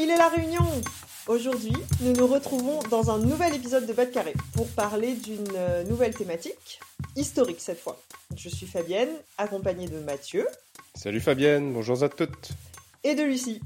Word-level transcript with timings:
Il 0.00 0.10
est 0.10 0.16
la 0.16 0.28
réunion 0.28 0.62
Aujourd'hui, 1.26 1.74
nous 2.00 2.12
nous 2.12 2.26
retrouvons 2.26 2.80
dans 2.88 3.10
un 3.10 3.18
nouvel 3.18 3.54
épisode 3.54 3.84
de 3.84 3.92
Bas 3.92 4.06
de 4.06 4.12
Carré 4.12 4.32
pour 4.54 4.68
parler 4.68 5.14
d'une 5.14 5.44
euh, 5.56 5.84
nouvelle 5.84 6.14
thématique, 6.14 6.80
historique 7.16 7.60
cette 7.60 7.80
fois. 7.80 8.00
Je 8.36 8.48
suis 8.48 8.66
Fabienne, 8.66 9.10
accompagnée 9.36 9.88
de 9.88 9.98
Mathieu 9.98 10.46
Salut 10.94 11.20
Fabienne, 11.20 11.72
bonjour 11.72 12.02
à 12.02 12.08
toutes. 12.08 12.50
et 13.04 13.14
de 13.14 13.22
Lucie. 13.22 13.60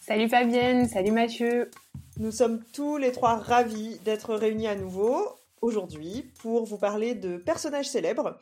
Salut 0.00 0.28
Fabienne, 0.28 0.88
salut 0.88 1.10
Mathieu. 1.10 1.70
Nous 2.18 2.30
sommes 2.30 2.62
tous 2.72 2.96
les 2.96 3.12
trois 3.12 3.36
ravis 3.36 3.98
d'être 4.04 4.34
réunis 4.34 4.68
à 4.68 4.76
nouveau 4.76 5.36
aujourd'hui 5.60 6.30
pour 6.40 6.64
vous 6.64 6.78
parler 6.78 7.14
de 7.14 7.36
personnages 7.36 7.88
célèbres 7.88 8.38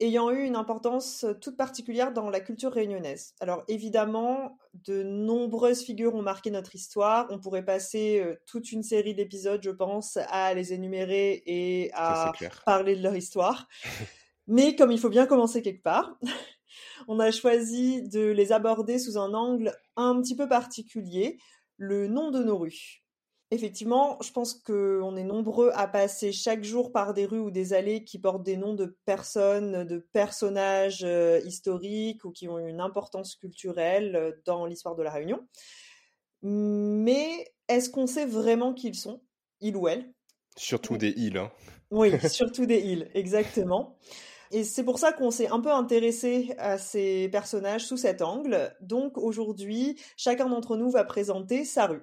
ayant 0.00 0.30
eu 0.30 0.44
une 0.44 0.56
importance 0.56 1.26
toute 1.40 1.56
particulière 1.56 2.12
dans 2.12 2.30
la 2.30 2.40
culture 2.40 2.72
réunionnaise. 2.72 3.34
Alors 3.40 3.64
évidemment, 3.68 4.58
de 4.74 5.02
nombreuses 5.02 5.82
figures 5.82 6.14
ont 6.14 6.22
marqué 6.22 6.50
notre 6.50 6.74
histoire. 6.74 7.26
On 7.30 7.38
pourrait 7.38 7.64
passer 7.64 8.20
euh, 8.20 8.36
toute 8.46 8.70
une 8.72 8.82
série 8.82 9.14
d'épisodes, 9.14 9.62
je 9.62 9.70
pense, 9.70 10.18
à 10.28 10.54
les 10.54 10.72
énumérer 10.72 11.42
et 11.46 11.90
à 11.94 12.32
parler 12.64 12.96
de 12.96 13.02
leur 13.02 13.16
histoire. 13.16 13.68
Mais 14.46 14.76
comme 14.76 14.92
il 14.92 14.98
faut 14.98 15.10
bien 15.10 15.26
commencer 15.26 15.62
quelque 15.62 15.82
part, 15.82 16.18
on 17.08 17.18
a 17.20 17.30
choisi 17.30 18.08
de 18.08 18.26
les 18.28 18.52
aborder 18.52 18.98
sous 18.98 19.18
un 19.18 19.34
angle 19.34 19.76
un 19.96 20.20
petit 20.20 20.36
peu 20.36 20.48
particulier, 20.48 21.38
le 21.76 22.06
nom 22.06 22.30
de 22.30 22.42
nos 22.42 22.58
rues. 22.58 23.02
Effectivement, 23.50 24.18
je 24.22 24.30
pense 24.30 24.52
qu'on 24.52 25.16
est 25.16 25.24
nombreux 25.24 25.70
à 25.72 25.88
passer 25.88 26.32
chaque 26.32 26.64
jour 26.64 26.92
par 26.92 27.14
des 27.14 27.24
rues 27.24 27.38
ou 27.38 27.50
des 27.50 27.72
allées 27.72 28.04
qui 28.04 28.18
portent 28.18 28.42
des 28.42 28.58
noms 28.58 28.74
de 28.74 28.98
personnes, 29.06 29.84
de 29.84 30.06
personnages 30.12 31.02
euh, 31.02 31.40
historiques 31.46 32.26
ou 32.26 32.30
qui 32.30 32.46
ont 32.46 32.58
une 32.58 32.80
importance 32.80 33.36
culturelle 33.36 34.16
euh, 34.16 34.32
dans 34.44 34.66
l'histoire 34.66 34.96
de 34.96 35.02
la 35.02 35.10
Réunion. 35.10 35.46
Mais 36.42 37.46
est-ce 37.68 37.88
qu'on 37.88 38.06
sait 38.06 38.26
vraiment 38.26 38.74
qui 38.74 38.88
ils 38.88 38.94
sont, 38.94 39.22
ils 39.60 39.76
ou 39.76 39.88
elles? 39.88 40.12
Surtout 40.58 40.98
des 40.98 41.14
îles. 41.16 41.38
Hein. 41.38 41.50
oui, 41.90 42.10
surtout 42.28 42.66
des 42.66 42.80
îles, 42.80 43.10
exactement. 43.14 43.96
Et 44.50 44.62
c'est 44.62 44.84
pour 44.84 44.98
ça 44.98 45.12
qu'on 45.12 45.30
s'est 45.30 45.48
un 45.48 45.60
peu 45.60 45.72
intéressé 45.72 46.54
à 46.58 46.76
ces 46.76 47.30
personnages 47.30 47.86
sous 47.86 47.96
cet 47.96 48.20
angle. 48.20 48.76
Donc 48.82 49.16
aujourd'hui, 49.16 49.98
chacun 50.18 50.50
d'entre 50.50 50.76
nous 50.76 50.90
va 50.90 51.04
présenter 51.04 51.64
sa 51.64 51.86
rue. 51.86 52.02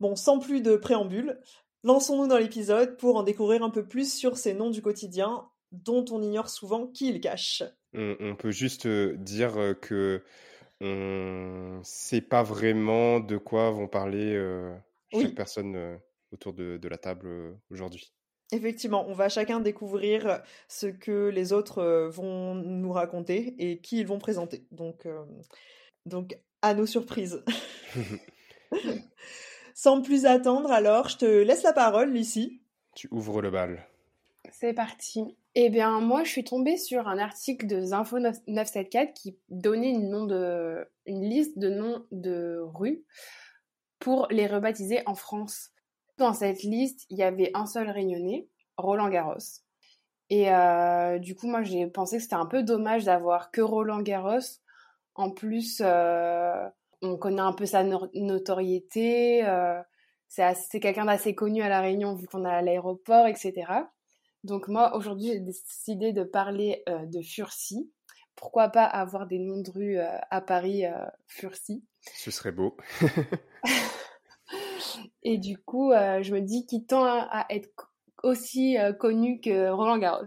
Bon, 0.00 0.16
sans 0.16 0.38
plus 0.38 0.60
de 0.60 0.76
préambule, 0.76 1.40
lançons-nous 1.84 2.26
dans 2.28 2.38
l'épisode 2.38 2.96
pour 2.96 3.16
en 3.16 3.22
découvrir 3.22 3.62
un 3.62 3.70
peu 3.70 3.86
plus 3.86 4.12
sur 4.12 4.36
ces 4.36 4.54
noms 4.54 4.70
du 4.70 4.82
quotidien 4.82 5.48
dont 5.72 6.04
on 6.10 6.22
ignore 6.22 6.48
souvent 6.48 6.86
qui 6.86 7.08
ils 7.08 7.20
cachent. 7.20 7.62
On, 7.94 8.16
on 8.20 8.36
peut 8.36 8.50
juste 8.50 8.86
euh, 8.86 9.16
dire 9.16 9.56
euh, 9.58 9.74
que 9.74 10.22
on 10.80 11.80
sait 11.82 12.20
pas 12.20 12.42
vraiment 12.42 13.20
de 13.20 13.38
quoi 13.38 13.70
vont 13.70 13.88
parler 13.88 14.34
euh, 14.34 14.74
chaque 15.12 15.22
Oui. 15.22 15.34
personne 15.34 15.74
euh, 15.76 15.96
autour 16.32 16.52
de, 16.52 16.76
de 16.76 16.88
la 16.88 16.98
table 16.98 17.26
euh, 17.26 17.52
aujourd'hui. 17.70 18.12
Effectivement, 18.52 19.08
on 19.08 19.14
va 19.14 19.28
chacun 19.28 19.58
découvrir 19.58 20.40
ce 20.68 20.86
que 20.86 21.28
les 21.28 21.52
autres 21.52 22.08
vont 22.12 22.54
nous 22.54 22.92
raconter 22.92 23.56
et 23.58 23.80
qui 23.80 23.98
ils 23.98 24.06
vont 24.06 24.18
présenter. 24.20 24.68
Donc, 24.70 25.08
donc 26.04 26.38
à 26.62 26.72
nos 26.74 26.86
surprises. 26.86 27.42
Sans 29.78 30.00
plus 30.00 30.24
attendre, 30.24 30.72
alors, 30.72 31.10
je 31.10 31.18
te 31.18 31.26
laisse 31.26 31.62
la 31.62 31.74
parole, 31.74 32.10
Lucie. 32.10 32.62
Tu 32.94 33.08
ouvres 33.10 33.42
le 33.42 33.50
bal. 33.50 33.86
C'est 34.50 34.72
parti. 34.72 35.36
Eh 35.54 35.68
bien, 35.68 36.00
moi, 36.00 36.24
je 36.24 36.30
suis 36.30 36.44
tombée 36.44 36.78
sur 36.78 37.08
un 37.08 37.18
article 37.18 37.66
de 37.66 37.82
Zinfo 37.82 38.18
9- 38.18 38.40
974 38.46 39.08
qui 39.14 39.36
donnait 39.50 39.90
une, 39.90 40.08
nom 40.08 40.24
de, 40.24 40.88
une 41.04 41.28
liste 41.28 41.58
de 41.58 41.68
noms 41.68 42.06
de 42.10 42.58
rues 42.62 43.04
pour 43.98 44.28
les 44.30 44.46
rebaptiser 44.46 45.02
en 45.04 45.14
France. 45.14 45.72
Dans 46.16 46.32
cette 46.32 46.62
liste, 46.62 47.04
il 47.10 47.18
y 47.18 47.22
avait 47.22 47.50
un 47.52 47.66
seul 47.66 47.90
réunionnais, 47.90 48.48
Roland 48.78 49.10
Garros. 49.10 49.60
Et 50.30 50.50
euh, 50.54 51.18
du 51.18 51.36
coup, 51.36 51.48
moi, 51.48 51.62
j'ai 51.62 51.86
pensé 51.86 52.16
que 52.16 52.22
c'était 52.22 52.34
un 52.34 52.46
peu 52.46 52.62
dommage 52.62 53.04
d'avoir 53.04 53.50
que 53.50 53.60
Roland 53.60 54.00
Garros. 54.00 54.40
En 55.14 55.30
plus, 55.30 55.82
euh, 55.84 56.66
on 57.02 57.16
connaît 57.16 57.40
un 57.42 57.52
peu 57.52 57.66
sa 57.66 57.82
no- 57.84 58.08
notoriété. 58.14 59.44
euh, 59.46 59.80
c'est 60.28 60.80
quelqu'un 60.80 61.04
d'assez 61.06 61.34
connu 61.34 61.62
à 61.62 61.68
La 61.68 61.80
Réunion 61.80 62.14
vu 62.14 62.26
qu'on 62.26 62.44
a 62.44 62.50
à 62.50 62.62
l'aéroport, 62.62 63.26
etc. 63.26 63.90
Donc 64.44 64.68
moi, 64.68 64.96
aujourd'hui, 64.96 65.28
j'ai 65.28 65.40
décidé 65.40 66.12
de 66.12 66.24
parler 66.24 66.82
euh, 66.88 67.06
de 67.06 67.22
Furcy. 67.22 67.90
Pourquoi 68.34 68.68
pas 68.68 68.84
avoir 68.84 69.26
des 69.26 69.38
noms 69.38 69.60
de 69.62 69.70
rue 69.70 69.98
euh, 69.98 70.18
à 70.30 70.40
Paris, 70.40 70.84
Furcy? 71.26 71.84
Ce 72.14 72.30
serait 72.30 72.52
beau. 72.52 72.76
Et 75.22 75.38
du 75.38 75.58
coup, 75.58 75.92
je 75.92 76.32
me 76.32 76.40
dis 76.40 76.66
qu'il 76.66 76.86
tend 76.86 77.04
à, 77.04 77.26
à 77.30 77.46
être 77.52 77.92
aussi 78.22 78.76
connu 78.98 79.40
que 79.40 79.70
Roland 79.70 79.98
Garros. 79.98 80.26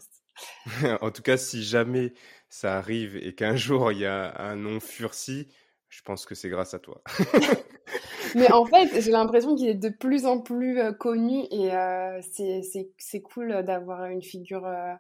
En 1.02 1.12
tout 1.12 1.22
cas, 1.22 1.38
si 1.38 1.64
jamais 1.64 2.14
ça 2.50 2.78
arrive 2.78 3.16
et 3.18 3.36
qu'un 3.36 3.56
jour 3.56 3.92
il 3.92 4.00
y 4.00 4.06
a 4.06 4.40
un 4.42 4.56
nom 4.56 4.80
Furcy, 4.80 5.48
je 5.90 6.02
pense 6.04 6.26
que 6.26 6.36
c'est 6.36 6.50
grâce 6.50 6.74
à 6.74 6.80
toi. 6.80 7.02
Mais 8.36 8.52
en 8.52 8.66
fait, 8.66 9.02
j'ai 9.02 9.12
l'impression 9.12 9.56
qu'il 9.56 9.68
est 9.68 9.76
de 9.76 9.90
plus 9.90 10.26
en 10.26 10.40
plus 10.40 10.80
euh, 10.80 10.94
connu 10.94 11.46
et 11.52 11.74
euh, 11.74 12.22
c'est 12.32 13.22
cool 13.22 13.64
d'avoir 13.64 14.06
une 14.06 14.22
figure 14.22 14.66
euh, 14.66 14.94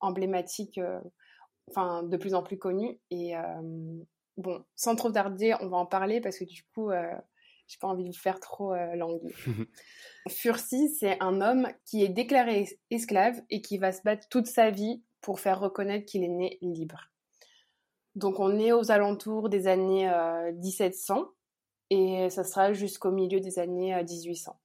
emblématique, 0.00 0.80
enfin 1.70 2.02
de 2.02 2.16
plus 2.16 2.34
en 2.34 2.42
plus 2.42 2.58
connue. 2.58 2.98
Et 3.10 3.34
bon, 4.36 4.64
sans 4.76 4.96
trop 4.96 5.10
tarder, 5.10 5.54
on 5.60 5.68
va 5.68 5.76
en 5.76 5.86
parler 5.86 6.20
parce 6.20 6.38
que 6.38 6.44
du 6.44 6.62
coup, 6.74 6.90
j'ai 7.66 7.78
pas 7.80 7.88
envie 7.88 8.04
de 8.04 8.08
vous 8.08 8.18
faire 8.18 8.40
trop 8.40 8.74
languir. 8.94 9.34
Furcy, 10.28 10.88
c'est 10.88 11.16
un 11.22 11.40
homme 11.40 11.68
qui 11.86 12.02
est 12.02 12.08
déclaré 12.08 12.62
es- 12.62 12.80
esclave 12.90 13.40
et 13.50 13.60
qui 13.62 13.78
va 13.78 13.92
se 13.92 14.02
battre 14.02 14.26
toute 14.28 14.46
sa 14.46 14.70
vie 14.70 15.02
pour 15.20 15.40
faire 15.40 15.60
reconnaître 15.60 16.04
qu'il 16.06 16.22
est 16.24 16.28
né 16.28 16.58
libre. 16.60 17.10
Donc 18.14 18.38
on 18.38 18.58
est 18.58 18.72
aux 18.72 18.90
alentours 18.90 19.48
des 19.48 19.66
années 19.66 20.08
euh, 20.08 20.52
1700 20.52 21.28
et 21.90 22.30
ça 22.30 22.44
sera 22.44 22.72
jusqu'au 22.72 23.10
milieu 23.10 23.40
des 23.40 23.58
années 23.58 23.94
euh, 23.94 24.02
1800. 24.02 24.58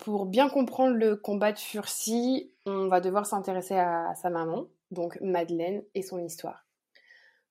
Pour 0.00 0.26
bien 0.26 0.48
comprendre 0.48 0.94
le 0.94 1.16
combat 1.16 1.52
de 1.52 1.58
Furcy, 1.58 2.52
on 2.66 2.88
va 2.88 3.00
devoir 3.00 3.26
s'intéresser 3.26 3.74
à 3.74 4.14
sa 4.14 4.30
maman, 4.30 4.66
donc 4.90 5.18
Madeleine, 5.20 5.82
et 5.94 6.02
son 6.02 6.24
histoire. 6.24 6.66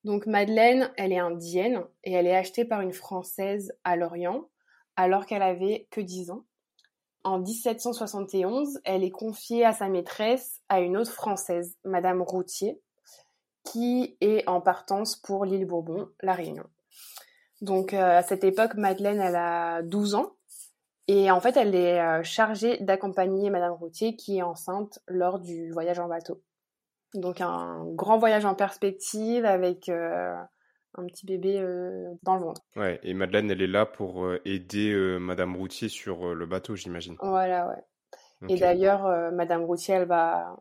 Donc 0.03 0.25
Madeleine, 0.25 0.91
elle 0.95 1.11
est 1.11 1.19
indienne 1.19 1.83
et 2.03 2.13
elle 2.13 2.27
est 2.27 2.35
achetée 2.35 2.63
par 2.63 2.81
une 2.81 2.93
Française 2.93 3.73
à 3.83 3.97
Lorient 3.97 4.47
alors 4.95 5.25
qu'elle 5.25 5.41
avait 5.41 5.87
que 5.91 6.01
10 6.01 6.31
ans. 6.31 6.45
En 7.23 7.39
1771, 7.39 8.79
elle 8.85 9.03
est 9.03 9.11
confiée 9.11 9.65
à 9.65 9.73
sa 9.73 9.89
maîtresse, 9.89 10.61
à 10.69 10.79
une 10.79 10.95
autre 10.95 11.11
Française, 11.11 11.77
Madame 11.83 12.21
Routier, 12.21 12.79
qui 13.71 14.17
est 14.21 14.47
en 14.47 14.61
partance 14.61 15.15
pour 15.15 15.45
l'île 15.45 15.65
Bourbon, 15.65 16.09
La 16.21 16.33
Réunion. 16.33 16.65
Donc 17.61 17.93
euh, 17.93 18.17
à 18.17 18.21
cette 18.21 18.43
époque, 18.43 18.75
Madeleine, 18.75 19.19
elle 19.19 19.35
a 19.35 19.81
12 19.81 20.15
ans. 20.15 20.33
Et 21.07 21.31
en 21.31 21.39
fait, 21.39 21.55
elle 21.55 21.73
est 21.73 21.99
euh, 21.99 22.21
chargée 22.23 22.77
d'accompagner 22.79 23.49
Madame 23.49 23.73
Routier 23.73 24.15
qui 24.15 24.37
est 24.37 24.41
enceinte 24.41 24.99
lors 25.07 25.39
du 25.39 25.71
voyage 25.71 25.99
en 25.99 26.07
bateau. 26.07 26.43
Donc 27.13 27.39
un 27.41 27.85
grand 27.93 28.17
voyage 28.17 28.45
en 28.45 28.55
perspective 28.55 29.45
avec 29.45 29.87
euh, 29.89 30.35
un 30.95 31.05
petit 31.05 31.25
bébé 31.25 31.59
dans 32.23 32.35
le 32.35 32.41
ventre. 32.41 32.61
Ouais, 32.75 32.99
et 33.03 33.13
Madeleine, 33.13 33.49
elle 33.49 33.61
est 33.61 33.67
là 33.67 33.85
pour 33.85 34.27
aider 34.45 35.17
Madame 35.19 35.55
Routier 35.55 35.89
sur 35.89 36.33
le 36.33 36.45
bateau, 36.45 36.75
j'imagine. 36.75 37.15
Voilà, 37.21 37.67
ouais. 37.67 38.49
Et 38.49 38.57
d'ailleurs, 38.57 39.31
Madame 39.31 39.63
Routier, 39.63 39.95
elle 39.95 40.07
va 40.07 40.57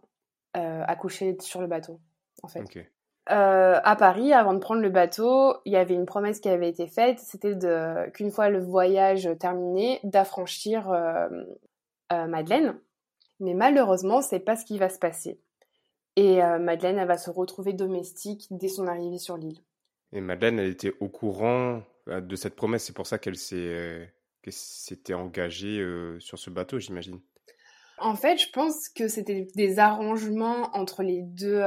accoucher 0.52 1.36
sur 1.40 1.60
le 1.62 1.66
bateau, 1.66 2.00
en 2.42 2.48
fait. 2.48 2.60
ok. 2.60 2.86
Euh, 3.30 3.80
à 3.82 3.96
Paris, 3.96 4.32
avant 4.32 4.54
de 4.54 4.60
prendre 4.60 4.80
le 4.80 4.88
bateau, 4.88 5.56
il 5.64 5.72
y 5.72 5.76
avait 5.76 5.94
une 5.94 6.06
promesse 6.06 6.38
qui 6.38 6.48
avait 6.48 6.68
été 6.68 6.86
faite, 6.86 7.18
c'était 7.18 7.54
qu'une 8.12 8.30
fois 8.30 8.50
le 8.50 8.60
voyage 8.60 9.28
terminé, 9.40 9.98
d'affranchir 10.04 10.88
euh, 10.90 11.28
euh, 12.12 12.26
Madeleine. 12.26 12.78
Mais 13.40 13.54
malheureusement, 13.54 14.22
c'est 14.22 14.40
pas 14.40 14.54
ce 14.56 14.64
qui 14.64 14.78
va 14.78 14.88
se 14.88 14.98
passer. 14.98 15.40
Et 16.18 16.38
Madeleine, 16.58 16.96
elle 16.96 17.08
va 17.08 17.18
se 17.18 17.28
retrouver 17.28 17.74
domestique 17.74 18.46
dès 18.50 18.68
son 18.68 18.86
arrivée 18.86 19.18
sur 19.18 19.36
l'île. 19.36 19.58
Et 20.14 20.22
Madeleine, 20.22 20.58
elle 20.58 20.70
était 20.70 20.94
au 21.00 21.10
courant 21.10 21.82
de 22.06 22.36
cette 22.36 22.56
promesse, 22.56 22.84
c'est 22.84 22.94
pour 22.94 23.06
ça 23.06 23.18
qu'elle 23.18 23.36
s'était 23.36 25.12
engagée 25.12 25.86
sur 26.20 26.38
ce 26.38 26.48
bateau, 26.48 26.78
j'imagine. 26.78 27.20
En 27.98 28.14
fait, 28.14 28.38
je 28.38 28.50
pense 28.50 28.88
que 28.88 29.08
c'était 29.08 29.46
des 29.54 29.78
arrangements 29.78 30.74
entre 30.74 31.02
les 31.02 31.20
deux 31.20 31.62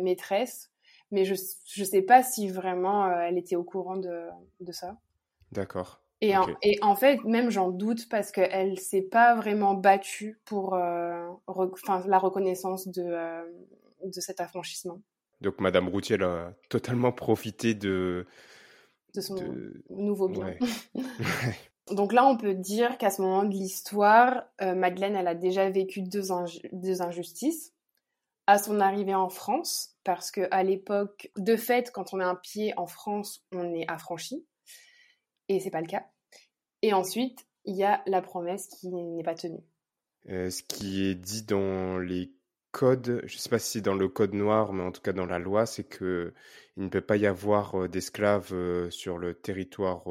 maîtresses, 0.00 0.70
mais 1.10 1.24
je 1.24 1.32
ne 1.32 1.84
sais 1.84 2.02
pas 2.02 2.22
si 2.22 2.48
vraiment 2.48 3.10
elle 3.20 3.38
était 3.38 3.56
au 3.56 3.64
courant 3.64 3.96
de, 3.96 4.26
de 4.60 4.72
ça. 4.72 4.96
D'accord. 5.52 6.02
Et, 6.22 6.34
et, 6.62 6.78
en 6.82 6.96
fait, 6.96 7.24
même 7.24 7.50
j'en 7.50 7.70
doute 7.70 8.08
parce 8.10 8.30
qu'elle 8.30 8.78
s'est 8.78 9.02
pas 9.02 9.34
vraiment 9.34 9.72
battue 9.72 10.38
pour 10.44 10.74
euh, 10.74 11.26
la 12.06 12.18
reconnaissance 12.18 12.88
de, 12.88 13.02
euh, 13.02 13.42
de 14.04 14.20
cet 14.20 14.40
affranchissement. 14.40 15.00
Donc 15.40 15.60
Madame 15.60 15.88
Routier 15.88 16.16
elle 16.16 16.24
a 16.24 16.52
totalement 16.68 17.12
profité 17.12 17.74
de... 17.74 18.26
De 19.14 19.20
son 19.22 19.36
nouveau 19.88 20.28
bien. 20.28 20.54
Donc 21.90 22.12
là, 22.12 22.24
on 22.26 22.36
peut 22.36 22.54
dire 22.54 22.98
qu'à 22.98 23.10
ce 23.10 23.20
moment 23.20 23.44
de 23.44 23.50
l'histoire, 23.50 24.44
euh, 24.62 24.74
Madeleine, 24.74 25.16
elle 25.16 25.26
a 25.26 25.34
déjà 25.34 25.68
vécu 25.70 26.02
deux, 26.02 26.22
deux, 26.72 27.02
injustices. 27.02 27.72
À 28.50 28.58
son 28.58 28.80
arrivée 28.80 29.14
en 29.14 29.28
France, 29.28 29.94
parce 30.02 30.32
qu'à 30.32 30.64
l'époque, 30.64 31.30
de 31.36 31.54
fait, 31.54 31.92
quand 31.92 32.12
on 32.12 32.16
met 32.16 32.24
un 32.24 32.34
pied 32.34 32.74
en 32.76 32.88
France, 32.88 33.46
on 33.52 33.72
est 33.72 33.88
affranchi 33.88 34.44
et 35.48 35.60
c'est 35.60 35.70
pas 35.70 35.80
le 35.80 35.86
cas. 35.86 36.04
Et 36.82 36.92
ensuite, 36.92 37.46
il 37.64 37.76
y 37.76 37.84
a 37.84 38.02
la 38.06 38.20
promesse 38.20 38.66
qui 38.66 38.88
n'est 38.88 39.22
pas 39.22 39.36
tenue. 39.36 39.62
Euh, 40.30 40.50
ce 40.50 40.64
qui 40.64 41.04
est 41.04 41.14
dit 41.14 41.44
dans 41.44 41.98
les 42.00 42.32
codes, 42.72 43.20
je 43.24 43.36
ne 43.36 43.38
sais 43.38 43.50
pas 43.50 43.60
si 43.60 43.70
c'est 43.70 43.80
dans 43.82 43.94
le 43.94 44.08
code 44.08 44.34
noir, 44.34 44.72
mais 44.72 44.82
en 44.82 44.90
tout 44.90 45.00
cas 45.00 45.12
dans 45.12 45.26
la 45.26 45.38
loi, 45.38 45.64
c'est 45.64 45.84
que 45.84 46.34
il 46.76 46.82
ne 46.82 46.88
peut 46.88 47.00
pas 47.00 47.18
y 47.18 47.26
avoir 47.26 47.80
euh, 47.80 47.88
d'esclaves 47.88 48.52
euh, 48.52 48.90
sur 48.90 49.16
le 49.16 49.34
territoire 49.34 50.06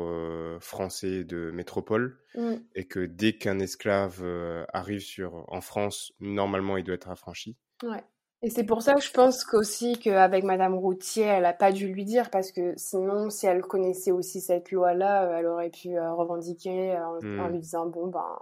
français 0.61 1.25
de 1.25 1.51
métropole, 1.51 2.21
mm. 2.35 2.53
et 2.75 2.87
que 2.87 3.05
dès 3.05 3.33
qu'un 3.33 3.59
esclave 3.59 4.23
arrive 4.71 5.01
sur 5.01 5.43
en 5.49 5.59
France, 5.59 6.13
normalement 6.21 6.77
il 6.77 6.85
doit 6.85 6.95
être 6.95 7.09
affranchi. 7.09 7.57
Ouais. 7.83 8.01
Et 8.41 8.49
c'est 8.49 8.63
pour 8.63 8.81
ça 8.81 8.93
que 8.95 9.01
je 9.01 9.11
pense 9.11 9.43
qu'aussi 9.43 9.99
qu'avec 9.99 10.45
Madame 10.45 10.73
Routier, 10.73 11.23
elle 11.23 11.43
n'a 11.43 11.51
pas 11.53 11.73
dû 11.73 11.91
lui 11.91 12.05
dire, 12.05 12.29
parce 12.29 12.53
que 12.53 12.73
sinon, 12.77 13.29
si 13.29 13.45
elle 13.47 13.61
connaissait 13.61 14.11
aussi 14.11 14.39
cette 14.39 14.71
loi-là, 14.71 15.25
euh, 15.25 15.37
elle 15.37 15.45
aurait 15.45 15.69
pu 15.69 15.97
euh, 15.97 16.13
revendiquer 16.13 16.95
euh, 16.95 17.05
en, 17.05 17.21
hmm. 17.21 17.51
lui 17.51 17.59
disant, 17.59 17.87
bon, 17.87 18.07
ben, 18.07 18.39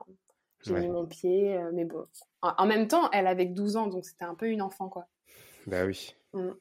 j'ai 0.62 0.76
mis 0.76 0.90
mon 0.90 1.08
pied, 1.08 1.60
mais 1.74 1.86
bon. 1.86 2.06
En, 2.42 2.68
même 2.68 2.88
temps, 2.88 3.10
elle 3.12 3.26
avait 3.26 3.46
12 3.46 3.78
ans, 3.78 3.88
donc 3.88 4.06
c'était 4.06 4.26
un 4.26 4.36
peu 4.36 4.48
une 4.50 4.62
enfant, 4.62 4.90
quoi. 4.90 5.08
Bah 5.66 5.86
oui. 5.86 6.16
Hmm. 6.34 6.52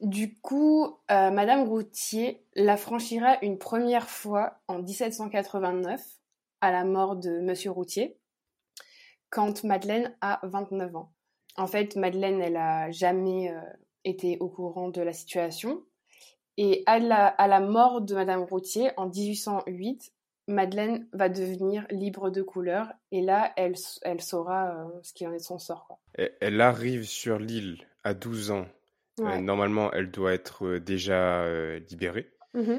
Du 0.00 0.38
coup, 0.40 0.98
Madame 1.08 1.62
Routier 1.62 2.44
la 2.54 2.76
franchira 2.76 3.38
une 3.42 3.58
première 3.58 4.08
fois 4.08 4.58
en 4.68 4.80
1789, 4.80 6.04
à 6.60 6.70
la 6.70 6.84
mort 6.84 7.16
de 7.16 7.40
Monsieur 7.40 7.70
Routier, 7.70 8.18
quand 9.30 9.64
Madeleine 9.64 10.14
a 10.20 10.40
29 10.42 10.96
ans. 10.96 11.13
En 11.56 11.66
fait, 11.66 11.96
Madeleine, 11.96 12.40
elle 12.40 12.56
a 12.56 12.90
jamais 12.90 13.50
euh, 13.50 13.60
été 14.04 14.38
au 14.40 14.48
courant 14.48 14.88
de 14.88 15.00
la 15.00 15.12
situation. 15.12 15.84
Et 16.56 16.82
à 16.86 16.98
la, 16.98 17.60
mort 17.60 18.00
de 18.00 18.14
Madame 18.14 18.42
Routier 18.42 18.90
en 18.96 19.08
1808, 19.08 20.12
Madeleine 20.46 21.08
va 21.12 21.28
devenir 21.28 21.86
libre 21.90 22.30
de 22.30 22.42
couleur 22.42 22.92
et 23.10 23.22
là, 23.22 23.52
elle, 23.56 23.74
elle 24.02 24.20
saura 24.20 24.70
euh, 24.70 25.00
ce 25.02 25.12
qui 25.14 25.26
en 25.26 25.32
est 25.32 25.38
de 25.38 25.42
son 25.42 25.58
sort. 25.58 26.00
Elle 26.14 26.60
arrive 26.60 27.04
sur 27.04 27.38
l'île 27.38 27.88
à 28.04 28.14
12 28.14 28.50
ans. 28.50 28.66
Euh, 29.20 29.38
normalement, 29.38 29.90
elle 29.92 30.10
doit 30.10 30.32
être 30.32 30.78
déjà 30.78 31.46
libérée. 31.90 32.30
Mmh 32.52 32.78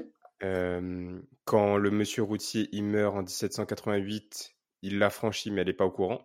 quand 1.46 1.78
le 1.78 1.92
monsieur 1.92 2.24
Routier 2.24 2.68
il 2.72 2.84
meurt 2.84 3.16
en 3.16 3.22
1788, 3.22 4.56
il 4.82 5.00
l'a 5.00 5.10
franchi, 5.10 5.52
mais 5.52 5.62
elle 5.62 5.68
n'est 5.68 5.74
pas 5.74 5.86
au 5.86 5.92
courant. 5.92 6.22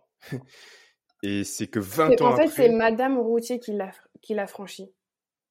Et 1.23 1.43
c'est 1.43 1.67
que 1.67 1.79
20 1.79 2.21
ans 2.21 2.31
après. 2.31 2.45
En 2.45 2.47
fait, 2.47 2.47
c'est 2.47 2.69
Madame 2.69 3.17
Routier 3.19 3.59
qui 3.59 3.73
l'a, 3.73 3.91
qui 4.21 4.33
l'a 4.33 4.47
franchi. 4.47 4.91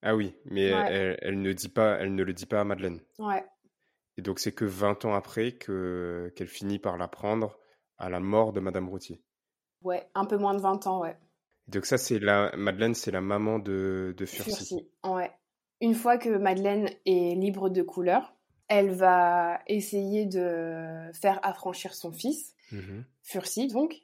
Ah 0.03 0.17
oui, 0.17 0.35
mais 0.47 0.65
elle, 0.67 1.19
elle, 1.21 1.43
ne 1.43 1.53
dit 1.53 1.69
pas, 1.69 1.99
elle 2.01 2.15
ne 2.15 2.23
le 2.23 2.33
dit 2.33 2.47
pas 2.47 2.61
à 2.61 2.65
Madeleine. 2.65 3.01
Ouais. 3.19 3.45
Et 4.17 4.23
donc, 4.23 4.39
c'est 4.39 4.53
que 4.53 4.65
20 4.65 5.05
ans 5.05 5.15
après 5.15 5.53
que, 5.53 6.33
qu'elle 6.37 6.49
finit 6.49 6.79
par 6.79 6.97
l'apprendre 6.97 7.59
à 7.99 8.09
la 8.09 8.21
mort 8.21 8.53
de 8.53 8.61
Madame 8.61 8.89
Routier. 8.89 9.23
Ouais, 9.83 10.09
un 10.15 10.25
peu 10.25 10.37
moins 10.37 10.55
de 10.55 10.61
20 10.61 10.87
ans, 10.87 11.01
ouais. 11.01 11.17
Donc, 11.69 11.87
ça, 11.87 11.99
c'est 11.99 12.19
la. 12.19 12.55
Madeleine, 12.57 12.95
c'est 12.95 13.11
la 13.11 13.21
maman 13.21 13.59
de, 13.59 14.15
de 14.17 14.27
Furcy. 14.27 14.51
Furcy, 14.51 14.89
ouais. 15.05 15.31
Une 15.81 15.95
fois 15.95 16.19
que 16.19 16.29
Madeleine 16.31 16.91
est 17.07 17.35
libre 17.35 17.71
de 17.71 17.83
couleur, 17.83 18.35
elle 18.69 18.91
va 18.91 19.61
essayer 19.67 20.27
de 20.27 21.11
faire 21.13 21.41
affranchir 21.43 21.95
son 21.95 22.13
fils, 22.13 22.55
mmh 22.73 23.01
Furcy, 23.23 23.69
donc. 23.69 24.03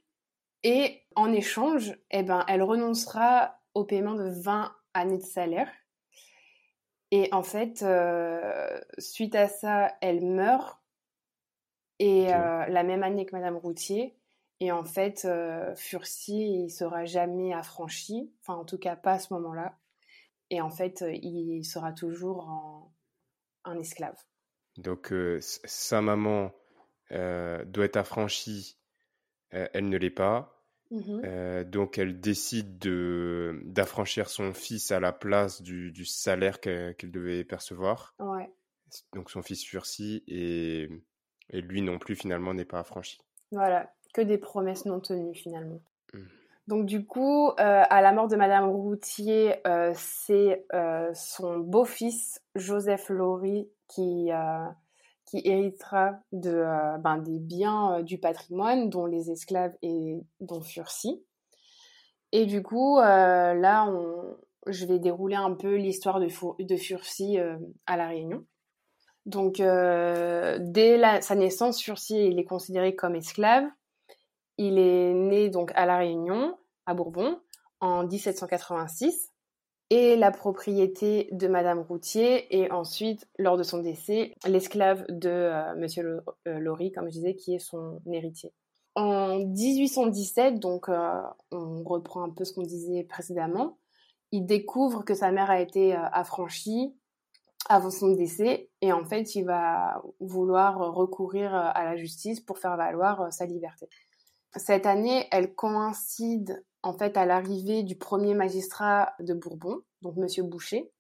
Et 0.69 1.05
en 1.15 1.33
échange, 1.33 1.97
eh 2.11 2.25
ben, 2.25 2.45
elle 2.49 2.65
renoncera 2.65 3.61
au 3.75 3.85
paiement 3.85 4.17
de 4.17 4.29
20 4.29 4.75
années 4.95 5.19
de 5.19 5.23
salaire. 5.23 5.71
Et 7.13 7.29
en 7.33 7.45
fait, 7.45 7.85
euh, 7.85 8.81
suite 8.99 9.37
à 9.37 9.47
ça, 9.47 9.95
elle 10.01 10.27
meurt. 10.27 10.83
Et 12.01 12.35
euh, 12.35 12.67
la 12.67 12.83
même 12.83 13.05
année 13.05 13.27
que 13.27 13.37
Madame 13.37 13.57
Routier. 13.57 14.19
Et 14.59 14.73
en 14.73 14.83
fait, 14.83 15.25
euh, 15.25 15.73
Furcy, 15.77 16.65
il 16.65 16.71
sera 16.71 17.05
jamais 17.05 17.55
affranchi. 17.55 18.35
Enfin, 18.41 18.55
en 18.55 18.65
tout 18.65 18.79
cas, 18.79 18.97
pas 18.97 19.13
à 19.13 19.19
ce 19.21 19.33
moment-là. 19.35 19.79
Et 20.51 20.61
en 20.61 20.71
fait, 20.71 21.05
il 21.09 21.63
sera 21.63 21.93
toujours 21.93 22.49
en, 22.49 22.93
un 23.63 23.79
esclave. 23.79 24.19
Donc, 24.79 25.15
sa 25.41 26.01
maman 26.03 26.51
doit 27.13 27.85
être 27.85 27.99
affranchie. 27.99 28.81
elle 29.51 29.89
ne 29.89 29.97
l'est 29.97 30.11
pas. 30.11 30.56
Mmh 30.91 31.21
euh, 31.25 31.65
donc 31.65 31.99
elle 31.99 32.21
décide 32.21 32.79
de 32.79 33.61
d'affranchir 33.65 34.29
son 34.29 34.55
fils 34.55 34.93
à 34.93 35.01
la 35.01 35.13
place 35.13 35.61
du, 35.61 35.91
du 35.91 36.05
salaire 36.05 36.61
qu'elle 36.61 37.11
devait 37.11 37.43
percevoir. 37.43 38.15
Ouais. 38.21 38.49
Donc 39.13 39.31
son 39.31 39.43
fils 39.43 39.65
Furcy 39.65 40.23
et, 40.29 40.89
et 41.51 41.61
lui 41.61 41.83
non 41.83 41.99
plus 41.99 42.15
finalement 42.15 42.55
n'est 42.55 42.65
pas 42.65 42.79
affranchi. 42.79 43.19
Voilà, 43.51 43.93
que 44.15 44.21
des 44.21 44.39
promesses 44.39 44.85
non 44.85 45.01
tenues 45.01 45.35
finalement. 45.35 45.81
Mmh. 46.15 46.19
Donc 46.69 46.87
du 46.87 47.05
coup, 47.05 47.49
euh, 47.49 47.53
à 47.59 48.01
la 48.01 48.13
mort 48.13 48.29
de 48.29 48.37
Madame 48.37 48.69
Routier, 48.69 49.57
euh, 49.67 49.93
c'est 49.97 50.67
son 51.15 51.59
beau-fils 51.59 52.41
Joseph 52.55 53.09
Laurie 53.09 53.69
qui 53.89 54.31
qui 55.27 55.43
héritera 55.45 56.21
de, 56.33 56.51
euh, 56.51 56.99
ben, 56.99 57.19
des 57.19 57.39
biens 57.39 57.99
euh, 57.99 58.03
du 58.03 58.19
patrimoine, 58.19 58.89
dont 58.89 59.07
les 59.07 59.31
esclaves 59.31 59.75
et 59.83 60.21
dont 60.41 60.61
Furcy. 60.61 61.23
Et 62.33 62.47
du 62.47 62.63
coup, 62.63 62.99
euh, 62.99 63.55
là, 63.55 63.93
je 64.67 64.87
vais 64.87 64.99
dérouler 64.99 65.37
un 65.37 65.53
peu 65.53 65.77
l'histoire 65.77 66.21
de, 66.21 66.77
Furcy 66.77 67.39
à 67.87 67.97
La 67.97 68.09
Réunion. 68.09 68.45
Donc, 69.27 69.59
dès 69.59 71.21
sa 71.21 71.35
naissance, 71.37 71.81
Furcy 71.81 72.17
est 72.17 72.45
considéré 72.45 72.97
comme 72.97 73.15
esclave. 73.15 73.65
Il 74.59 74.79
est 74.79 75.15
né 75.15 75.51
donc 75.51 75.71
à 75.77 75.87
La 75.87 75.99
Réunion, 75.99 76.59
à 76.85 76.95
Bourbon, 76.95 77.39
en 77.81 78.05
1786 78.07 79.33
et 79.91 80.17
la 80.17 80.31
propriété 80.31 81.29
de 81.33 81.47
Madame 81.47 81.81
Routier 81.81 82.57
et 82.57 82.71
ensuite, 82.73 83.29
lors 83.39 83.57
de 83.57 83.63
son 83.63 83.79
décès, 83.79 84.33
l'esclave 84.47 85.05
de 85.09 85.29
euh, 85.29 85.75
Monsieur 85.77 86.23
euh, 86.49 86.59
Laurie, 86.59 86.91
comme 86.91 87.07
je 87.07 87.13
disais, 87.13 87.37
qui 87.37 87.55
est 87.55 87.61
son 87.61 88.01
héritier. 88.11 88.53
En 88.97 89.39
1817, 89.39 90.59
donc 90.59 90.89
euh, 90.89 91.21
on 91.53 91.85
reprend 91.85 92.23
un 92.23 92.31
peu 92.31 92.45
ce 92.45 92.53
qu'on 92.53 92.63
disait 92.63 93.05
précédemment, 93.05 93.79
il 94.33 94.47
découvre 94.47 95.05
que 95.05 95.15
sa 95.15 95.31
mère 95.31 95.51
a 95.51 95.61
été 95.61 95.95
affranchie 95.95 96.93
avant 97.69 97.91
son 97.91 98.13
décès 98.13 98.71
et 98.81 98.93
en 98.93 99.05
fait 99.05 99.35
il 99.37 99.45
va 99.45 100.03
vouloir 100.19 100.95
recourir 100.95 101.55
à 101.55 101.85
la 101.85 101.97
justice 101.97 102.41
pour 102.41 102.59
faire 102.59 102.77
valoir 102.77 103.33
sa 103.33 103.47
liberté. 103.47 103.89
Cette 104.57 104.87
année, 104.87 105.29
elle 105.31 105.55
coïncide 105.55 106.65
en 106.87 106.97
fait 106.97 107.17
à 107.17 107.27
l'arrivée 107.27 107.83
du 107.83 107.97
premier 107.97 108.35
magistrat 108.35 109.13
de 109.21 109.35
Bourbon, 109.35 109.81
donc 110.03 110.17
Monsieur 110.17 110.45
Boucher. 110.45 110.91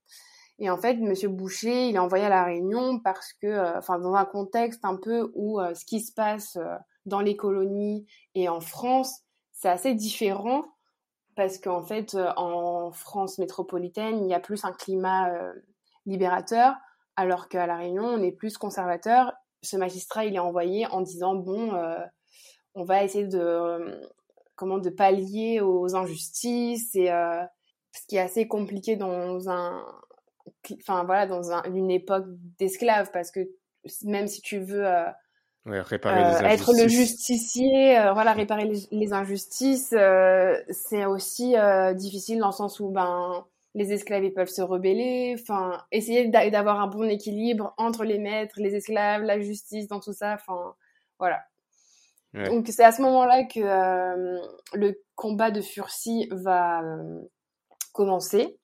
Et 0.58 0.70
en 0.70 0.78
fait, 0.78 0.94
Monsieur 0.94 1.28
Boucher, 1.28 1.88
il 1.88 1.96
est 1.96 2.00
envoyé 2.00 2.24
à 2.24 2.28
la 2.28 2.44
Réunion 2.44 2.98
parce 3.00 3.32
que, 3.34 3.46
euh, 3.46 3.78
enfin, 3.78 3.98
dans 3.98 4.14
un 4.14 4.24
contexte 4.24 4.84
un 4.84 4.96
peu 4.96 5.30
où 5.34 5.60
euh, 5.60 5.74
ce 5.74 5.84
qui 5.84 6.00
se 6.00 6.12
passe 6.12 6.56
euh, 6.56 6.74
dans 7.04 7.20
les 7.20 7.36
colonies 7.36 8.06
et 8.34 8.48
en 8.48 8.60
France, 8.60 9.20
c'est 9.52 9.68
assez 9.68 9.94
différent 9.94 10.64
parce 11.36 11.58
qu'en 11.58 11.82
fait, 11.82 12.16
en 12.36 12.90
France 12.92 13.38
métropolitaine, 13.38 14.24
il 14.24 14.30
y 14.30 14.34
a 14.34 14.40
plus 14.40 14.64
un 14.64 14.72
climat 14.72 15.30
libérateur, 16.06 16.74
alors 17.14 17.50
qu'à 17.50 17.66
la 17.66 17.76
Réunion, 17.76 18.04
on 18.04 18.22
est 18.22 18.32
plus 18.32 18.56
conservateur. 18.56 19.34
Ce 19.62 19.76
magistrat, 19.76 20.24
il 20.24 20.34
est 20.34 20.38
envoyé 20.38 20.86
en 20.86 21.02
disant 21.02 21.34
bon, 21.34 21.78
on 22.74 22.84
va 22.84 23.04
essayer 23.04 23.26
de 23.26 24.00
comment 24.56 24.78
de 24.78 24.90
pallier 24.90 25.60
aux 25.60 25.94
injustices 25.94 26.94
et 26.94 27.10
euh, 27.10 27.42
ce 27.92 28.06
qui 28.08 28.16
est 28.16 28.20
assez 28.20 28.48
compliqué 28.48 28.96
dans 28.96 29.48
un, 29.48 29.84
enfin 30.80 31.04
voilà, 31.04 31.26
dans 31.26 31.52
une 31.66 31.90
époque 31.90 32.26
d'esclaves, 32.58 33.10
parce 33.12 33.30
que 33.30 33.40
même 34.04 34.26
si 34.26 34.40
tu 34.42 34.58
veux 34.58 34.84
être 36.44 36.72
le 36.72 36.88
justicier, 36.88 37.98
voilà, 38.12 38.32
réparer 38.32 38.70
les, 38.90 39.12
injustices, 39.12 39.94
c'est 40.70 41.04
aussi 41.06 41.54
difficile 41.94 42.38
dans 42.38 42.48
le 42.48 42.52
sens 42.52 42.80
où 42.80 42.90
ben 42.90 43.46
les 43.76 43.92
esclaves 43.92 44.24
ils 44.24 44.32
peuvent 44.32 44.48
se 44.48 44.62
rebeller, 44.62 45.36
enfin 45.38 45.84
essayer 45.92 46.28
d'avoir 46.28 46.80
un 46.80 46.86
bon 46.86 47.08
équilibre 47.08 47.74
entre 47.76 48.04
les 48.04 48.18
maîtres, 48.18 48.56
les 48.58 48.74
esclaves, 48.74 49.22
la 49.22 49.38
justice, 49.38 49.86
dans 49.86 50.00
tout 50.00 50.14
ça, 50.14 50.34
enfin 50.34 50.74
voilà. 51.18 51.44
Donc 52.34 52.68
c'est 52.68 52.84
à 52.84 52.92
ce 52.92 53.00
moment-là 53.02 53.44
que 53.44 53.60
euh, 53.60 54.38
le 54.74 55.02
combat 55.14 55.50
de 55.50 55.62
Furcy 55.62 56.28
va 56.30 56.82
euh, 56.82 57.22
commencer. 57.92 58.58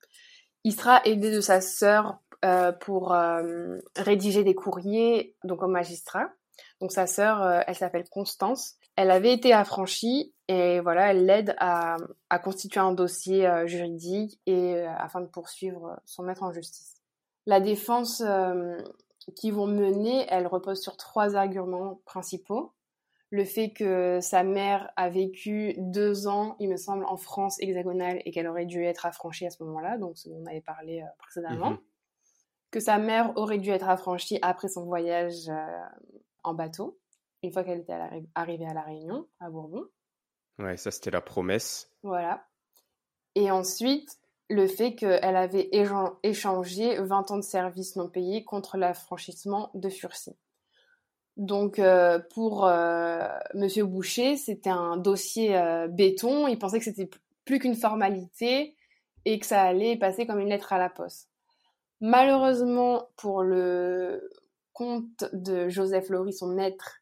Il 0.64 0.74
sera 0.74 1.00
aidé 1.04 1.30
de 1.34 1.40
sa 1.40 1.60
sœur 1.60 2.18
euh, 2.44 2.72
pour 2.72 3.14
rédiger 3.96 4.44
des 4.44 4.54
courriers 4.54 5.36
donc 5.44 5.62
au 5.62 5.68
magistrat. 5.68 6.30
Donc 6.80 6.92
sa 6.92 7.06
sœur, 7.06 7.64
elle 7.66 7.74
s'appelle 7.74 8.08
Constance. 8.10 8.76
Elle 8.96 9.10
avait 9.10 9.32
été 9.32 9.54
affranchie 9.54 10.34
et 10.48 10.80
voilà, 10.80 11.10
elle 11.10 11.24
l'aide 11.24 11.56
à, 11.58 11.96
à, 12.28 12.38
constituer 12.38 12.80
un 12.80 12.92
dossier 12.92 13.48
juridique 13.64 14.38
et 14.46 14.80
afin 14.82 15.22
de 15.22 15.26
poursuivre 15.26 15.98
son 16.04 16.24
maître 16.24 16.42
en 16.42 16.52
justice. 16.52 17.00
La 17.46 17.58
défense 17.58 18.22
qu'ils 19.34 19.54
vont 19.54 19.66
mener, 19.66 20.26
elle 20.28 20.46
repose 20.46 20.82
sur 20.82 20.96
trois 20.96 21.36
arguments 21.36 22.00
principaux 22.04 22.74
le 23.32 23.46
fait 23.46 23.72
que 23.72 24.20
sa 24.20 24.44
mère 24.44 24.92
a 24.94 25.08
vécu 25.08 25.74
deux 25.78 26.28
ans, 26.28 26.54
il 26.60 26.68
me 26.68 26.76
semble, 26.76 27.06
en 27.06 27.16
France 27.16 27.58
hexagonale 27.60 28.20
et 28.26 28.30
qu'elle 28.30 28.46
aurait 28.46 28.66
dû 28.66 28.84
être 28.84 29.06
affranchie 29.06 29.46
à 29.46 29.50
ce 29.50 29.62
moment-là, 29.64 29.96
donc 29.96 30.18
ce 30.18 30.28
dont 30.28 30.42
on 30.42 30.46
avait 30.46 30.60
parlé 30.60 31.00
euh, 31.00 31.06
précédemment. 31.16 31.70
Mhm. 31.70 31.78
Que 32.70 32.78
sa 32.78 32.98
mère 32.98 33.32
aurait 33.36 33.56
dû 33.56 33.70
être 33.70 33.88
affranchie 33.88 34.38
après 34.42 34.68
son 34.68 34.84
voyage 34.84 35.48
euh, 35.48 35.66
en 36.44 36.52
bateau, 36.52 37.00
une 37.42 37.52
fois 37.52 37.64
qu'elle 37.64 37.80
était 37.80 37.98
arrivée 38.34 38.66
à 38.66 38.74
La 38.74 38.82
Réunion, 38.82 39.26
à 39.40 39.48
Bourbon. 39.48 39.86
Ouais, 40.58 40.76
ça 40.76 40.90
c'était 40.90 41.10
la 41.10 41.22
promesse. 41.22 41.90
Voilà. 42.02 42.46
Et 43.34 43.50
ensuite, 43.50 44.18
le 44.50 44.66
fait 44.66 44.94
qu'elle 44.94 45.36
avait 45.36 45.70
échangé 46.22 47.00
20 47.00 47.30
ans 47.30 47.38
de 47.38 47.42
service 47.42 47.96
non 47.96 48.10
payés 48.10 48.44
contre 48.44 48.76
l'affranchissement 48.76 49.70
de 49.72 49.88
Furcy. 49.88 50.36
Donc 51.36 51.78
euh, 51.78 52.18
pour 52.34 52.66
euh, 52.66 53.26
Monsieur 53.54 53.84
Boucher, 53.84 54.36
c'était 54.36 54.70
un 54.70 54.96
dossier 54.96 55.56
euh, 55.56 55.88
béton. 55.88 56.46
Il 56.46 56.58
pensait 56.58 56.78
que 56.78 56.84
c'était 56.84 57.08
plus 57.44 57.58
qu'une 57.58 57.74
formalité 57.74 58.76
et 59.24 59.38
que 59.38 59.46
ça 59.46 59.62
allait 59.62 59.96
passer 59.96 60.26
comme 60.26 60.40
une 60.40 60.48
lettre 60.48 60.72
à 60.72 60.78
la 60.78 60.90
poste. 60.90 61.30
Malheureusement 62.00 63.08
pour 63.16 63.42
le 63.42 64.30
compte 64.72 65.24
de 65.32 65.68
Joseph 65.68 66.08
Laurie, 66.10 66.32
son 66.32 66.48
maître, 66.48 66.96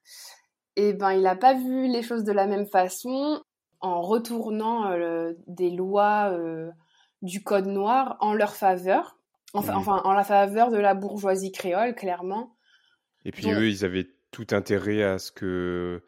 eh 0.76 0.92
ben 0.92 1.12
il 1.12 1.22
n'a 1.22 1.36
pas 1.36 1.54
vu 1.54 1.88
les 1.88 2.02
choses 2.02 2.24
de 2.24 2.32
la 2.32 2.46
même 2.46 2.66
façon 2.66 3.42
en 3.80 4.02
retournant 4.02 4.94
des 5.46 5.70
lois 5.70 6.36
du 7.22 7.42
Code 7.42 7.66
noir 7.66 8.18
en 8.20 8.34
leur 8.34 8.54
faveur, 8.54 9.16
enfin, 9.54 9.74
enfin 9.74 10.02
en 10.04 10.12
la 10.12 10.24
faveur 10.24 10.70
de 10.70 10.76
la 10.76 10.94
bourgeoisie 10.94 11.52
créole, 11.52 11.94
clairement. 11.94 12.54
Et 13.24 13.32
puis 13.32 13.50
eux, 13.50 13.68
ils 13.68 13.84
avaient 13.84 14.08
tout 14.30 14.46
intérêt 14.52 15.02
à 15.02 15.18
ce 15.18 15.32
que 15.32 16.02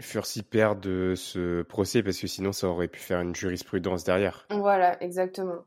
Furcy 0.00 0.42
perde 0.42 1.14
ce 1.14 1.62
procès 1.62 2.02
parce 2.02 2.18
que 2.18 2.26
sinon 2.26 2.52
ça 2.52 2.68
aurait 2.68 2.88
pu 2.88 3.00
faire 3.00 3.20
une 3.20 3.34
jurisprudence 3.34 4.04
derrière. 4.04 4.46
Voilà, 4.50 5.02
exactement. 5.02 5.64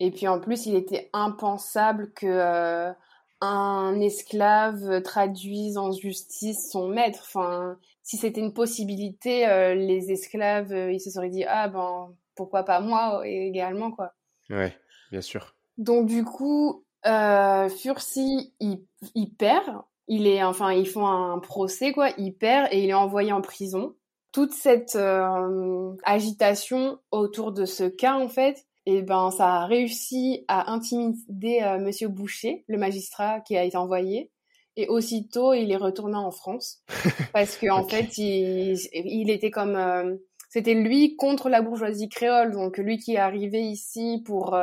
Et 0.00 0.10
puis 0.10 0.26
en 0.26 0.40
plus, 0.40 0.66
il 0.66 0.74
était 0.74 1.10
impensable 1.12 2.12
que 2.12 2.26
euh, 2.26 2.92
un 3.40 4.00
esclave 4.00 5.02
traduise 5.02 5.78
en 5.78 5.92
justice 5.92 6.70
son 6.70 6.88
maître. 6.88 7.24
Enfin, 7.26 7.78
si 8.02 8.16
c'était 8.16 8.40
une 8.40 8.54
possibilité, 8.54 9.46
euh, 9.46 9.74
les 9.74 10.10
esclaves, 10.10 10.72
euh, 10.72 10.92
ils 10.92 11.00
se 11.00 11.10
seraient 11.10 11.30
dit 11.30 11.44
ah 11.44 11.68
ben 11.68 12.14
pourquoi 12.34 12.64
pas 12.64 12.80
moi 12.80 13.22
également 13.24 13.92
quoi. 13.92 14.14
Ouais, 14.50 14.76
bien 15.10 15.20
sûr. 15.20 15.54
Donc 15.78 16.06
du 16.06 16.24
coup, 16.24 16.84
Furcy 17.04 18.52
il, 18.60 18.84
il 19.14 19.30
perd 19.34 19.82
il 20.08 20.26
est, 20.26 20.42
enfin, 20.42 20.72
ils 20.72 20.88
font 20.88 21.06
un 21.06 21.38
procès, 21.38 21.92
quoi, 21.92 22.10
il 22.18 22.32
perd 22.32 22.68
et 22.70 22.82
il 22.82 22.90
est 22.90 22.94
envoyé 22.94 23.32
en 23.32 23.40
prison. 23.40 23.94
Toute 24.32 24.52
cette 24.52 24.96
euh, 24.96 25.92
agitation 26.04 26.98
autour 27.10 27.52
de 27.52 27.64
ce 27.64 27.84
cas, 27.84 28.14
en 28.14 28.28
fait, 28.28 28.66
et 28.86 28.96
eh 28.96 29.02
ben, 29.02 29.30
ça 29.30 29.62
a 29.62 29.66
réussi 29.66 30.44
à 30.46 30.70
intimider 30.72 31.62
euh, 31.62 31.78
Monsieur 31.78 32.08
Boucher, 32.08 32.64
le 32.68 32.76
magistrat 32.76 33.40
qui 33.40 33.56
a 33.56 33.64
été 33.64 33.76
envoyé. 33.78 34.30
Et 34.76 34.88
aussitôt, 34.88 35.54
il 35.54 35.70
est 35.70 35.76
retourné 35.76 36.16
en 36.16 36.32
France 36.32 36.82
parce 37.32 37.56
qu'en 37.56 37.78
en 37.78 37.88
fait, 37.88 38.18
il, 38.18 38.76
il, 38.92 39.30
était 39.30 39.50
comme, 39.50 39.76
euh, 39.76 40.16
c'était 40.50 40.74
lui 40.74 41.16
contre 41.16 41.48
la 41.48 41.62
bourgeoisie 41.62 42.08
créole. 42.08 42.52
Donc 42.52 42.76
lui 42.76 42.98
qui 42.98 43.14
est 43.14 43.18
arrivé 43.18 43.62
ici 43.62 44.22
pour 44.26 44.58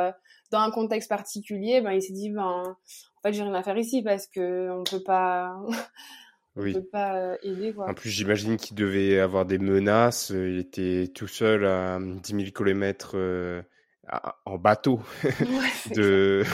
dans 0.52 0.58
un 0.58 0.70
contexte 0.70 1.08
particulier, 1.08 1.80
ben 1.80 1.92
il 1.92 2.02
s'est 2.02 2.12
dit 2.12 2.30
ben 2.30 2.76
en 3.22 3.28
fait, 3.28 3.34
j'ai 3.34 3.42
rien 3.42 3.54
à 3.54 3.62
faire 3.62 3.78
ici 3.78 4.02
parce 4.02 4.26
que 4.26 4.70
on 4.70 4.84
peut 4.84 5.02
pas. 5.02 5.56
on 6.56 6.62
peut 6.62 6.84
pas 6.90 7.16
euh, 7.16 7.36
aider 7.42 7.72
quoi. 7.72 7.88
En 7.88 7.94
plus, 7.94 8.10
j'imagine 8.10 8.56
qu'il 8.56 8.76
devait 8.76 9.18
avoir 9.20 9.46
des 9.46 9.58
menaces. 9.58 10.30
Il 10.30 10.58
était 10.58 11.10
tout 11.14 11.28
seul 11.28 11.64
à 11.64 11.98
10 12.00 12.30
000 12.30 12.50
km 12.50 13.16
en 14.44 14.58
bateau 14.58 15.00
de, 15.94 16.44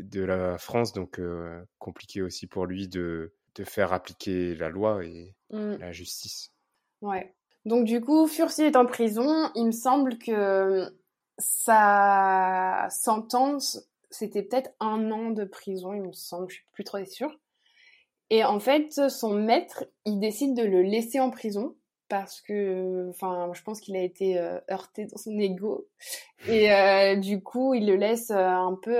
de 0.00 0.22
la 0.22 0.58
France, 0.58 0.92
donc 0.92 1.18
euh, 1.18 1.62
compliqué 1.78 2.22
aussi 2.22 2.46
pour 2.46 2.66
lui 2.66 2.88
de, 2.88 3.34
de 3.54 3.64
faire 3.64 3.92
appliquer 3.92 4.54
la 4.54 4.68
loi 4.68 5.04
et 5.04 5.34
mmh. 5.50 5.76
la 5.76 5.92
justice. 5.92 6.52
Ouais. 7.00 7.34
Donc 7.64 7.84
du 7.84 8.00
coup, 8.00 8.26
Furcy 8.26 8.62
est 8.62 8.76
en 8.76 8.86
prison. 8.86 9.50
Il 9.54 9.66
me 9.66 9.72
semble 9.72 10.18
que 10.18 10.88
sa 11.38 12.88
sentence 12.90 13.87
c'était 14.10 14.42
peut-être 14.42 14.70
un 14.80 15.10
an 15.10 15.30
de 15.30 15.44
prison, 15.44 15.92
il 15.92 16.02
me 16.02 16.12
semble, 16.12 16.48
je 16.48 16.56
suis 16.56 16.64
plus 16.72 16.84
trop 16.84 17.04
sûre. 17.04 17.38
Et 18.30 18.44
en 18.44 18.60
fait, 18.60 19.08
son 19.08 19.34
maître, 19.34 19.84
il 20.04 20.18
décide 20.18 20.54
de 20.54 20.62
le 20.62 20.82
laisser 20.82 21.20
en 21.20 21.30
prison 21.30 21.74
parce 22.08 22.40
que, 22.40 23.08
enfin, 23.10 23.50
je 23.52 23.62
pense 23.62 23.80
qu'il 23.80 23.96
a 23.96 24.02
été 24.02 24.38
euh, 24.38 24.58
heurté 24.70 25.06
dans 25.06 25.16
son 25.16 25.38
ego. 25.38 25.86
Et 26.46 26.72
euh, 26.72 27.16
du 27.16 27.42
coup, 27.42 27.74
il 27.74 27.86
le 27.86 27.96
laisse 27.96 28.30
euh, 28.30 28.46
un 28.46 28.78
peu, 28.80 28.98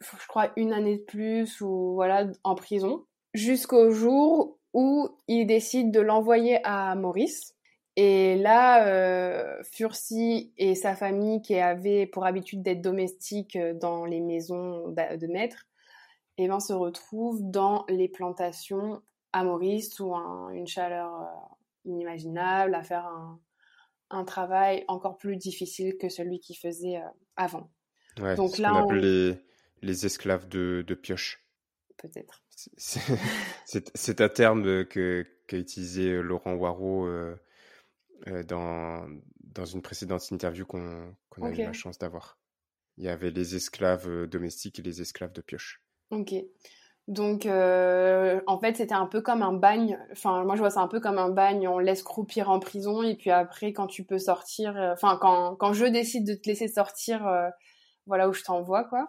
je 0.00 0.26
crois, 0.28 0.50
une 0.56 0.72
année 0.72 0.98
de 0.98 1.02
plus 1.02 1.60
ou 1.60 1.94
voilà, 1.94 2.26
en 2.44 2.54
prison, 2.54 3.04
jusqu'au 3.34 3.90
jour 3.90 4.58
où 4.72 5.08
il 5.28 5.46
décide 5.46 5.90
de 5.90 6.00
l'envoyer 6.00 6.60
à 6.64 6.94
Maurice. 6.94 7.54
Et 7.96 8.36
là, 8.36 8.86
euh, 8.86 9.62
Furcy 9.64 10.52
et 10.56 10.74
sa 10.74 10.94
famille, 10.94 11.42
qui 11.42 11.56
avaient 11.56 12.06
pour 12.06 12.24
habitude 12.24 12.62
d'être 12.62 12.80
domestiques 12.80 13.56
euh, 13.56 13.74
dans 13.74 14.06
les 14.06 14.20
maisons 14.20 14.88
de 14.88 15.26
maître, 15.26 15.66
eh 16.38 16.48
ben, 16.48 16.60
se 16.60 16.72
retrouvent 16.72 17.42
dans 17.42 17.84
les 17.88 18.08
plantations 18.08 19.02
à 19.32 19.44
Maurice 19.44 19.94
sous 19.94 20.14
une 20.14 20.66
chaleur 20.66 21.22
euh, 21.22 21.54
inimaginable, 21.84 22.74
à 22.74 22.82
faire 22.82 23.06
un, 23.06 23.40
un, 24.10 24.24
travail 24.24 24.84
encore 24.88 25.18
plus 25.18 25.36
difficile 25.36 25.96
que 25.98 26.08
celui 26.08 26.38
qu'ils 26.38 26.56
faisaient 26.56 26.98
euh, 26.98 27.08
avant. 27.36 27.70
Ouais, 28.20 28.34
Donc 28.34 28.58
là, 28.58 28.74
on 28.74 28.84
appelle 28.84 29.38
les, 29.82 30.06
esclaves 30.06 30.48
de, 30.48 30.84
de 30.86 30.94
pioche. 30.94 31.44
Peut-être. 31.96 32.42
C'est 32.76 34.20
un 34.20 34.28
terme 34.28 34.84
qu'a 34.86 35.56
utilisé 35.56 36.20
Laurent 36.20 36.54
Waro 36.54 37.06
euh, 37.06 37.34
dans, 38.48 39.06
dans 39.40 39.64
une 39.64 39.82
précédente 39.82 40.30
interview 40.30 40.66
qu'on 40.66 41.12
a 41.42 41.50
eu 41.50 41.56
la 41.56 41.72
chance 41.72 41.98
d'avoir. 41.98 42.38
Il 42.98 43.04
y 43.04 43.08
avait 43.08 43.30
les 43.30 43.56
esclaves 43.56 44.08
euh, 44.08 44.26
domestiques 44.26 44.78
et 44.78 44.82
les 44.82 45.00
esclaves 45.00 45.32
de 45.32 45.40
pioche. 45.40 45.82
Ok. 46.10 46.34
Donc, 47.08 47.46
euh, 47.46 48.40
en 48.46 48.60
fait, 48.60 48.76
c'était 48.76 48.94
un 48.94 49.06
peu 49.06 49.22
comme 49.22 49.42
un 49.42 49.52
bagne. 49.52 49.98
Enfin, 50.12 50.44
moi, 50.44 50.54
je 50.54 50.60
vois 50.60 50.70
ça 50.70 50.80
un 50.80 50.88
peu 50.88 51.00
comme 51.00 51.18
un 51.18 51.30
bagne. 51.30 51.66
On 51.66 51.78
laisse 51.78 52.02
croupir 52.02 52.50
en 52.50 52.60
prison 52.60 53.02
et 53.02 53.16
puis 53.16 53.30
après, 53.30 53.72
quand 53.72 53.86
tu 53.86 54.04
peux 54.04 54.18
sortir, 54.18 54.76
enfin, 54.92 55.18
quand, 55.20 55.56
quand 55.56 55.72
je 55.72 55.86
décide 55.86 56.26
de 56.26 56.34
te 56.34 56.48
laisser 56.48 56.68
sortir, 56.68 57.26
voilà 58.06 58.28
où 58.28 58.32
je 58.32 58.44
t'envoie, 58.44 58.84
quoi. 58.84 59.08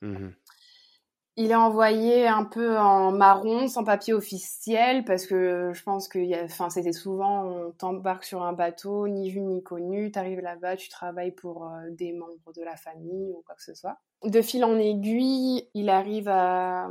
Mmh 0.00 0.30
il 1.36 1.50
est 1.50 1.56
envoyé 1.56 2.28
un 2.28 2.44
peu 2.44 2.78
en 2.78 3.10
marron, 3.10 3.66
sans 3.66 3.82
papier 3.82 4.12
officiel, 4.12 5.04
parce 5.04 5.26
que 5.26 5.72
je 5.72 5.82
pense 5.82 6.06
que 6.06 6.44
enfin, 6.44 6.70
c'était 6.70 6.92
souvent, 6.92 7.44
on 7.44 7.72
t'embarque 7.72 8.24
sur 8.24 8.42
un 8.42 8.52
bateau, 8.52 9.08
ni 9.08 9.30
vu 9.30 9.40
ni 9.40 9.62
connu, 9.62 10.12
t'arrives 10.12 10.40
là-bas, 10.40 10.76
tu 10.76 10.88
travailles 10.88 11.32
pour 11.32 11.64
euh, 11.66 11.90
des 11.90 12.12
membres 12.12 12.52
de 12.54 12.62
la 12.62 12.76
famille 12.76 13.32
ou 13.32 13.42
quoi 13.44 13.56
que 13.56 13.64
ce 13.64 13.74
soit. 13.74 13.98
De 14.22 14.42
fil 14.42 14.64
en 14.64 14.78
aiguille, 14.78 15.68
il 15.74 15.88
arrive 15.88 16.28
à... 16.28 16.88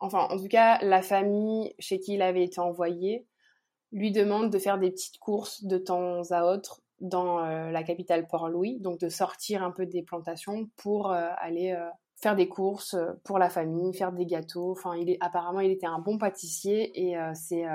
Enfin, 0.00 0.26
en 0.30 0.36
tout 0.36 0.48
cas, 0.48 0.82
la 0.82 1.02
famille 1.02 1.72
chez 1.78 2.00
qui 2.00 2.14
il 2.14 2.22
avait 2.22 2.44
été 2.44 2.60
envoyé 2.60 3.26
lui 3.92 4.10
demande 4.10 4.50
de 4.50 4.58
faire 4.58 4.78
des 4.78 4.90
petites 4.90 5.18
courses 5.18 5.64
de 5.64 5.78
temps 5.78 6.22
à 6.30 6.44
autre 6.44 6.80
dans 7.00 7.44
euh, 7.44 7.70
la 7.70 7.82
capitale 7.82 8.26
Port-Louis, 8.26 8.78
donc 8.80 8.98
de 8.98 9.08
sortir 9.08 9.62
un 9.62 9.70
peu 9.70 9.86
des 9.86 10.02
plantations 10.02 10.68
pour 10.76 11.12
euh, 11.12 11.28
aller 11.38 11.76
faire 12.20 12.36
des 12.36 12.48
courses 12.48 12.96
pour 13.24 13.38
la 13.38 13.48
famille, 13.48 13.94
faire 13.94 14.12
des 14.12 14.26
gâteaux. 14.26 14.72
Enfin, 14.72 14.96
il 14.96 15.10
est, 15.10 15.18
apparemment, 15.20 15.60
il 15.60 15.70
était 15.70 15.86
un 15.86 15.98
bon 15.98 16.18
pâtissier 16.18 16.92
et 16.94 17.16
ses, 17.34 17.66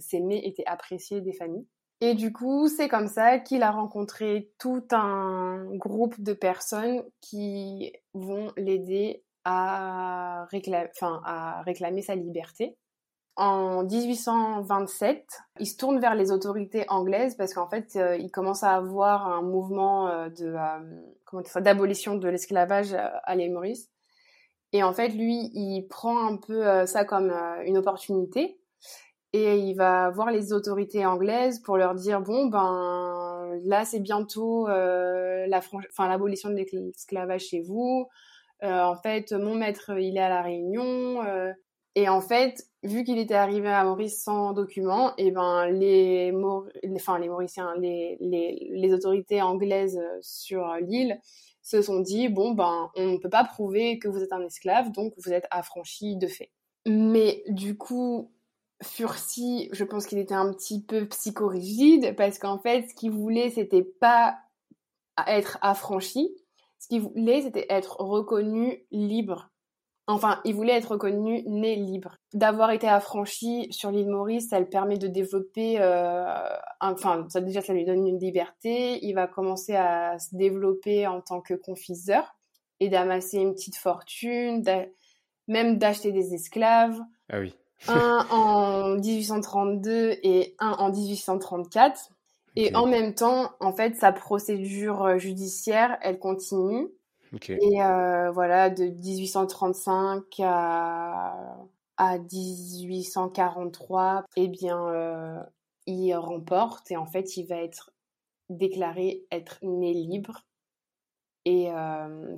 ses 0.00 0.20
mets 0.20 0.44
étaient 0.44 0.66
appréciés 0.66 1.20
des 1.20 1.32
familles. 1.32 1.66
Et 2.00 2.14
du 2.14 2.32
coup, 2.32 2.68
c'est 2.68 2.88
comme 2.88 3.08
ça 3.08 3.38
qu'il 3.38 3.62
a 3.62 3.70
rencontré 3.70 4.50
tout 4.58 4.84
un 4.90 5.64
groupe 5.76 6.20
de 6.20 6.34
personnes 6.34 7.02
qui 7.22 7.92
vont 8.12 8.52
l'aider 8.56 9.24
à, 9.44 10.46
réclamer, 10.50 10.90
à 11.00 11.62
réclamer 11.62 12.02
sa 12.02 12.14
liberté. 12.14 12.76
En 13.36 13.84
1827, 13.84 15.26
il 15.60 15.66
se 15.66 15.76
tourne 15.76 16.00
vers 16.00 16.14
les 16.14 16.32
autorités 16.32 16.84
anglaises 16.88 17.36
parce 17.36 17.54
qu'en 17.54 17.68
fait, 17.68 17.94
euh, 17.96 18.16
il 18.16 18.30
commence 18.30 18.62
à 18.62 18.72
avoir 18.72 19.28
un 19.28 19.42
mouvement 19.42 20.28
euh, 21.34 21.42
de 21.42 21.58
euh, 21.58 21.60
d'abolition 21.60 22.16
de 22.16 22.28
l'esclavage 22.28 22.94
à 22.94 23.34
l'île 23.34 23.52
Maurice. 23.52 23.90
Et 24.72 24.82
en 24.82 24.92
fait, 24.92 25.08
lui, 25.08 25.50
il 25.54 25.86
prend 25.88 26.26
un 26.26 26.36
peu 26.36 26.86
ça 26.86 27.04
comme 27.04 27.30
une 27.64 27.78
opportunité 27.78 28.58
et 29.32 29.58
il 29.58 29.74
va 29.74 30.10
voir 30.10 30.30
les 30.30 30.52
autorités 30.52 31.04
anglaises 31.04 31.60
pour 31.60 31.76
leur 31.76 31.94
dire 31.94 32.20
bon 32.20 32.46
ben 32.46 33.58
là 33.64 33.84
c'est 33.84 34.00
bientôt 34.00 34.68
euh, 34.68 35.46
la 35.46 35.58
enfin 35.58 36.08
l'abolition 36.08 36.48
de 36.48 36.54
l'esclavage 36.54 37.42
chez 37.42 37.60
vous 37.60 38.08
euh, 38.62 38.80
en 38.82 38.96
fait 38.96 39.32
mon 39.32 39.54
maître 39.54 39.90
il 39.98 40.16
est 40.16 40.22
à 40.22 40.28
la 40.28 40.42
Réunion 40.42 41.22
euh, 41.24 41.52
et 41.96 42.08
en 42.08 42.20
fait 42.20 42.68
vu 42.84 43.02
qu'il 43.02 43.18
était 43.18 43.34
arrivé 43.34 43.68
à 43.68 43.82
Maurice 43.82 44.22
sans 44.22 44.52
document 44.52 45.14
et 45.16 45.32
ben 45.32 45.66
les, 45.66 46.32
enfin 46.94 47.18
les 47.18 47.28
Mauriciens 47.28 47.74
les, 47.78 48.92
autorités 48.92 49.42
anglaises 49.42 50.00
sur 50.20 50.64
l'île 50.80 51.18
se 51.62 51.82
sont 51.82 51.98
dit 51.98 52.28
bon 52.28 52.52
ben 52.52 52.90
on 52.94 53.12
ne 53.12 53.18
peut 53.18 53.30
pas 53.30 53.42
prouver 53.42 53.98
que 53.98 54.06
vous 54.06 54.22
êtes 54.22 54.32
un 54.32 54.44
esclave 54.44 54.92
donc 54.92 55.14
vous 55.16 55.32
êtes 55.32 55.46
affranchi 55.50 56.16
de 56.16 56.28
fait 56.28 56.52
mais 56.86 57.42
du 57.48 57.76
coup 57.76 58.30
Furcy, 58.82 59.70
je 59.72 59.84
pense 59.84 60.06
qu'il 60.06 60.18
était 60.18 60.34
un 60.34 60.52
petit 60.52 60.82
peu 60.82 61.08
psychorigide 61.08 62.14
parce 62.14 62.38
qu'en 62.38 62.58
fait, 62.58 62.86
ce 62.88 62.94
qu'il 62.94 63.10
voulait, 63.10 63.48
c'était 63.48 63.82
pas 63.82 64.36
être 65.26 65.58
affranchi. 65.62 66.36
Ce 66.78 66.88
qu'il 66.88 67.00
voulait, 67.00 67.40
c'était 67.40 67.66
être 67.70 67.96
reconnu 68.00 68.84
libre. 68.90 69.50
Enfin, 70.08 70.40
il 70.44 70.54
voulait 70.54 70.74
être 70.74 70.92
reconnu 70.92 71.42
né 71.46 71.74
libre. 71.74 72.16
D'avoir 72.32 72.70
été 72.70 72.86
affranchi 72.86 73.66
sur 73.72 73.90
l'île 73.90 74.08
Maurice, 74.08 74.50
ça 74.50 74.60
le 74.60 74.68
permet 74.68 74.98
de 74.98 75.08
développer, 75.08 75.80
euh, 75.80 76.24
enfin, 76.80 77.26
ça 77.28 77.40
déjà, 77.40 77.60
ça 77.60 77.72
lui 77.72 77.84
donne 77.84 78.06
une 78.06 78.18
liberté. 78.18 79.04
Il 79.04 79.14
va 79.14 79.26
commencer 79.26 79.74
à 79.74 80.18
se 80.20 80.36
développer 80.36 81.08
en 81.08 81.20
tant 81.20 81.40
que 81.40 81.54
confiseur 81.54 82.36
et 82.78 82.88
d'amasser 82.88 83.38
une 83.38 83.54
petite 83.54 83.76
fortune, 83.76 84.62
même 85.48 85.78
d'acheter 85.78 86.12
des 86.12 86.34
esclaves. 86.34 87.00
Ah 87.28 87.40
oui 87.40 87.54
un 87.88 88.26
en 88.30 88.96
1832 88.96 90.18
et 90.22 90.54
un 90.58 90.72
en 90.72 90.90
1834. 90.90 92.10
Et 92.58 92.74
en 92.74 92.86
même 92.86 93.14
temps, 93.14 93.50
en 93.60 93.72
fait, 93.72 93.96
sa 93.96 94.12
procédure 94.12 95.04
euh, 95.04 95.18
judiciaire, 95.18 95.98
elle 96.00 96.18
continue. 96.18 96.88
Et 97.48 97.82
euh, 97.82 98.30
voilà, 98.30 98.70
de 98.70 98.84
1835 98.84 100.22
à, 100.40 101.56
à 101.96 102.18
1843, 102.18 104.24
eh 104.36 104.48
bien, 104.48 104.88
euh, 104.88 105.40
il 105.86 106.14
remporte 106.14 106.90
et 106.90 106.96
en 106.96 107.06
fait, 107.06 107.36
il 107.36 107.46
va 107.46 107.56
être 107.56 107.92
déclaré 108.48 109.24
être 109.30 109.58
né 109.62 109.92
libre. 109.92 110.46
Et 111.44 111.68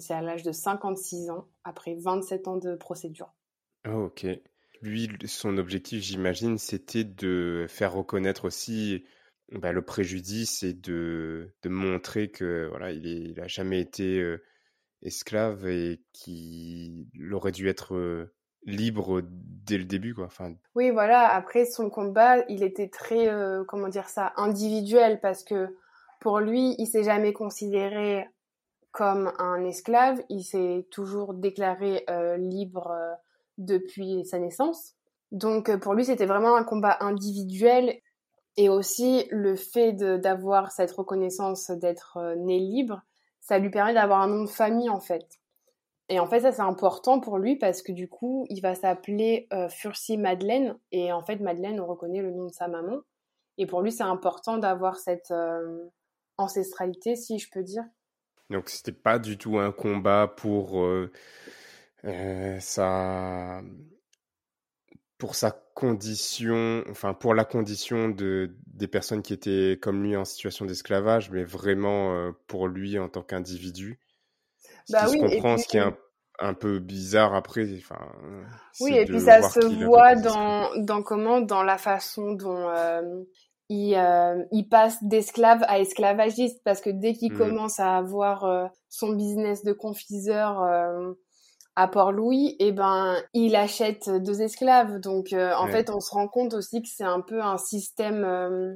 c'est 0.01 0.13
à 0.13 0.21
l'âge 0.21 0.43
de 0.43 0.53
56 0.53 1.31
ans, 1.31 1.49
après 1.65 1.95
27 1.95 2.47
ans 2.47 2.59
de 2.59 2.75
procédure. 2.75 3.33
Oh, 3.87 4.05
ok. 4.05 4.27
Lui, 4.83 5.09
son 5.25 5.57
objectif, 5.57 6.03
j'imagine, 6.03 6.59
c'était 6.59 7.05
de 7.05 7.65
faire 7.71 7.95
reconnaître 7.95 8.45
aussi 8.45 9.03
bah, 9.53 9.73
le 9.73 9.83
préjudice 9.83 10.63
et 10.63 10.75
de, 10.75 11.55
de 11.63 11.69
montrer 11.69 12.31
que 12.31 12.67
voilà, 12.69 12.93
il, 12.93 13.35
n'a 13.35 13.47
jamais 13.47 13.81
été 13.81 14.21
euh, 14.21 14.43
esclave 15.03 15.67
et 15.69 16.01
qu'il 16.13 17.07
aurait 17.33 17.53
dû 17.53 17.69
être 17.69 18.29
libre 18.65 19.23
dès 19.25 19.79
le 19.79 19.85
début, 19.85 20.15
quoi. 20.15 20.29
Oui, 20.75 20.91
voilà. 20.91 21.29
Après 21.29 21.65
son 21.65 21.91
combat, 21.91 22.45
il 22.49 22.63
était 22.63 22.89
très, 22.89 23.29
comment 23.67 23.89
dire 23.89 24.09
ça, 24.09 24.33
individuel 24.37 25.21
parce 25.21 25.45
que 25.45 25.77
pour 26.21 26.41
lui, 26.41 26.75
il 26.79 26.87
s'est 26.87 27.05
jamais 27.05 27.33
considéré 27.33 28.27
comme 28.91 29.33
un 29.39 29.65
esclave. 29.65 30.21
Il 30.29 30.43
s'est 30.43 30.87
toujours 30.91 31.35
déclaré 31.35 32.05
libre 32.39 32.93
depuis 33.57 34.25
sa 34.25 34.39
naissance. 34.39 34.95
Donc 35.31 35.75
pour 35.79 35.95
lui, 35.95 36.05
c'était 36.05 36.27
vraiment 36.27 36.57
un 36.57 36.65
combat 36.65 36.97
individuel 37.01 38.01
et 38.57 38.69
aussi 38.69 39.29
le 39.31 39.55
fait 39.55 39.93
d'avoir 39.93 40.73
cette 40.73 40.91
reconnaissance 40.91 41.71
d'être 41.71 42.35
né 42.39 42.59
libre, 42.59 43.03
ça 43.49 43.59
lui 43.59 43.71
permet 43.71 43.95
d'avoir 43.95 44.21
un 44.21 44.29
nom 44.29 44.45
de 44.45 44.49
famille 44.49 44.91
en 44.91 45.01
fait. 45.01 45.27
Et 46.11 46.21
en 46.21 46.27
fait, 46.27 46.41
ça 46.41 46.53
c'est 46.53 46.63
important 46.63 47.21
pour 47.21 47.39
lui 47.39 47.57
parce 47.57 47.83
que 47.83 47.93
du 47.93 48.09
coup, 48.09 48.47
il 48.51 48.61
va 48.61 48.75
s'appeler 48.75 49.47
euh, 49.53 49.69
Furcy 49.69 50.19
Madeleine 50.19 50.79
et 50.93 51.13
en 51.13 51.23
fait, 51.23 51.37
Madeleine, 51.37 51.81
on 51.81 51.87
reconnaît 51.87 52.23
le 52.23 52.31
nom 52.31 52.47
de 52.47 52.53
sa 52.53 52.69
maman. 52.69 52.99
Et 53.57 53.67
pour 53.67 53.83
lui, 53.83 53.91
c'est 53.91 54.05
important 54.05 54.59
d'avoir 54.59 54.97
cette 54.97 55.33
ancestralité, 56.37 57.17
si 57.17 57.39
je 57.39 57.51
peux 57.51 57.63
dire. 57.63 57.85
Donc 58.51 58.69
c'était 58.69 58.93
pas 58.93 59.19
du 59.19 59.37
tout 59.37 59.59
un 59.59 59.73
combat 59.73 60.33
pour 60.35 60.81
euh, 62.05 62.61
ça, 62.61 63.61
pour 65.19 65.35
sa 65.35 65.51
condition, 65.51 66.85
enfin 66.91 67.13
pour 67.13 67.35
la 67.35 67.45
condition 67.45 68.09
de 68.09 68.57
des 68.67 68.87
personnes 68.87 69.23
qui 69.23 69.33
étaient 69.33 69.77
comme 69.81 70.03
lui 70.03 70.17
en 70.17 70.25
situation 70.25 70.65
d'esclavage, 70.65 71.31
mais 71.31 71.45
vraiment 71.45 72.15
euh, 72.15 72.31
pour 72.47 72.69
lui 72.69 72.99
en 72.99 73.09
tant 73.09 73.23
qu'individu. 73.23 73.99
Ce 74.87 74.93
bah 74.93 75.07
qui 75.07 75.13
se 75.13 75.19
comprend, 75.19 75.59
ce 75.59 75.67
qui 75.67 75.77
est 75.77 75.85
un, 76.39 76.55
peu 76.55 76.79
bizarre 76.79 77.35
après. 77.35 77.67
Enfin, 77.77 78.11
oui, 78.81 78.97
et 78.97 79.05
puis 79.05 79.21
ça 79.21 79.43
se 79.43 79.85
voit 79.85 80.15
dans, 80.15 80.71
dans 80.77 81.03
comment, 81.03 81.41
dans 81.41 81.63
la 81.63 81.79
façon 81.79 82.33
dont 82.33 82.69
euh, 82.71 83.25
il, 83.69 84.01
il, 84.53 84.69
passe 84.69 85.03
d'esclave 85.03 85.63
à 85.67 85.81
esclavagiste, 85.81 86.63
parce 86.65 86.81
que 86.81 86.91
dès 86.91 87.13
qu'il 87.15 87.35
mmh. 87.35 87.39
commence 87.39 87.81
à 87.81 87.97
avoir 87.97 88.71
son 88.89 89.13
business 89.13 89.63
de 89.63 89.73
confiseur 89.73 90.63
à 91.79 91.87
Port-Louis, 91.87 92.57
et 92.59 92.67
eh 92.67 92.73
ben, 92.73 93.15
il 93.35 93.55
achète 93.55 94.11
deux 94.11 94.43
esclaves. 94.43 94.99
Donc, 94.99 95.33
euh, 95.33 95.55
en 95.55 95.69
fait, 95.69 95.91
on 95.91 96.01
se 96.01 96.11
rend 96.11 96.27
compte 96.27 96.53
aussi 96.55 96.83
que 96.83 96.89
c'est 96.89 97.05
un 97.05 97.21
peu 97.21 97.41
un 97.41 97.57
système, 97.57 98.25
euh, 98.25 98.75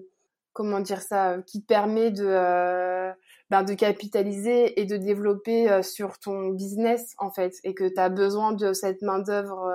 comment 0.52 0.78
dire 0.78 1.02
ça, 1.02 1.38
qui 1.44 1.62
te 1.62 1.66
permet 1.66 2.12
de, 2.12 2.24
euh, 2.24 3.10
ben, 3.50 3.64
de 3.64 3.74
capitaliser 3.74 4.80
et 4.80 4.84
de 4.84 4.96
développer 4.96 5.82
sur 5.82 6.20
ton 6.20 6.50
business, 6.50 7.16
en 7.18 7.32
fait, 7.32 7.56
et 7.64 7.74
que 7.74 7.92
tu 7.92 7.98
as 7.98 8.08
besoin 8.08 8.52
de 8.52 8.72
cette 8.72 9.02
main-d'œuvre 9.02 9.68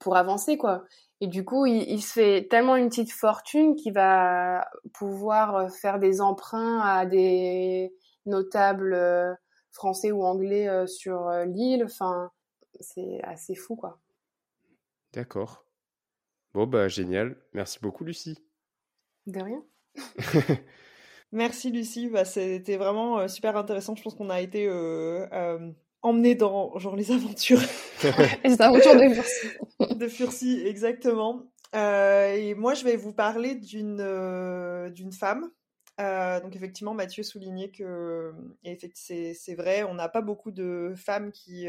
pour 0.00 0.16
avancer, 0.16 0.56
quoi. 0.56 0.82
Et 1.20 1.28
du 1.28 1.44
coup, 1.44 1.66
il, 1.66 1.88
il, 1.88 2.02
se 2.02 2.14
fait 2.14 2.48
tellement 2.50 2.74
une 2.74 2.88
petite 2.88 3.12
fortune 3.12 3.76
qu'il 3.76 3.92
va 3.92 4.66
pouvoir 4.92 5.70
faire 5.70 6.00
des 6.00 6.20
emprunts 6.20 6.80
à 6.80 7.06
des 7.06 7.94
notables 8.26 9.38
français 9.70 10.10
ou 10.10 10.24
anglais 10.24 10.68
sur 10.88 11.30
l'île. 11.46 11.84
Enfin, 11.84 12.32
c'est 12.80 13.20
assez 13.22 13.54
fou, 13.54 13.76
quoi. 13.76 14.00
D'accord. 15.12 15.66
Bon, 16.54 16.66
bah, 16.66 16.88
génial. 16.88 17.36
Merci 17.52 17.78
beaucoup, 17.80 18.04
Lucie. 18.04 18.38
De 19.26 19.40
rien. 19.40 19.62
Merci, 21.32 21.70
Lucie. 21.70 22.08
Bah, 22.08 22.24
C'était 22.24 22.76
vraiment 22.76 23.18
euh, 23.18 23.28
super 23.28 23.56
intéressant. 23.56 23.94
Je 23.94 24.02
pense 24.02 24.14
qu'on 24.14 24.30
a 24.30 24.40
été 24.40 24.66
euh, 24.66 25.26
euh, 25.32 25.70
emmenés 26.02 26.34
dans 26.34 26.78
genre 26.78 26.96
les 26.96 27.12
aventures. 27.12 27.60
les 28.44 28.60
aventures 28.62 28.94
de 28.94 29.14
Furcy. 29.14 29.46
de 29.96 30.08
Furcy, 30.08 30.62
exactement. 30.66 31.42
et 31.74 32.54
moi, 32.54 32.74
je 32.74 32.84
vais 32.84 32.96
vous 32.96 33.12
parler 33.12 33.54
d'une 33.54 34.90
d'une 34.94 35.12
femme 35.12 35.50
donc 35.98 36.54
effectivement, 36.54 36.92
Mathieu 36.92 37.22
soulignait 37.22 37.70
que 37.70 38.34
c'est 38.94 39.54
vrai, 39.56 39.82
on 39.82 39.94
n'a 39.94 40.10
pas 40.10 40.20
beaucoup 40.20 40.50
de 40.50 40.92
femmes 40.94 41.32
qui 41.32 41.68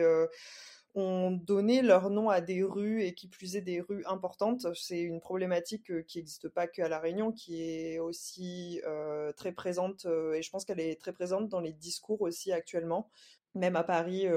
ont 0.97 1.31
donné 1.31 1.81
leur 1.83 2.09
nom 2.09 2.29
à 2.29 2.41
des 2.41 2.63
rues 2.63 3.03
et 3.03 3.13
qui 3.13 3.27
plus 3.27 3.55
est 3.55 3.61
des 3.61 3.81
rues 3.81 4.03
importantes. 4.07 4.65
C'est 4.75 4.99
une 4.99 5.19
problématique 5.19 5.91
euh, 5.91 6.01
qui 6.01 6.17
n'existe 6.17 6.49
pas 6.49 6.67
qu'à 6.67 6.89
La 6.89 6.99
Réunion, 6.99 7.31
qui 7.31 7.61
est 7.61 7.99
aussi 7.99 8.81
euh, 8.85 9.31
très 9.33 9.51
présente 9.51 10.05
euh, 10.05 10.33
et 10.33 10.41
je 10.41 10.49
pense 10.49 10.65
qu'elle 10.65 10.79
est 10.79 10.99
très 10.99 11.13
présente 11.13 11.49
dans 11.49 11.59
les 11.59 11.73
discours 11.73 12.21
aussi 12.21 12.51
actuellement. 12.51 13.09
Même 13.53 13.75
à 13.75 13.83
Paris, 13.83 14.27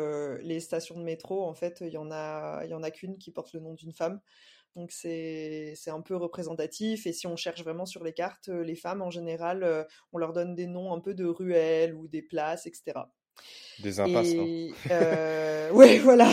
les 0.42 0.61
stations 0.61 0.96
de 0.99 1.03
métro, 1.05 1.44
en 1.44 1.53
fait, 1.53 1.83
il 1.83 1.92
y 1.92 1.99
en 1.99 2.11
a, 2.11 2.62
il 2.64 2.70
y 2.70 2.75
en 2.75 2.83
a 2.83 2.90
qu'une 2.90 3.18
qui 3.18 3.31
porte 3.31 3.53
le 3.53 3.61
nom 3.61 3.75
d'une 3.75 3.92
femme. 3.92 4.18
Donc 4.77 4.92
c'est 4.92 5.75
un 5.88 6.01
peu 6.01 6.16
représentatif. 6.16 7.07
Et 7.07 7.12
si 7.12 7.27
on 7.27 7.37
cherche 7.37 7.62
vraiment 7.62 7.85
sur 7.85 8.03
les 8.03 8.14
cartes, 8.14 8.49
les 8.49 8.77
femmes 8.77 9.03
en 9.03 9.11
général, 9.11 9.87
on 10.12 10.18
leur 10.18 10.33
donne 10.33 10.55
des 10.55 10.66
noms 10.66 10.94
un 10.94 11.01
peu 11.01 11.12
de 11.12 11.27
ruelles 11.27 11.94
ou 11.94 12.09
des 12.09 12.23
places, 12.23 12.66
etc. 12.66 13.01
Des 13.83 14.00
impasses, 14.00 14.35
non 14.35 14.46
euh, 14.90 15.70
Ouais, 15.72 15.98
voilà. 16.05 16.29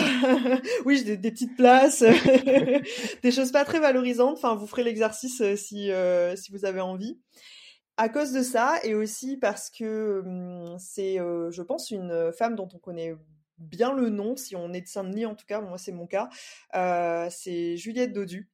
oui, 0.84 1.02
des, 1.04 1.16
des 1.16 1.30
petites 1.30 1.56
places, 1.56 2.02
des 3.22 3.30
choses 3.30 3.52
pas 3.52 3.64
très 3.64 3.80
valorisantes. 3.80 4.36
Enfin, 4.36 4.54
vous 4.54 4.66
ferez 4.66 4.84
l'exercice 4.84 5.40
euh, 5.40 5.56
si 5.56 5.90
euh, 5.90 6.36
si 6.36 6.52
vous 6.52 6.64
avez 6.64 6.80
envie. 6.80 7.18
À 7.96 8.08
cause 8.08 8.32
de 8.32 8.42
ça, 8.42 8.78
et 8.84 8.94
aussi 8.94 9.36
parce 9.36 9.70
que 9.70 10.22
hum, 10.24 10.76
c'est, 10.78 11.16
je 11.16 11.62
pense, 11.62 11.90
une 11.90 12.32
femme 12.32 12.54
dont 12.54 12.68
on 12.72 12.78
connaît 12.78 13.16
bien 13.56 13.92
le 13.92 14.08
nom, 14.08 14.36
si 14.36 14.54
on 14.54 14.72
est 14.72 14.82
de 14.82 14.86
Saint-Denis 14.86 15.26
en 15.26 15.34
tout 15.34 15.46
cas, 15.46 15.60
moi 15.60 15.78
c'est 15.78 15.90
mon 15.90 16.06
cas, 16.06 16.28
c'est 17.30 17.76
Juliette 17.76 18.12
Dodu. 18.12 18.50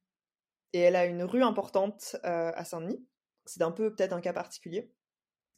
Et 0.73 0.79
elle 0.79 0.95
a 0.95 1.05
une 1.05 1.23
rue 1.23 1.43
importante 1.43 2.15
à 2.23 2.65
Saint-Denis. 2.65 3.05
C'est 3.45 3.61
un 3.61 3.71
peu 3.71 3.93
peut-être 3.93 4.13
un 4.13 4.21
cas 4.21 4.33
particulier 4.33 4.89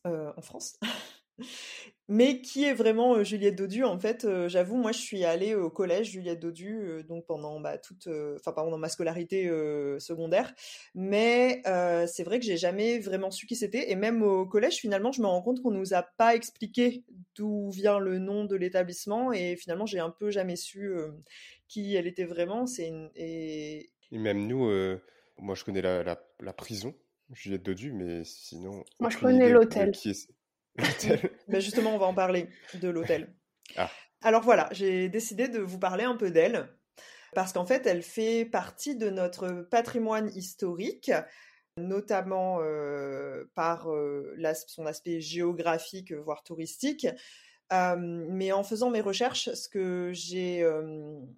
en 0.03 0.41
France. 0.41 0.77
Mais 2.09 2.39
qui 2.39 2.63
est 2.63 2.73
vraiment 2.73 3.21
Juliette 3.21 3.57
Dodu 3.57 3.83
En 3.83 3.99
fait, 3.99 4.25
j'avoue, 4.47 4.77
moi, 4.77 4.93
je 4.93 4.99
suis 4.99 5.25
allée 5.25 5.55
au 5.55 5.69
collège 5.69 6.11
Juliette 6.11 6.39
Dodu, 6.39 7.03
donc 7.07 7.25
pendant 7.25 7.59
bah, 7.59 7.77
toute, 7.77 8.07
enfin 8.37 8.53
pendant 8.53 8.77
ma 8.77 8.87
scolarité 8.87 9.49
secondaire. 9.99 10.53
Mais 10.95 11.61
c'est 12.07 12.23
vrai 12.23 12.39
que 12.39 12.45
j'ai 12.45 12.55
jamais 12.55 12.99
vraiment 12.99 13.29
su 13.29 13.45
qui 13.45 13.57
c'était. 13.57 13.91
Et 13.91 13.95
même 13.95 14.23
au 14.23 14.45
collège, 14.45 14.75
finalement, 14.77 15.11
je 15.11 15.21
me 15.21 15.27
rends 15.27 15.41
compte 15.41 15.61
qu'on 15.61 15.71
nous 15.71 15.93
a 15.93 16.01
pas 16.01 16.33
expliqué 16.33 17.03
d'où 17.35 17.69
vient 17.71 17.99
le 17.99 18.19
nom 18.19 18.45
de 18.45 18.55
l'établissement. 18.55 19.33
Et 19.33 19.57
finalement, 19.57 19.85
j'ai 19.85 19.99
un 19.99 20.11
peu 20.11 20.31
jamais 20.31 20.55
su 20.55 20.93
qui 21.67 21.93
elle 21.95 22.07
était 22.07 22.23
vraiment. 22.23 22.67
C'est 22.67 22.89
et... 23.17 23.89
même 24.11 24.47
nous, 24.47 24.71
moi, 25.39 25.55
je 25.55 25.63
connais 25.63 25.81
la, 25.81 26.03
la, 26.39 26.53
prison. 26.53 26.93
Juliette 27.33 27.63
Dodu, 27.63 27.91
mais 27.91 28.23
sinon. 28.23 28.83
Moi, 28.99 29.09
je 29.09 29.17
connais 29.17 29.49
l'hôtel. 29.49 29.91
Ben 30.77 31.59
justement, 31.61 31.95
on 31.95 31.97
va 31.97 32.05
en 32.05 32.13
parler 32.13 32.47
de 32.75 32.89
l'hôtel. 32.89 33.33
Ah. 33.75 33.89
Alors 34.21 34.43
voilà, 34.43 34.69
j'ai 34.71 35.09
décidé 35.09 35.47
de 35.47 35.59
vous 35.59 35.79
parler 35.79 36.03
un 36.03 36.15
peu 36.15 36.31
d'elle, 36.31 36.69
parce 37.33 37.53
qu'en 37.53 37.65
fait, 37.65 37.85
elle 37.85 38.01
fait 38.01 38.45
partie 38.45 38.95
de 38.95 39.09
notre 39.09 39.67
patrimoine 39.69 40.29
historique, 40.35 41.11
notamment 41.77 42.59
euh, 42.61 43.45
par 43.53 43.91
euh, 43.91 44.35
son 44.67 44.85
aspect 44.85 45.21
géographique, 45.21 46.11
voire 46.13 46.43
touristique. 46.43 47.07
Euh, 47.73 47.95
mais 47.97 48.51
en 48.51 48.63
faisant 48.63 48.89
mes 48.89 49.01
recherches, 49.01 49.53
ce 49.53 49.69
que 49.69 50.11
j'ai 50.13 50.65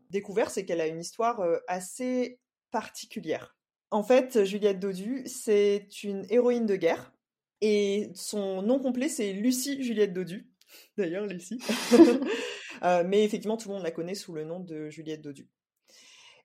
découvert, 0.10 0.52
c'est 0.52 0.66
qu'elle 0.66 0.82
a 0.82 0.88
une 0.88 1.00
histoire 1.00 1.42
assez 1.68 2.40
particulière. 2.72 3.58
En 3.92 4.04
fait, 4.04 4.46
Juliette 4.46 4.80
Dodu, 4.80 5.24
c'est 5.26 6.04
une 6.04 6.26
héroïne 6.30 6.68
de 6.68 6.76
guerre 6.76 7.12
et 7.62 8.10
son 8.16 8.62
nom 8.62 8.80
complet, 8.80 9.10
c'est 9.10 9.34
Lucie 9.34 9.82
Juliette 9.84 10.14
Dodu. 10.14 10.50
D'ailleurs, 10.98 11.26
Lucie. 11.26 11.60
Euh, 12.82 13.04
mais 13.06 13.26
effectivement, 13.26 13.58
tout 13.58 13.68
le 13.68 13.74
monde 13.74 13.84
la 13.84 13.92
connaît 13.92 14.16
sous 14.16 14.32
le 14.34 14.46
nom 14.46 14.62
de 14.62 14.90
Juliette 14.90 15.22
Dodu. 15.22 15.50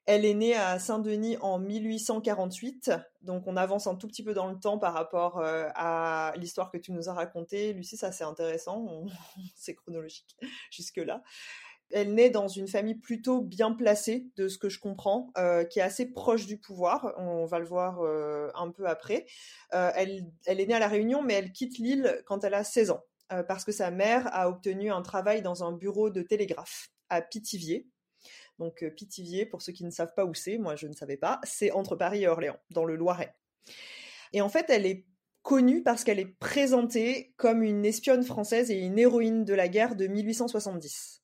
Elle 0.05 0.25
est 0.25 0.35
née 0.35 0.57
à 0.57 0.81
Saint-Denis 0.81 1.37
en 1.41 1.61
1848, 1.61 2.91
donc 3.23 3.47
on 3.47 3.57
avance 3.57 3.87
un 3.87 3.95
tout 3.95 4.09
petit 4.09 4.25
peu 4.25 4.35
dans 4.35 4.49
le 4.49 4.59
temps 4.59 4.81
par 4.81 4.95
rapport 4.95 5.39
euh, 5.39 5.69
à 5.77 6.33
l'histoire 6.37 6.73
que 6.73 6.77
tu 6.77 6.91
nous 6.91 7.09
as 7.09 7.13
racontée. 7.13 7.73
Lucie, 7.73 7.97
ça 7.97 8.11
c'est 8.11 8.25
intéressant, 8.25 9.07
c'est 9.55 9.77
chronologique 9.77 10.37
jusque-là. 10.73 11.23
Elle 11.91 12.15
naît 12.15 12.31
dans 12.31 12.49
une 12.49 12.67
famille 12.67 12.95
plutôt 12.95 13.41
bien 13.41 13.73
placée, 13.73 14.27
de 14.37 14.49
ce 14.49 14.59
que 14.59 14.69
je 14.69 14.81
comprends, 14.81 15.31
euh, 15.39 15.65
qui 15.65 15.79
est 15.79 15.83
assez 15.83 16.07
proche 16.07 16.47
du 16.47 16.59
pouvoir. 16.59 17.15
On 17.19 17.47
va 17.47 17.59
le 17.59 17.67
voir 17.67 18.01
euh, 18.01 18.51
un 18.55 18.71
peu 18.71 18.87
après. 18.87 19.27
Euh, 19.75 19.91
elle, 19.95 20.27
est 20.47 20.67
née 20.67 20.75
à 20.75 20.79
La 20.79 20.89
Réunion, 20.89 21.23
mais 21.23 21.35
elle 21.35 21.53
quitte 21.53 21.79
l'île 21.79 22.23
quand 22.27 22.45
elle 22.45 22.55
a 22.55 22.65
16 22.65 22.91
ans, 22.91 23.05
parce 23.49 23.65
que 23.65 23.73
sa 23.73 23.91
mère 23.91 24.29
a 24.33 24.49
obtenu 24.49 24.91
un 24.91 25.03
travail 25.03 25.43
dans 25.43 25.65
un 25.65 25.73
bureau 25.73 26.11
de 26.11 26.23
télégraphe 26.23 26.91
à 27.09 27.21
Pithiviers. 27.21 27.87
Donc 28.59 28.85
Pithiviers, 28.97 29.47
pour 29.47 29.63
ceux 29.63 29.73
qui 29.73 29.85
ne 29.85 29.91
savent 29.91 30.15
pas 30.15 30.25
où 30.25 30.35
c'est, 30.35 30.59
moi 30.59 30.77
je 30.77 30.87
ne 30.87 30.93
savais 30.93 31.17
pas, 31.17 31.41
c'est 31.43 31.73
entre 31.73 31.97
Paris 31.97 32.23
et 32.23 32.29
Orléans, 32.29 32.59
dans 32.71 32.85
le 32.85 32.97
Loiret. 32.97 33.35
Et 34.33 34.41
en 34.41 34.49
fait, 34.49 34.67
elle 34.69 34.87
est 34.87 35.07
connue 35.45 35.83
parce 35.83 36.05
qu'elle 36.05 36.19
est 36.19 36.39
présentée 36.39 37.35
comme 37.37 37.63
une 37.63 37.85
espionne 37.85 38.25
française 38.25 38.71
et 38.71 38.79
une 38.79 38.99
héroïne 38.99 39.45
de 39.45 39.55
la 39.55 39.69
guerre 39.69 39.95
de 39.95 40.07
1870. 40.07 41.24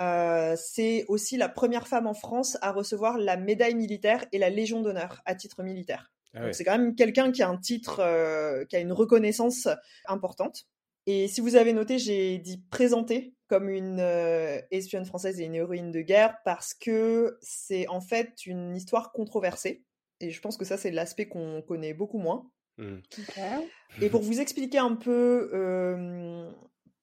Euh, 0.00 0.56
c'est 0.56 1.04
aussi 1.08 1.36
la 1.36 1.48
première 1.48 1.86
femme 1.86 2.06
en 2.06 2.14
France 2.14 2.56
à 2.62 2.72
recevoir 2.72 3.18
la 3.18 3.36
médaille 3.36 3.74
militaire 3.74 4.24
et 4.32 4.38
la 4.38 4.48
Légion 4.48 4.80
d'honneur 4.80 5.20
à 5.26 5.34
titre 5.34 5.62
militaire. 5.62 6.10
Ah 6.34 6.52
c'est 6.52 6.64
quand 6.64 6.78
même 6.78 6.94
quelqu'un 6.94 7.32
qui 7.32 7.42
a 7.42 7.48
un 7.48 7.58
titre, 7.58 8.00
euh, 8.00 8.64
qui 8.64 8.76
a 8.76 8.80
une 8.80 8.92
reconnaissance 8.92 9.68
importante. 10.06 10.66
Et 11.06 11.28
si 11.28 11.40
vous 11.40 11.56
avez 11.56 11.72
noté, 11.72 11.98
j'ai 11.98 12.38
dit 12.38 12.62
présenter 12.70 13.34
comme 13.48 13.68
une 13.68 13.98
euh, 13.98 14.60
espionne 14.70 15.04
française 15.04 15.40
et 15.40 15.44
une 15.44 15.56
héroïne 15.56 15.90
de 15.90 16.00
guerre 16.02 16.36
parce 16.44 16.72
que 16.72 17.36
c'est 17.42 17.88
en 17.88 18.00
fait 18.00 18.46
une 18.46 18.76
histoire 18.76 19.12
controversée. 19.12 19.82
Et 20.20 20.30
je 20.30 20.40
pense 20.40 20.56
que 20.56 20.64
ça, 20.64 20.76
c'est 20.76 20.92
l'aspect 20.92 21.26
qu'on 21.26 21.62
connaît 21.62 21.94
beaucoup 21.94 22.18
moins. 22.18 22.48
Mmh. 22.78 22.98
Et 24.00 24.08
pour 24.08 24.22
vous 24.22 24.40
expliquer 24.40 24.78
un 24.78 24.94
peu 24.94 25.50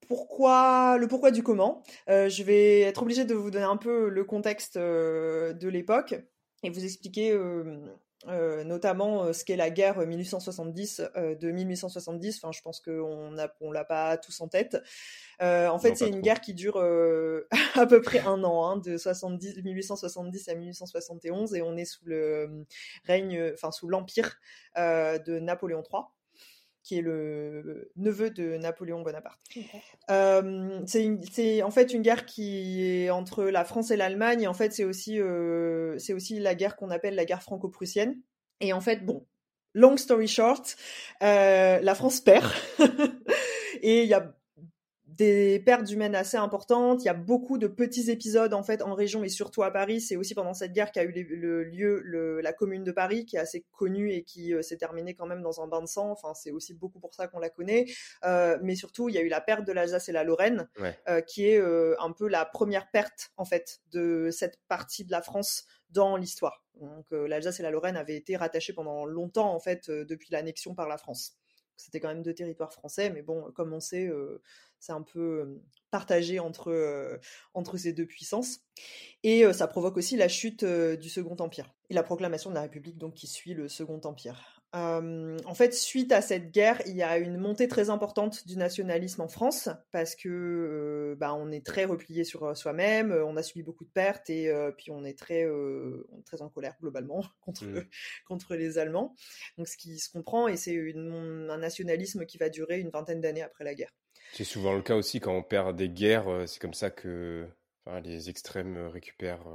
pourquoi, 0.08 0.96
le 0.98 1.06
pourquoi 1.06 1.30
du 1.30 1.42
comment. 1.42 1.82
Euh, 2.08 2.28
je 2.28 2.42
vais 2.42 2.80
être 2.80 3.02
obligée 3.02 3.24
de 3.24 3.34
vous 3.34 3.50
donner 3.50 3.66
un 3.66 3.76
peu 3.76 4.08
le 4.08 4.24
contexte 4.24 4.76
euh, 4.76 5.52
de 5.52 5.68
l'époque 5.68 6.16
et 6.62 6.70
vous 6.70 6.84
expliquer 6.84 7.32
euh, 7.32 8.64
notamment 8.64 9.32
ce 9.32 9.44
qu'est 9.44 9.56
la 9.56 9.70
guerre 9.70 10.04
1870 10.04 11.02
de 11.40 11.50
1870. 11.50 12.40
Enfin, 12.42 12.50
je 12.52 12.62
pense 12.62 12.80
qu'on 12.80 13.30
ne 13.30 13.46
on 13.60 13.70
l'a 13.70 13.84
pas 13.84 14.16
tous 14.16 14.40
en 14.40 14.48
tête. 14.48 14.76
en 15.40 15.78
fait, 15.78 15.94
c'est 15.94 16.08
une 16.08 16.20
guerre 16.20 16.40
qui 16.40 16.54
dure 16.54 16.78
à 17.74 17.86
peu 17.86 18.00
près 18.00 18.20
un 18.20 18.42
an, 18.42 18.64
hein, 18.66 18.76
de 18.78 18.96
70, 18.96 19.62
1870 19.62 20.48
à 20.48 20.54
1871, 20.54 21.54
et 21.54 21.62
on 21.62 21.76
est 21.76 21.84
sous 21.84 22.06
le 22.06 22.64
règne, 23.04 23.52
enfin 23.54 23.70
sous 23.70 23.88
l'empire 23.88 24.40
de 24.76 25.38
Napoléon 25.38 25.84
III 25.88 26.02
qui 26.88 26.96
est 26.96 27.02
le 27.02 27.92
neveu 27.96 28.30
de 28.30 28.56
Napoléon 28.56 29.02
Bonaparte. 29.02 29.38
Euh, 30.10 30.80
c'est 30.86 31.62
en 31.62 31.70
fait 31.70 31.92
une 31.92 32.00
guerre 32.00 32.24
qui 32.24 32.82
est 32.82 33.10
entre 33.10 33.44
la 33.44 33.66
France 33.66 33.90
et 33.90 33.96
l'Allemagne. 33.96 34.44
Et 34.44 34.46
en 34.46 34.54
fait, 34.54 34.72
c'est 34.72 34.84
aussi, 34.84 35.20
euh, 35.20 35.98
aussi 36.14 36.38
la 36.40 36.54
guerre 36.54 36.76
qu'on 36.76 36.88
appelle 36.88 37.14
la 37.14 37.26
guerre 37.26 37.42
franco-prussienne. 37.42 38.18
Et 38.60 38.72
en 38.72 38.80
fait, 38.80 39.04
bon, 39.04 39.26
long 39.74 39.98
story 39.98 40.28
short, 40.28 40.76
euh, 41.22 41.78
la 41.78 41.94
France 41.94 42.20
perd. 42.20 42.50
et 43.82 44.04
il 44.04 44.08
y 44.08 44.14
a 44.14 44.34
des 45.18 45.58
pertes 45.58 45.90
humaines 45.90 46.14
assez 46.14 46.36
importantes. 46.36 47.02
Il 47.02 47.06
y 47.06 47.10
a 47.10 47.14
beaucoup 47.14 47.58
de 47.58 47.66
petits 47.66 48.08
épisodes 48.10 48.54
en 48.54 48.62
fait 48.62 48.82
en 48.82 48.94
région 48.94 49.24
et 49.24 49.28
surtout 49.28 49.64
à 49.64 49.72
Paris. 49.72 50.00
C'est 50.00 50.16
aussi 50.16 50.34
pendant 50.34 50.54
cette 50.54 50.72
guerre 50.72 50.92
qu'a 50.92 51.02
eu 51.02 51.12
le 51.12 51.64
lieu 51.64 52.40
la 52.40 52.52
commune 52.52 52.84
de 52.84 52.92
Paris, 52.92 53.26
qui 53.26 53.36
est 53.36 53.40
assez 53.40 53.66
connue 53.72 54.12
et 54.12 54.22
qui 54.22 54.54
euh, 54.54 54.62
s'est 54.62 54.76
terminée 54.76 55.14
quand 55.14 55.26
même 55.26 55.42
dans 55.42 55.60
un 55.60 55.66
bain 55.66 55.82
de 55.82 55.88
sang. 55.88 56.10
Enfin, 56.10 56.34
c'est 56.34 56.52
aussi 56.52 56.72
beaucoup 56.72 57.00
pour 57.00 57.14
ça 57.14 57.26
qu'on 57.26 57.40
la 57.40 57.50
connaît. 57.50 57.86
Euh, 58.24 58.58
mais 58.62 58.76
surtout, 58.76 59.08
il 59.08 59.16
y 59.16 59.18
a 59.18 59.20
eu 59.20 59.28
la 59.28 59.40
perte 59.40 59.66
de 59.66 59.72
l'Alsace 59.72 60.08
et 60.08 60.12
la 60.12 60.22
Lorraine, 60.22 60.68
euh, 61.08 61.20
qui 61.20 61.46
est 61.46 61.58
un 61.58 62.12
peu 62.12 62.28
la 62.28 62.44
première 62.44 62.88
perte 62.90 63.30
en 63.36 63.44
fait 63.44 63.80
de 63.90 64.30
cette 64.30 64.60
partie 64.68 65.04
de 65.04 65.10
la 65.10 65.20
France 65.20 65.64
dans 65.90 66.16
l'histoire. 66.16 66.64
Donc, 66.80 67.06
l'Alsace 67.10 67.58
et 67.58 67.64
la 67.64 67.72
Lorraine 67.72 67.96
avaient 67.96 68.16
été 68.16 68.36
rattachées 68.36 68.72
pendant 68.72 69.04
longtemps 69.04 69.52
en 69.52 69.58
fait 69.58 69.90
depuis 69.90 70.28
l'annexion 70.30 70.74
par 70.74 70.86
la 70.86 70.96
France. 70.96 71.32
C'était 71.76 72.00
quand 72.00 72.08
même 72.08 72.22
deux 72.22 72.34
territoires 72.34 72.72
français, 72.72 73.10
mais 73.10 73.22
bon, 73.22 73.50
comme 73.52 73.72
on 73.72 73.80
sait, 73.80 74.10
c'est 74.80 74.92
un 74.92 75.02
peu 75.02 75.60
partagé 75.90 76.38
entre, 76.38 77.18
entre 77.54 77.76
ces 77.76 77.92
deux 77.92 78.06
puissances. 78.06 78.60
Et 79.22 79.50
ça 79.52 79.66
provoque 79.66 79.96
aussi 79.96 80.16
la 80.16 80.28
chute 80.28 80.64
du 80.64 81.08
Second 81.08 81.36
Empire 81.38 81.74
et 81.90 81.94
la 81.94 82.02
proclamation 82.02 82.50
de 82.50 82.54
la 82.54 82.62
République 82.62 82.98
donc 82.98 83.14
qui 83.14 83.26
suit 83.26 83.54
le 83.54 83.68
Second 83.68 84.00
Empire 84.04 84.58
en 84.72 85.54
fait, 85.54 85.74
suite 85.74 86.12
à 86.12 86.20
cette 86.20 86.50
guerre, 86.50 86.82
il 86.86 86.96
y 86.96 87.02
a 87.02 87.18
une 87.18 87.38
montée 87.38 87.68
très 87.68 87.88
importante 87.90 88.46
du 88.46 88.56
nationalisme 88.56 89.22
en 89.22 89.28
France 89.28 89.68
parce 89.92 90.14
que 90.14 91.16
bah, 91.18 91.34
on 91.34 91.50
est 91.50 91.64
très 91.64 91.84
replié 91.84 92.24
sur 92.24 92.56
soi-même, 92.56 93.12
on 93.12 93.36
a 93.36 93.42
subi 93.42 93.62
beaucoup 93.62 93.84
de 93.84 93.90
pertes 93.90 94.28
et 94.28 94.52
puis 94.76 94.90
on 94.90 95.04
est 95.04 95.18
très 95.18 95.46
très 96.26 96.42
en 96.42 96.48
colère 96.48 96.76
globalement 96.80 97.24
contre 97.40 97.64
mmh. 97.64 97.86
contre 98.26 98.56
les 98.56 98.78
Allemands. 98.78 99.14
Donc 99.56 99.68
ce 99.68 99.76
qui 99.76 99.98
se 99.98 100.10
comprend 100.10 100.48
et 100.48 100.56
c'est 100.56 100.76
un 100.94 101.58
nationalisme 101.58 102.26
qui 102.26 102.38
va 102.38 102.50
durer 102.50 102.80
une 102.80 102.90
vingtaine 102.90 103.20
d'années 103.20 103.42
après 103.42 103.64
la 103.64 103.74
guerre. 103.74 103.94
C'est 104.32 104.44
souvent 104.44 104.74
le 104.74 104.82
cas 104.82 104.94
aussi 104.94 105.20
quand 105.20 105.34
on 105.34 105.42
perd 105.42 105.76
des 105.76 105.88
guerres, 105.88 106.44
c'est 106.46 106.60
comme 106.60 106.74
ça 106.74 106.90
que 106.90 107.46
les 108.02 108.28
extrêmes 108.28 108.88
récupèrent 108.88 109.46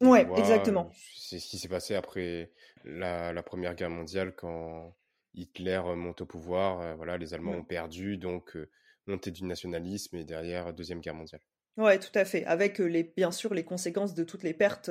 Ouais, 0.00 0.26
exactement. 0.36 0.90
C'est 1.16 1.38
ce 1.38 1.46
qui 1.46 1.58
s'est 1.58 1.68
passé 1.68 1.94
après 1.94 2.50
la, 2.84 3.42
Première 3.42 3.74
Guerre 3.74 3.90
mondiale 3.90 4.34
quand 4.34 4.94
Hitler 5.34 5.80
monte 5.96 6.22
au 6.22 6.26
pouvoir. 6.26 6.80
Euh, 6.80 6.94
voilà, 6.94 7.16
les 7.18 7.34
Allemands 7.34 7.52
ont 7.52 7.64
perdu, 7.64 8.16
donc 8.16 8.56
euh, 8.56 8.68
montée 9.06 9.30
du 9.30 9.44
nationalisme 9.44 10.16
et 10.16 10.24
derrière 10.24 10.72
Deuxième 10.72 11.00
Guerre 11.00 11.14
mondiale. 11.14 11.40
Ouais, 11.76 11.98
tout 11.98 12.16
à 12.16 12.24
fait. 12.24 12.44
Avec 12.44 12.80
euh, 12.80 12.84
les, 12.84 13.02
bien 13.02 13.32
sûr 13.32 13.52
les 13.52 13.64
conséquences 13.64 14.14
de 14.14 14.22
toutes 14.22 14.44
les 14.44 14.54
pertes 14.54 14.90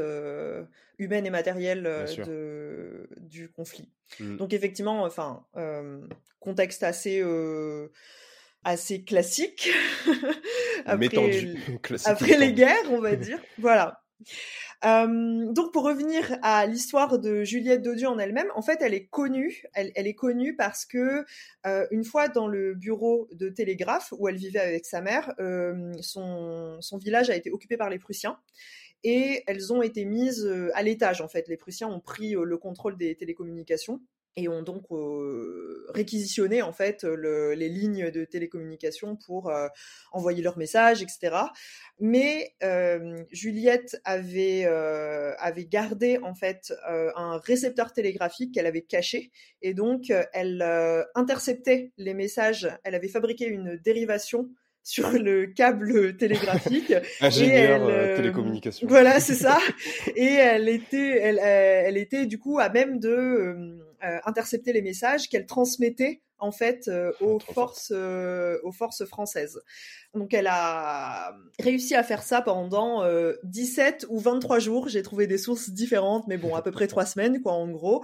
humaines 0.98 1.26
et 1.26 1.30
matérielles 1.30 1.84
de, 1.84 3.08
du 3.18 3.50
conflit. 3.50 3.90
Mmh. 4.20 4.38
Donc 4.38 4.54
effectivement, 4.54 5.04
enfin, 5.04 5.46
contexte 6.40 6.84
assez 6.84 7.24
assez 8.64 9.04
classique 9.04 9.70
après, 10.86 11.10
Classique 11.82 12.08
après 12.08 12.38
les 12.38 12.54
guerres, 12.54 12.92
on 12.92 13.00
va 13.00 13.16
dire. 13.18 13.40
Voilà. 13.58 14.04
Euh, 14.86 15.52
donc 15.54 15.72
pour 15.72 15.84
revenir 15.84 16.38
à 16.42 16.66
l'histoire 16.66 17.18
de 17.18 17.44
Juliette 17.44 17.82
Dodieu 17.82 18.08
en 18.08 18.20
elle-même, 18.20 18.52
en 18.56 18.62
fait, 18.62 18.80
elle 18.82 18.94
est 18.94 19.06
connue. 19.06 19.64
Elle, 19.74 19.92
elle 19.96 20.08
est 20.08 20.16
connue 20.16 20.56
parce 20.56 20.86
que 20.86 21.26
euh, 21.66 21.88
une 21.92 22.04
fois 22.04 22.28
dans 22.28 22.48
le 22.48 22.74
bureau 22.74 23.30
de 23.32 23.50
télégraphe 23.50 24.14
où 24.18 24.28
elle 24.28 24.36
vivait 24.36 24.60
avec 24.60 24.86
sa 24.86 25.02
mère, 25.02 25.34
euh, 25.40 25.94
son, 26.02 26.78
son 26.82 26.98
village 26.98 27.30
a 27.30 27.36
été 27.36 27.50
occupé 27.52 27.78
par 27.78 27.90
les 27.90 28.00
Prussiens 28.00 28.38
et 29.06 29.44
elles 29.48 29.72
ont 29.74 29.82
été 29.82 30.06
mises 30.06 30.50
à 30.74 30.84
l'étage. 30.84 31.22
En 31.22 31.28
fait, 31.28 31.48
les 31.48 31.58
Prussiens 31.58 31.88
ont 31.88 32.00
pris 32.00 32.32
le 32.32 32.58
contrôle 32.58 32.98
des 32.98 33.16
télécommunications 33.16 34.02
et 34.36 34.48
ont 34.48 34.64
donc 34.64 34.84
euh, 34.92 35.86
réquisitionné 35.94 36.62
en 36.62 36.74
fait 36.74 37.04
le- 37.04 37.54
les 37.54 37.70
lignes 37.70 38.10
de 38.12 38.26
télécommunication 38.26 39.16
pour 39.16 39.50
euh, 39.50 39.68
envoyer 40.12 40.42
leurs 40.42 40.58
messages, 40.58 41.02
etc. 41.04 41.36
Mais 42.00 42.54
euh, 42.64 43.24
Juliette 43.32 44.02
avait 44.06 44.66
avait 44.66 45.66
gardé 45.66 46.18
en 46.24 46.34
fait 46.36 46.74
un 46.88 47.38
récepteur 47.38 47.94
télégraphique 47.94 48.54
qu'elle 48.54 48.66
avait 48.66 48.82
caché 48.82 49.32
et 49.62 49.74
donc 49.74 50.12
elle 50.34 50.62
interceptait 51.16 51.92
les 51.98 52.14
messages. 52.14 52.70
Elle 52.84 52.96
avait 52.96 53.08
fabriqué 53.08 53.46
une 53.48 53.78
dérivation 53.78 54.50
sur 54.86 55.12
le 55.12 55.46
câble 55.48 56.18
télégraphique 56.18 56.94
Ingénieur 57.22 57.90
elle, 57.90 57.96
euh, 57.96 58.14
euh, 58.14 58.18
télécommunication. 58.18 58.86
voilà, 58.88 59.22
c'est 59.22 59.34
ça. 59.48 59.58
Et 60.18 60.26
elle 60.26 60.68
était, 60.68 61.20
elle, 61.20 61.40
elle 61.40 61.96
était 61.98 62.26
du 62.26 62.38
coup 62.38 62.60
à 62.60 62.68
même 62.68 63.00
de 63.00 63.80
intercepter 64.26 64.74
les 64.74 64.82
messages 64.82 65.30
qu'elle 65.30 65.46
transmettait 65.46 66.22
en 66.40 66.52
fait 66.52 66.90
euh, 66.90 67.14
aux 67.22 67.38
Trop 67.38 67.54
fort. 67.54 67.70
forces, 67.70 67.94
euh, 67.96 68.60
aux 68.64 68.74
forces 68.74 69.06
françaises. 69.06 69.62
Donc 70.14 70.34
elle 70.34 70.48
a 70.48 71.34
réussi 71.60 71.96
à 71.96 72.04
faire 72.04 72.22
ça 72.22 72.42
pendant 72.42 73.02
euh, 73.06 73.34
17 73.44 74.08
ou 74.10 74.20
23 74.20 74.60
jours. 74.60 74.90
J'ai 74.90 75.04
trouvé 75.04 75.26
des 75.26 75.38
sources 75.38 75.70
différentes, 75.70 76.28
mais 76.28 76.38
bon, 76.38 76.54
à 76.54 76.62
peu 76.62 76.72
près 76.72 76.88
trois 76.88 77.06
semaines, 77.06 77.42
quoi, 77.42 77.54
en 77.54 77.70
gros, 77.70 78.04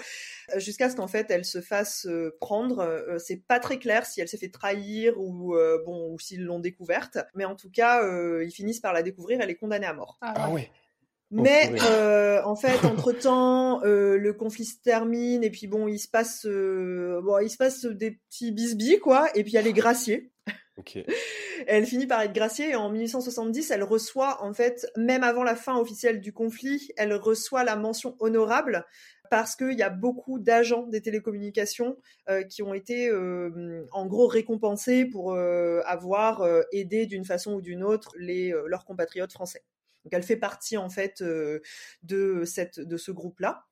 Euh, 0.55 0.59
jusqu'à 0.59 0.89
ce 0.89 0.95
qu'en 0.95 1.07
fait 1.07 1.29
elle 1.29 1.43
se 1.43 1.59
fasse 1.59 2.05
euh, 2.05 2.33
prendre. 2.39 2.79
Euh, 2.79 3.17
c'est 3.19 3.43
pas 3.45 3.59
très 3.59 3.77
clair 3.77 4.05
si 4.05 4.21
elle 4.21 4.29
s'est 4.29 4.37
fait 4.37 4.49
trahir 4.49 5.19
ou 5.19 5.55
euh, 5.55 5.83
bon, 5.85 6.13
ou 6.13 6.17
s'ils 6.19 6.43
l'ont 6.45 6.59
découverte, 6.59 7.17
mais 7.35 7.43
en 7.43 7.55
tout 7.55 7.69
cas, 7.69 8.05
euh, 8.05 8.45
ils 8.45 8.51
finissent 8.51 8.79
par 8.79 8.93
la 8.93 9.03
découvrir. 9.03 9.41
Elle 9.41 9.49
est 9.49 9.55
condamnée 9.55 9.85
à 9.87 9.93
mort. 9.93 10.17
Ah 10.21 10.49
ouais. 10.51 10.71
Oh, 10.71 10.88
Mais 11.31 11.71
euh, 11.83 12.41
en 12.43 12.55
fait, 12.55 12.85
entre 12.85 13.11
temps, 13.11 13.81
le 13.83 14.31
conflit 14.31 14.65
se 14.65 14.77
termine 14.81 15.43
et 15.43 15.51
puis 15.51 15.67
bon, 15.67 15.87
il 15.87 15.99
se 15.99 16.07
passe, 16.07 16.45
euh, 16.45 17.21
bon, 17.23 17.37
il 17.39 17.49
se 17.49 17.57
passe 17.57 17.85
des 17.85 18.11
petits 18.11 18.51
bisbis 18.51 18.99
quoi. 18.99 19.27
Et 19.35 19.43
puis 19.43 19.55
elle 19.55 19.67
est 19.67 19.73
graciée. 19.73 20.31
Elle 21.67 21.85
finit 21.85 22.07
par 22.07 22.21
être 22.21 22.33
graciée 22.33 22.69
et 22.69 22.75
en 22.75 22.89
1870, 22.89 23.71
elle 23.71 23.83
reçoit 23.83 24.41
en 24.41 24.53
fait, 24.53 24.87
même 24.95 25.23
avant 25.23 25.43
la 25.43 25.55
fin 25.55 25.77
officielle 25.77 26.21
du 26.21 26.31
conflit, 26.31 26.89
elle 26.95 27.13
reçoit 27.13 27.65
la 27.65 27.75
mention 27.75 28.15
honorable 28.19 28.85
parce 29.29 29.55
qu'il 29.55 29.77
y 29.77 29.83
a 29.83 29.89
beaucoup 29.89 30.39
d'agents 30.39 30.87
des 30.87 31.01
télécommunications 31.01 31.97
euh, 32.29 32.43
qui 32.43 32.63
ont 32.63 32.73
été 32.73 33.09
euh, 33.09 33.85
en 33.91 34.07
gros 34.07 34.27
récompensés 34.27 35.05
pour 35.05 35.33
euh, 35.33 35.81
avoir 35.85 36.41
euh, 36.41 36.61
aidé 36.71 37.05
d'une 37.05 37.25
façon 37.25 37.53
ou 37.53 37.61
d'une 37.61 37.83
autre 37.83 38.11
les, 38.17 38.51
euh, 38.51 38.65
leurs 38.67 38.85
compatriotes 38.85 39.31
français. 39.31 39.63
Donc 40.05 40.13
elle 40.13 40.23
fait 40.23 40.37
partie 40.37 40.77
en 40.77 40.89
fait 40.89 41.21
euh, 41.21 41.59
de, 42.03 42.43
cette, 42.45 42.79
de 42.79 42.97
ce 42.97 43.11
groupe-là. 43.11 43.65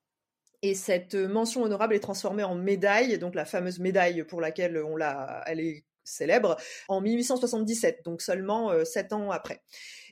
Et 0.63 0.73
cette 0.73 1.13
mention 1.15 1.61
honorable 1.63 1.93
est 1.93 1.99
transformée 1.99 2.43
en 2.43 2.55
médaille, 2.55 3.19
donc 3.19 3.35
la 3.35 3.45
fameuse 3.45 3.79
médaille 3.79 4.23
pour 4.23 4.41
laquelle 4.41 4.77
on 4.83 4.95
l'a, 4.95 5.43
elle 5.45 5.59
est 5.59 5.85
célèbre, 6.03 6.55
en 6.87 7.01
1877, 7.01 7.99
donc 8.05 8.21
seulement 8.21 8.71
euh, 8.71 8.83
sept 8.85 9.11
ans 9.13 9.29
après. 9.29 9.61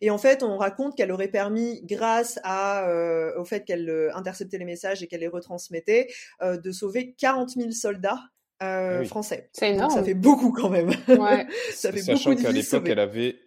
Et 0.02 0.10
en 0.12 0.18
fait, 0.18 0.44
on 0.44 0.58
raconte 0.58 0.96
qu'elle 0.96 1.12
aurait 1.12 1.30
permis, 1.30 1.82
grâce 1.86 2.38
à, 2.44 2.88
euh, 2.90 3.32
au 3.40 3.46
fait 3.46 3.64
qu'elle 3.64 3.90
euh, 3.90 4.14
interceptait 4.14 4.58
les 4.58 4.66
messages 4.66 5.02
et 5.02 5.08
qu'elle 5.08 5.22
les 5.22 5.28
retransmettait, 5.30 6.10
euh, 6.42 6.58
de 6.58 6.72
sauver 6.72 7.14
40 7.18 7.52
000 7.52 7.72
soldats 7.72 8.20
euh, 8.62 8.98
Ah 8.98 9.00
oui. 9.00 9.08
français. 9.08 9.50
C'est 9.54 9.68
Donc 9.70 9.76
énorme. 9.78 9.92
ça 9.94 10.04
fait 10.04 10.14
beaucoup 10.14 10.52
quand 10.52 10.70
même. 10.70 10.90
Ouais. 11.08 11.48
ça 11.74 11.92
fait 11.92 12.02
Sachant 12.02 12.32
beaucoup 12.32 12.42
de 12.42 12.46
qu'à 12.46 12.52
l'époque, 12.52 12.88
elle 12.88 13.00
avait 13.00 13.38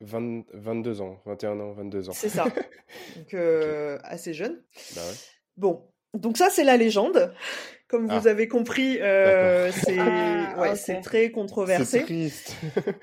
20 0.00 0.44
22 0.52 1.00
ans, 1.00 1.20
21 1.26 1.58
ans, 1.60 1.72
22 1.72 2.08
ans. 2.08 2.12
C'est 2.12 2.28
ça. 2.28 2.44
Donc 3.16 3.34
euh, 3.34 3.98
assez 4.04 4.32
jeune. 4.34 4.62
Bah 4.94 5.02
ouais. 5.02 5.14
Bon, 5.56 5.82
donc 6.14 6.36
ça 6.36 6.48
c'est 6.50 6.64
la 6.64 6.76
légende. 6.76 7.32
Comme 7.88 8.06
Ah. 8.10 8.18
vous 8.18 8.28
avez 8.28 8.48
compris, 8.48 9.00
euh, 9.00 9.72
c'est 9.72 9.98
Ah, 9.98 10.60
ouais, 10.60 10.76
c'est 10.76 11.00
très 11.00 11.30
controversé. 11.30 12.00
C'est 12.00 12.04
triste. 12.04 12.54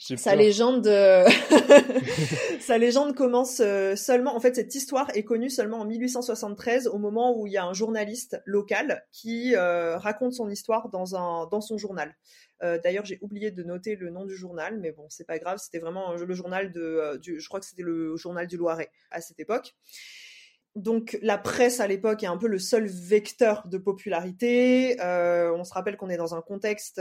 Sa 0.00 0.14
peur. 0.30 0.36
légende, 0.36 0.86
euh, 0.86 1.28
sa 2.60 2.78
légende 2.78 3.16
commence 3.16 3.60
seulement. 3.96 4.36
En 4.36 4.38
fait, 4.38 4.54
cette 4.54 4.72
histoire 4.76 5.10
est 5.16 5.24
connue 5.24 5.50
seulement 5.50 5.80
en 5.80 5.84
1873, 5.86 6.86
au 6.86 6.98
moment 6.98 7.36
où 7.36 7.48
il 7.48 7.54
y 7.54 7.56
a 7.56 7.64
un 7.64 7.72
journaliste 7.72 8.40
local 8.44 9.04
qui 9.10 9.56
euh, 9.56 9.98
raconte 9.98 10.34
son 10.34 10.48
histoire 10.50 10.88
dans 10.90 11.16
un 11.16 11.48
dans 11.50 11.60
son 11.60 11.78
journal. 11.78 12.14
Euh, 12.62 12.78
D'ailleurs, 12.82 13.04
j'ai 13.04 13.18
oublié 13.20 13.50
de 13.50 13.62
noter 13.62 13.96
le 13.96 14.10
nom 14.10 14.24
du 14.24 14.36
journal, 14.36 14.78
mais 14.78 14.92
bon, 14.92 15.06
c'est 15.08 15.26
pas 15.26 15.38
grave. 15.38 15.58
C'était 15.58 15.78
vraiment 15.78 16.14
le 16.14 16.34
journal 16.34 16.72
de, 16.72 16.80
euh, 16.80 17.18
du, 17.18 17.40
je 17.40 17.48
crois 17.48 17.60
que 17.60 17.66
c'était 17.66 17.82
le 17.82 18.16
journal 18.16 18.46
du 18.46 18.56
Loiret 18.56 18.90
à 19.10 19.20
cette 19.20 19.40
époque. 19.40 19.74
Donc 20.74 21.18
la 21.22 21.38
presse 21.38 21.80
à 21.80 21.88
l'époque 21.88 22.22
est 22.22 22.28
un 22.28 22.36
peu 22.36 22.46
le 22.46 22.58
seul 22.58 22.86
vecteur 22.86 23.66
de 23.66 23.78
popularité. 23.78 25.00
Euh, 25.00 25.52
on 25.52 25.64
se 25.64 25.72
rappelle 25.72 25.96
qu'on 25.96 26.10
est 26.10 26.16
dans 26.16 26.34
un 26.34 26.42
contexte 26.42 27.00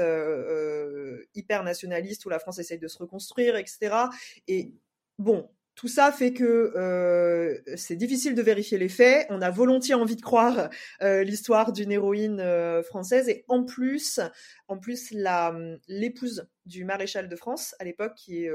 hyper 1.36 1.64
nationaliste 1.64 2.26
où 2.26 2.30
la 2.30 2.40
France 2.40 2.58
essaye 2.60 2.80
de 2.80 2.88
se 2.88 2.98
reconstruire, 2.98 3.56
etc. 3.56 3.96
Et 4.48 4.72
bon, 5.20 5.50
tout 5.78 5.88
ça 5.88 6.12
fait 6.12 6.34
que 6.34 6.74
euh, 6.76 7.56
c'est 7.76 7.96
difficile 7.96 8.34
de 8.34 8.42
vérifier 8.42 8.80
les 8.80 8.90
faits. 8.90 9.28
On 9.30 9.44
a 9.44 9.52
volontiers 9.52 9.94
envie 9.94 10.16
de 10.16 10.22
croire 10.24 10.72
euh, 11.04 11.24
l'histoire 11.24 11.72
d'une 11.72 11.92
héroïne 11.92 12.40
euh, 12.40 12.82
française 12.82 13.30
et 13.30 13.46
en 13.48 13.64
plus, 13.64 14.20
en 14.68 14.80
plus 14.80 15.12
la 15.12 15.56
l'épouse 15.88 16.50
du 16.66 16.84
maréchal 16.84 17.30
de 17.30 17.36
France 17.36 17.76
à 17.78 17.84
l'époque 17.84 18.16
qui 18.16 18.44
est 18.44 18.52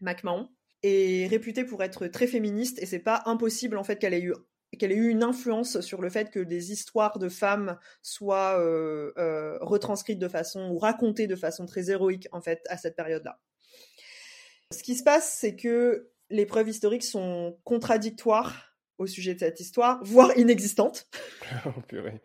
MacMahon 0.00 0.50
est 0.82 1.26
réputée 1.28 1.64
pour 1.64 1.82
être 1.82 2.06
très 2.06 2.26
féministe 2.26 2.78
et 2.82 2.86
c'est 2.86 2.98
pas 2.98 3.22
impossible 3.24 3.78
en 3.78 3.82
fait 3.82 3.96
qu'elle 3.98 4.14
ait 4.14 4.22
eu 4.22 4.34
qu'elle 4.78 4.92
ait 4.92 4.96
eu 4.96 5.08
une 5.08 5.22
influence 5.22 5.80
sur 5.80 6.02
le 6.02 6.10
fait 6.10 6.30
que 6.30 6.40
des 6.40 6.70
histoires 6.70 7.18
de 7.18 7.30
femmes 7.30 7.78
soient 8.02 8.58
retranscrites 9.62 10.18
de 10.18 10.28
façon 10.28 10.68
ou 10.68 10.78
racontées 10.78 11.26
de 11.26 11.36
façon 11.36 11.64
très 11.64 11.90
héroïque 11.90 12.28
en 12.30 12.42
fait 12.42 12.60
à 12.68 12.76
cette 12.76 12.94
période-là. 12.94 13.40
Ce 14.70 14.82
qui 14.82 14.96
se 14.96 15.02
passe, 15.02 15.38
c'est 15.40 15.56
que 15.56 16.10
les 16.30 16.46
preuves 16.46 16.68
historiques 16.68 17.04
sont 17.04 17.58
contradictoires 17.64 18.64
au 18.98 19.06
sujet 19.06 19.34
de 19.34 19.38
cette 19.38 19.60
histoire, 19.60 20.00
voire 20.02 20.36
inexistantes. 20.36 21.06
Oh, 21.66 21.80
purée. 21.86 22.20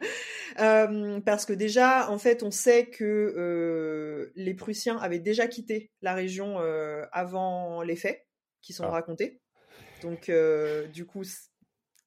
Euh, 0.59 1.19
parce 1.21 1.45
que 1.45 1.53
déjà, 1.53 2.09
en 2.09 2.17
fait, 2.17 2.43
on 2.43 2.51
sait 2.51 2.87
que 2.87 3.03
euh, 3.37 4.31
les 4.35 4.53
Prussiens 4.53 4.97
avaient 4.97 5.19
déjà 5.19 5.47
quitté 5.47 5.91
la 6.01 6.13
région 6.13 6.59
euh, 6.59 7.05
avant 7.11 7.83
les 7.83 7.95
faits 7.95 8.25
qui 8.61 8.73
sont 8.73 8.83
Ah. 8.85 8.89
racontés. 8.91 9.39
Donc, 10.01 10.27
euh, 10.29 10.87
du 10.87 11.05
coup, 11.05 11.23
c'est 11.23 11.47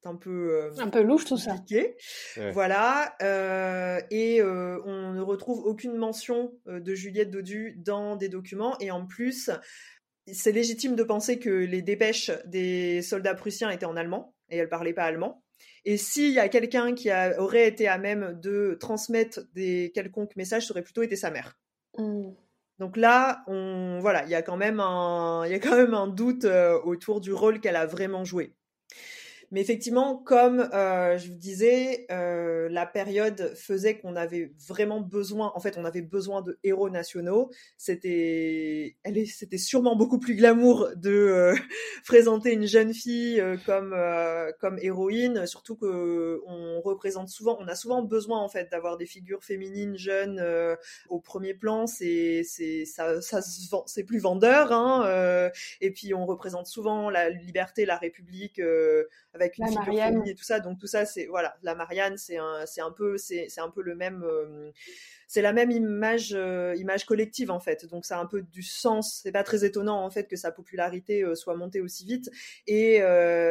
un 0.05 0.17
peu 0.17 0.31
euh, 0.55 0.71
Un 0.79 0.89
peu 0.91 1.01
louche 1.03 1.25
tout 1.25 1.39
ça. 1.39 1.57
Ouais. 1.71 2.51
Voilà. 2.53 3.17
euh, 3.23 4.01
et 4.11 4.41
euh, 4.43 4.79
on 4.85 5.13
ne 5.15 5.21
retrouve 5.23 5.61
aucune 5.65 5.97
mention 5.97 6.53
euh, 6.69 6.79
de 6.81 6.95
Juliette 6.95 7.31
Dodu 7.31 7.75
dans 7.79 8.17
des 8.17 8.29
documents. 8.29 8.77
Et 8.81 8.91
en 8.91 9.07
plus, 9.07 9.51
c'est 10.33 10.53
légitime 10.53 10.97
de 10.97 11.03
penser 11.03 11.39
que 11.39 11.51
les 11.51 11.83
dépêches 11.83 12.31
des 12.47 13.03
soldats 13.03 13.35
prussiens 13.35 13.71
étaient 13.71 13.87
en 13.87 13.97
allemand 13.97 14.35
et 14.49 14.57
elle 14.59 14.69
parlait 14.69 14.93
pas 14.93 15.05
allemand. 15.05 15.43
Et 15.85 15.97
s'il 15.97 16.33
y 16.33 16.41
a 16.41 16.49
quelqu'un 16.49 16.95
qui 16.95 17.11
a- 17.11 17.41
aurait 17.41 17.69
été 17.69 17.87
à 17.87 17.97
même 17.99 18.39
de 18.43 18.77
transmettre 18.81 19.41
des 19.55 19.93
quelconques 19.95 20.35
messages, 20.37 20.67
ça 20.67 20.73
aurait 20.73 20.83
plutôt 20.83 21.03
été 21.03 21.17
sa 21.17 21.31
mère. 21.31 21.57
Mm. 21.97 22.31
Donc 22.79 22.97
là, 22.97 23.43
on 23.47 23.99
voilà, 24.01 24.25
il 24.25 24.31
y 24.31 24.35
a 24.35 24.43
quand 24.43 24.57
même 24.57 24.81
un, 24.81 25.45
il 25.47 25.53
y 25.53 25.55
a 25.55 25.59
quand 25.59 25.77
même 25.77 25.95
un 25.95 26.09
doute 26.09 26.45
euh, 26.45 26.79
autour 26.83 27.21
du 27.21 27.33
rôle 27.33 27.61
qu'elle 27.61 27.77
a 27.77 27.87
vraiment 27.87 28.25
joué. 28.25 28.55
Mais 29.51 29.61
effectivement, 29.61 30.17
comme 30.17 30.69
euh, 30.73 31.19
je 31.19 31.29
vous 31.29 31.39
disais, 31.39 32.07
euh, 32.11 32.69
la 32.69 32.87
période 32.87 33.55
faisait 33.55 33.99
qu'on 33.99 34.17
avait 34.17 34.53
vraiment 34.67 35.01
besoin, 35.01 35.53
en 35.55 35.61
fait, 35.61 35.79
on 35.79 35.85
avait 35.85 36.03
besoin 36.03 36.43
de 36.43 36.59
héros 36.65 36.91
nationaux. 36.91 37.51
C'était, 37.77 38.97
elle 39.05 39.19
est, 39.19 39.27
c'était 39.27 39.59
sûrement 39.59 39.97
beaucoup 39.97 40.19
plus 40.19 40.35
glamour 40.35 40.89
de 40.97 41.11
euh, 41.11 41.55
présenter 42.07 42.53
une 42.53 42.67
jeune 42.67 42.93
fille 42.93 43.41
euh, 43.41 43.57
comme 43.65 43.93
euh, 43.95 44.51
comme 44.61 44.79
héroïne, 44.81 45.47
surtout 45.47 45.77
que 45.77 46.41
on 46.47 46.81
représente 46.81 47.29
souvent, 47.29 47.57
on 47.61 47.69
a 47.69 47.75
souvent 47.75 48.03
besoin 48.03 48.41
en 48.41 48.49
fait 48.49 48.71
d'avoir 48.71 48.97
des 48.97 49.07
figures 49.07 49.45
féminines 49.45 49.97
jeunes 49.97 50.39
euh, 50.41 50.77
au 51.09 51.21
premier 51.21 51.55
plan. 51.55 51.87
C'est 51.87 52.43
c'est 52.45 52.85
ça 52.85 53.21
ça 53.21 53.41
vend, 53.71 53.85
c'est 53.87 54.05
plus 54.05 54.19
vendeur, 54.19 54.73
hein. 54.73 55.51
et 55.81 55.91
puis 55.91 56.15
on 56.15 56.27
représente 56.27 56.67
souvent 56.67 57.11
la 57.11 57.31
liberté, 57.31 57.85
la 57.85 57.97
République. 57.97 58.61
Avec 59.37 59.59
une 59.59 59.65
La 59.65 59.83
figure 59.83 60.27
et 60.27 60.35
tout 60.35 60.45
ça. 60.45 60.61
Donc 60.61 60.79
tout 60.79 60.87
ça, 60.87 61.07
c'est 61.07 61.27
voilà, 61.27 61.57
la 61.63 61.75
Marianne, 61.75 62.17
c'est 62.17 62.39
un, 62.39 62.65
c'est 62.67 62.81
un 62.81 62.91
peu, 62.91 63.17
c'est, 63.19 63.47
c'est 63.49 63.61
un 63.61 63.71
peu 63.71 63.83
le 63.83 63.95
même, 63.95 64.25
euh, 64.25 64.71
c'est 65.29 65.43
la 65.43 65.53
même 65.53 65.71
image, 65.71 66.33
euh, 66.35 66.75
image 66.77 67.05
collective 67.05 67.51
en 67.51 67.61
fait. 67.61 67.87
Donc 67.87 68.05
ça 68.05 68.19
a 68.19 68.21
un 68.21 68.27
peu 68.27 68.43
du 68.43 68.63
sens. 68.63 69.21
C'est 69.23 69.33
pas 69.33 69.45
très 69.45 69.65
étonnant 69.65 70.05
en 70.05 70.11
fait 70.11 70.27
que 70.27 70.37
sa 70.37 70.51
popularité 70.51 71.23
euh, 71.23 71.35
soit 71.35 71.57
montée 71.57 71.81
aussi 71.81 72.05
vite. 72.05 72.31
Et 72.67 72.97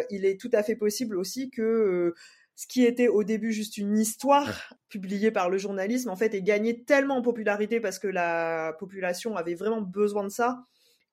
il 0.10 0.26
est 0.26 0.40
tout 0.40 0.52
à 0.54 0.64
fait 0.64 0.76
possible 0.76 1.18
aussi 1.18 1.50
que 1.50 2.14
ce 2.56 2.68
qui 2.68 2.86
était 2.86 3.10
au 3.10 3.24
début 3.24 3.52
juste 3.52 3.78
une 3.78 3.98
histoire 3.98 4.74
publiée 4.88 5.32
par 5.32 5.50
le 5.50 5.58
journalisme, 5.58 6.10
en 6.10 6.16
fait, 6.16 6.34
ait 6.34 6.42
gagné 6.42 6.84
tellement 6.84 7.18
en 7.18 7.22
popularité 7.22 7.82
parce 7.82 8.00
que 8.00 8.08
la 8.08 8.76
population 8.80 9.36
avait 9.36 9.56
vraiment 9.56 9.82
besoin 9.82 10.24
de 10.24 10.30
ça 10.30 10.66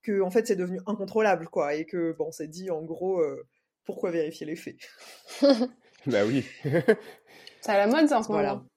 que 0.03 0.21
en 0.21 0.29
fait 0.29 0.45
c'est 0.45 0.55
devenu 0.55 0.79
incontrôlable 0.85 1.47
quoi 1.47 1.73
et 1.73 1.85
que 1.85 2.11
bon 2.11 2.31
c'est 2.31 2.47
dit 2.47 2.69
en 2.69 2.83
gros 2.83 3.21
euh, 3.21 3.47
pourquoi 3.85 4.11
vérifier 4.11 4.45
les 4.45 4.55
faits? 4.55 4.77
Bah 6.05 6.25
oui. 6.25 6.43
C'est 7.61 7.71
à 7.71 7.77
la 7.77 7.87
mode 7.87 8.09
ça 8.09 8.19
en 8.19 8.23
ce 8.23 8.27
voilà 8.27 8.55
moment. 8.55 8.67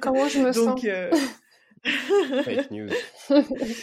Comment 0.00 0.26
je 0.26 0.38
me 0.38 0.52
sens? 0.52 0.64
donc 0.64 0.84
euh, 0.86 1.10
Fake 2.44 2.70
news. 2.70 2.88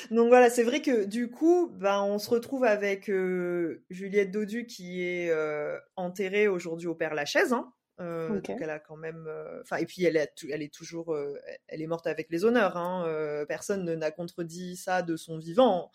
donc 0.09 0.29
voilà 0.29 0.49
c'est 0.49 0.63
vrai 0.63 0.81
que 0.81 1.05
du 1.05 1.29
coup 1.29 1.69
ben 1.75 2.01
on 2.01 2.17
se 2.17 2.29
retrouve 2.31 2.63
avec 2.63 3.09
euh, 3.09 3.83
Juliette 3.91 4.31
Dodu 4.31 4.65
qui 4.65 5.03
est 5.03 5.29
euh, 5.29 5.77
enterrée 5.95 6.47
aujourd'hui 6.47 6.87
au 6.87 6.95
Père 6.95 7.13
Lachaise 7.13 7.53
hein. 7.53 7.71
Euh, 7.99 8.29
donc 8.41 8.59
elle 8.59 8.71
a 8.71 8.79
quand 8.79 8.97
même 8.97 9.25
euh, 9.27 9.61
enfin 9.61 9.77
et 9.77 9.85
puis 9.85 10.03
elle 10.03 10.17
est, 10.17 10.33
elle 10.51 10.63
est 10.63 10.73
toujours 10.73 11.13
euh, 11.13 11.37
elle 11.67 11.83
est 11.83 11.87
morte 11.87 12.07
avec 12.07 12.27
les 12.31 12.43
honneurs 12.43 12.75
hein. 12.75 13.05
Euh, 13.05 13.45
personne 13.45 13.83
ne 13.85 13.93
n'a 13.93 14.09
contredit 14.09 14.75
ça 14.77 15.03
de 15.03 15.15
son 15.15 15.37
vivant 15.37 15.91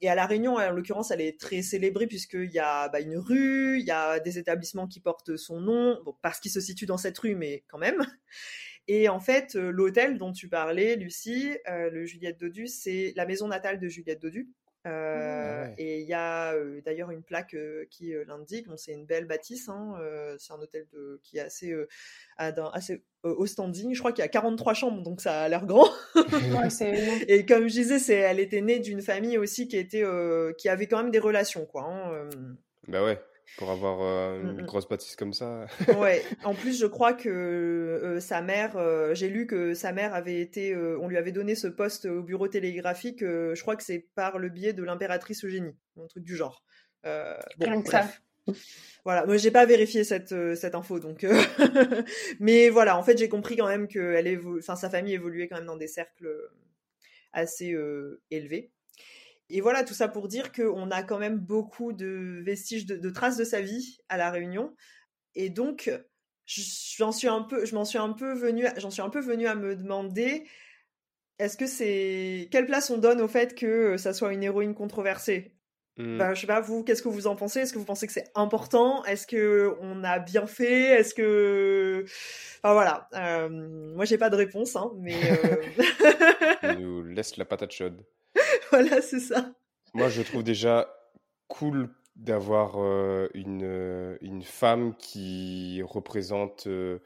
Et 0.00 0.08
à 0.08 0.14
La 0.14 0.26
Réunion, 0.26 0.56
en 0.56 0.70
l'occurrence, 0.70 1.10
elle 1.10 1.20
est 1.20 1.38
très 1.38 1.62
célébrée 1.62 2.06
puisqu'il 2.06 2.50
y 2.50 2.58
a 2.58 2.88
bah, 2.88 3.00
une 3.00 3.16
rue, 3.16 3.78
il 3.80 3.86
y 3.86 3.90
a 3.90 4.20
des 4.20 4.38
établissements 4.38 4.86
qui 4.86 5.00
portent 5.00 5.36
son 5.36 5.60
nom, 5.60 5.98
parce 6.22 6.40
qu'il 6.40 6.50
se 6.50 6.60
situe 6.60 6.86
dans 6.86 6.98
cette 6.98 7.18
rue, 7.18 7.34
mais 7.34 7.64
quand 7.68 7.78
même. 7.78 8.04
Et 8.86 9.08
en 9.08 9.20
fait, 9.20 9.56
euh, 9.56 9.70
l'hôtel 9.70 10.18
dont 10.18 10.32
tu 10.32 10.48
parlais, 10.48 10.96
Lucie, 10.96 11.56
euh, 11.68 11.90
le 11.90 12.04
Juliette 12.04 12.38
Dodu, 12.38 12.66
c'est 12.66 13.14
la 13.16 13.24
maison 13.24 13.48
natale 13.48 13.78
de 13.78 13.88
Juliette 13.88 14.20
Dodu. 14.20 14.48
Euh, 14.86 15.62
Ah 15.64 15.68
ouais. 15.68 15.74
Et 15.78 16.00
il 16.00 16.06
y 16.06 16.12
a 16.12 16.52
euh, 16.52 16.80
d'ailleurs 16.84 17.10
une 17.10 17.22
plaque 17.22 17.54
euh, 17.54 17.86
qui 17.90 18.14
euh, 18.14 18.24
l'indique. 18.26 18.68
Bon, 18.68 18.76
c'est 18.76 18.92
une 18.92 19.06
belle 19.06 19.24
bâtisse. 19.26 19.68
hein, 19.68 19.94
euh, 20.00 20.36
c'est 20.38 20.52
un 20.52 20.60
hôtel 20.60 20.86
de, 20.92 21.20
qui 21.22 21.38
est 21.38 21.40
assez, 21.40 21.72
euh, 21.72 21.88
assez 22.38 23.02
euh, 23.24 23.34
haut 23.36 23.46
standing. 23.46 23.94
Je 23.94 23.98
crois 23.98 24.12
qu'il 24.12 24.22
y 24.22 24.26
a 24.26 24.28
43 24.28 24.74
chambres, 24.74 25.02
donc 25.02 25.20
ça 25.20 25.42
a 25.42 25.48
l'air 25.48 25.64
grand. 25.66 25.88
Ouais. 26.14 27.24
Et 27.28 27.46
comme 27.46 27.68
je 27.68 27.72
disais, 27.74 27.98
c'est, 27.98 28.14
elle 28.16 28.40
était 28.40 28.60
née 28.60 28.78
d'une 28.78 29.00
famille 29.02 29.38
aussi 29.38 29.68
qui 29.68 29.76
était, 29.76 30.04
euh, 30.04 30.52
qui 30.58 30.68
avait 30.68 30.86
quand 30.86 31.02
même 31.02 31.10
des 31.10 31.18
relations, 31.18 31.64
quoi. 31.66 31.84
hein, 31.84 32.12
euh. 32.12 32.30
Bah 32.88 33.02
ouais, 33.02 33.18
pour 33.56 33.70
avoir 33.70 34.00
euh, 34.02 34.40
une 34.40 34.60
Mm, 34.60 34.62
mm. 34.62 34.66
grosse 34.66 34.88
bâtisse 34.88 35.16
comme 35.16 35.32
ça. 35.32 35.66
Ouais. 35.90 36.22
En 36.42 36.54
plus, 36.54 36.78
je 36.78 36.86
crois 36.86 37.12
que 37.14 37.28
euh, 37.28 38.20
sa 38.20 38.42
mère, 38.42 38.76
euh, 38.76 39.14
j'ai 39.14 39.28
lu 39.28 39.46
que 39.46 39.74
sa 39.74 39.92
mère 39.92 40.14
avait 40.14 40.40
été, 40.40 40.72
euh, 40.74 40.98
on 41.00 41.08
lui 41.08 41.16
avait 41.16 41.32
donné 41.32 41.54
ce 41.54 41.66
poste 41.68 42.06
au 42.06 42.22
bureau 42.22 42.48
télégraphique. 42.48 43.22
euh, 43.22 43.54
je 43.54 43.62
crois 43.62 43.76
que 43.76 43.82
c'est 43.84 44.08
par 44.14 44.38
le 44.38 44.48
biais 44.48 44.72
de 44.72 44.82
l'impératrice 44.82 45.44
Eugénie, 45.44 45.76
un 46.00 46.06
truc 46.06 46.24
du 46.24 46.36
genre. 46.36 46.64
Euh, 47.06 47.36
bon, 47.58 47.80
bref. 47.80 48.22
Voilà, 49.04 49.24
moi 49.26 49.36
j'ai 49.36 49.50
pas 49.50 49.66
vérifié 49.66 50.04
cette, 50.04 50.32
euh, 50.32 50.54
cette 50.54 50.74
info, 50.74 50.98
donc. 50.98 51.24
euh, 51.24 51.34
Mais 52.40 52.68
voilà, 52.70 52.98
en 52.98 53.02
fait, 53.02 53.16
j'ai 53.18 53.28
compris 53.28 53.56
quand 53.56 53.68
même 53.68 53.88
que 53.88 54.14
elle 54.14 54.26
évo- 54.26 54.58
enfin, 54.58 54.76
sa 54.76 54.90
famille 54.90 55.14
évoluait 55.14 55.48
quand 55.48 55.56
même 55.56 55.66
dans 55.66 55.76
des 55.76 55.88
cercles 55.88 56.26
euh, 56.26 56.48
assez 57.32 57.72
euh, 57.72 58.20
élevés. 58.30 58.70
Et 59.50 59.60
voilà, 59.60 59.84
tout 59.84 59.94
ça 59.94 60.08
pour 60.08 60.28
dire 60.28 60.52
qu'on 60.52 60.90
a 60.90 61.02
quand 61.02 61.18
même 61.18 61.38
beaucoup 61.38 61.92
de 61.92 62.42
vestiges, 62.44 62.86
de, 62.86 62.96
de 62.96 63.10
traces 63.10 63.36
de 63.36 63.44
sa 63.44 63.60
vie 63.60 63.98
à 64.08 64.16
La 64.16 64.30
Réunion. 64.30 64.74
Et 65.34 65.50
donc, 65.50 65.90
j'en 66.46 67.12
suis 67.12 67.28
un 67.28 67.42
peu, 67.42 67.64
je 67.64 67.74
m'en 67.74 67.84
suis 67.84 67.98
un 67.98 68.12
peu 68.12 68.32
venu, 68.34 68.66
j'en 68.78 68.90
suis 68.90 69.02
un 69.02 69.10
peu 69.10 69.20
venu 69.20 69.46
à 69.46 69.54
me 69.54 69.76
demander, 69.76 70.44
est-ce 71.38 71.56
que 71.56 71.66
c'est 71.66 72.48
quelle 72.50 72.66
place 72.66 72.90
on 72.90 72.98
donne 72.98 73.20
au 73.20 73.28
fait 73.28 73.54
que 73.54 73.96
ça 73.96 74.12
soit 74.12 74.32
une 74.32 74.42
héroïne 74.42 74.74
controversée? 74.74 75.54
Mm. 75.96 76.18
bah, 76.18 76.34
je 76.34 76.40
sais 76.40 76.46
pas, 76.48 76.60
vous, 76.60 76.82
qu'est-ce 76.82 77.02
que 77.02 77.08
vous 77.08 77.26
en 77.26 77.36
pensez? 77.36 77.60
Est-ce 77.60 77.72
que 77.72 77.78
vous 77.78 77.84
pensez 77.84 78.06
que 78.06 78.12
c'est 78.12 78.30
important? 78.34 79.04
Est-ce 79.04 79.26
que 79.26 79.76
on 79.80 80.02
a 80.02 80.18
bien 80.18 80.46
fait? 80.46 80.98
Est-ce 80.98 81.14
que... 81.14 82.04
Enfin 82.62 82.74
voilà, 82.74 83.08
euh, 83.14 83.48
moi 83.94 84.04
j'ai 84.04 84.18
pas 84.18 84.30
de 84.30 84.36
réponse, 84.36 84.74
hein, 84.74 84.90
mais 84.98 85.14
euh, 85.14 85.56
Il 86.64 86.80
nous 86.80 87.02
laisse 87.04 87.36
la 87.36 87.44
patate 87.44 87.72
chaude. 87.72 88.04
Voilà, 88.74 89.00
c'est 89.02 89.20
ça. 89.20 89.54
Moi, 89.92 90.08
je 90.08 90.22
trouve 90.22 90.42
déjà 90.42 90.92
cool 91.46 91.94
d'avoir 92.16 92.82
euh, 92.82 93.28
une, 93.34 93.62
euh, 93.62 94.18
une 94.20 94.42
femme 94.42 94.96
qui 94.96 95.80
représente 95.84 96.66
euh, 96.66 96.98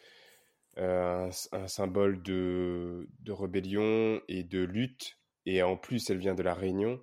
un, 0.77 1.31
symbole 1.67 2.23
de, 2.23 3.07
de 3.21 3.33
rébellion 3.33 4.23
et 4.29 4.45
de 4.45 4.61
lutte. 4.61 5.19
Et 5.45 5.63
en 5.63 5.77
plus, 5.77 6.09
elle 6.09 6.19
vient 6.19 6.35
de 6.35 6.43
la 6.43 6.55
Réunion. 6.55 6.99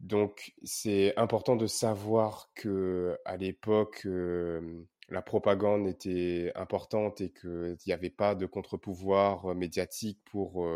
Donc, 0.00 0.54
c'est 0.62 1.14
important 1.18 1.56
de 1.56 1.66
savoir 1.66 2.50
que 2.54 3.18
à 3.26 3.36
l'époque, 3.36 4.06
la 5.08 5.22
propagande 5.22 5.86
était 5.86 6.52
importante 6.54 7.20
et 7.20 7.32
qu'il 7.32 7.76
n'y 7.86 7.92
avait 7.92 8.10
pas 8.10 8.34
de 8.34 8.46
contre-pouvoir 8.46 9.54
médiatique 9.54 10.20
pour, 10.24 10.66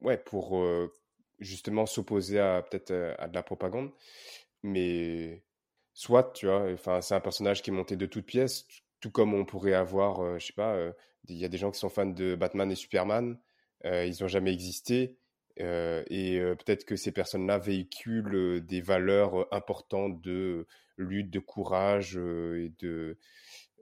ouais, 0.00 0.18
pour 0.18 0.60
justement 1.38 1.86
s'opposer 1.86 2.40
à 2.40 2.62
peut-être 2.62 2.90
euh, 2.90 3.14
à 3.18 3.28
de 3.28 3.34
la 3.34 3.42
propagande. 3.42 3.90
Mais 4.62 5.42
soit, 5.98 6.32
tu 6.32 6.46
vois, 6.46 6.70
enfin, 6.72 7.00
c'est 7.00 7.14
un 7.14 7.20
personnage 7.20 7.60
qui 7.60 7.70
est 7.70 7.72
monté 7.72 7.96
de 7.96 8.06
toutes 8.06 8.26
pièces, 8.26 8.66
tout 9.00 9.10
comme 9.10 9.34
on 9.34 9.44
pourrait 9.44 9.74
avoir, 9.74 10.20
euh, 10.20 10.38
je 10.38 10.46
sais 10.46 10.52
pas, 10.52 10.74
euh, 10.74 10.92
il 11.28 11.36
y 11.36 11.44
a 11.44 11.48
des 11.48 11.58
gens 11.58 11.72
qui 11.72 11.78
sont 11.80 11.88
fans 11.88 12.06
de 12.06 12.36
Batman 12.36 12.70
et 12.70 12.76
Superman, 12.76 13.36
euh, 13.84 14.04
ils 14.06 14.22
n'ont 14.22 14.28
jamais 14.28 14.52
existé. 14.52 15.16
et 15.56 16.40
peut-être 16.60 16.84
que 16.84 16.94
ces 16.94 17.10
personnes-là 17.10 17.58
véhiculent 17.58 18.64
des 18.64 18.80
valeurs 18.80 19.52
importantes 19.52 20.22
de 20.22 20.68
lutte, 20.96 21.30
de 21.30 21.40
courage 21.40 22.16
et 22.16 22.72
de, 22.78 23.18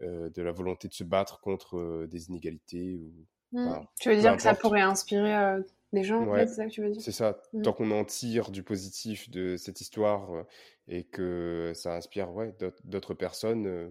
de 0.01 0.43
la 0.43 0.53
volonté 0.53 0.89
de 0.89 0.95
se 0.95 1.05
battre 1.05 1.39
contre 1.41 2.07
des 2.07 2.29
inégalités. 2.29 2.97
Ou... 2.97 3.13
Mm. 3.53 3.69
Enfin, 3.69 3.89
Tu 4.01 4.09
veux 4.09 4.17
dire 4.17 4.35
que 4.37 4.43
ça 4.43 4.55
pourrait 4.55 4.81
inspirer 4.81 5.61
des 5.97 6.05
gens 6.05 6.25
Ouais. 6.27 6.47
c'est 6.47 6.55
ça 6.55 6.67
que 6.67 6.71
tu 6.71 6.83
veux 6.83 6.91
dire 6.91 7.03
C'est 7.03 7.13
ça, 7.13 7.37
Mm. 7.53 7.63
tant 7.63 7.73
qu'on 7.73 7.91
en 7.91 8.05
tire 8.05 8.51
du 8.51 8.63
positif 8.63 9.29
de 9.31 9.57
cette 9.57 9.81
histoire 9.81 10.33
euh, 10.35 10.43
et 10.89 11.03
que 11.05 11.73
ça 11.75 11.95
inspire 11.97 12.33
ouais, 12.33 12.55
d'autres- 12.85 13.15
personnes, 13.15 13.67
euh, 13.67 13.89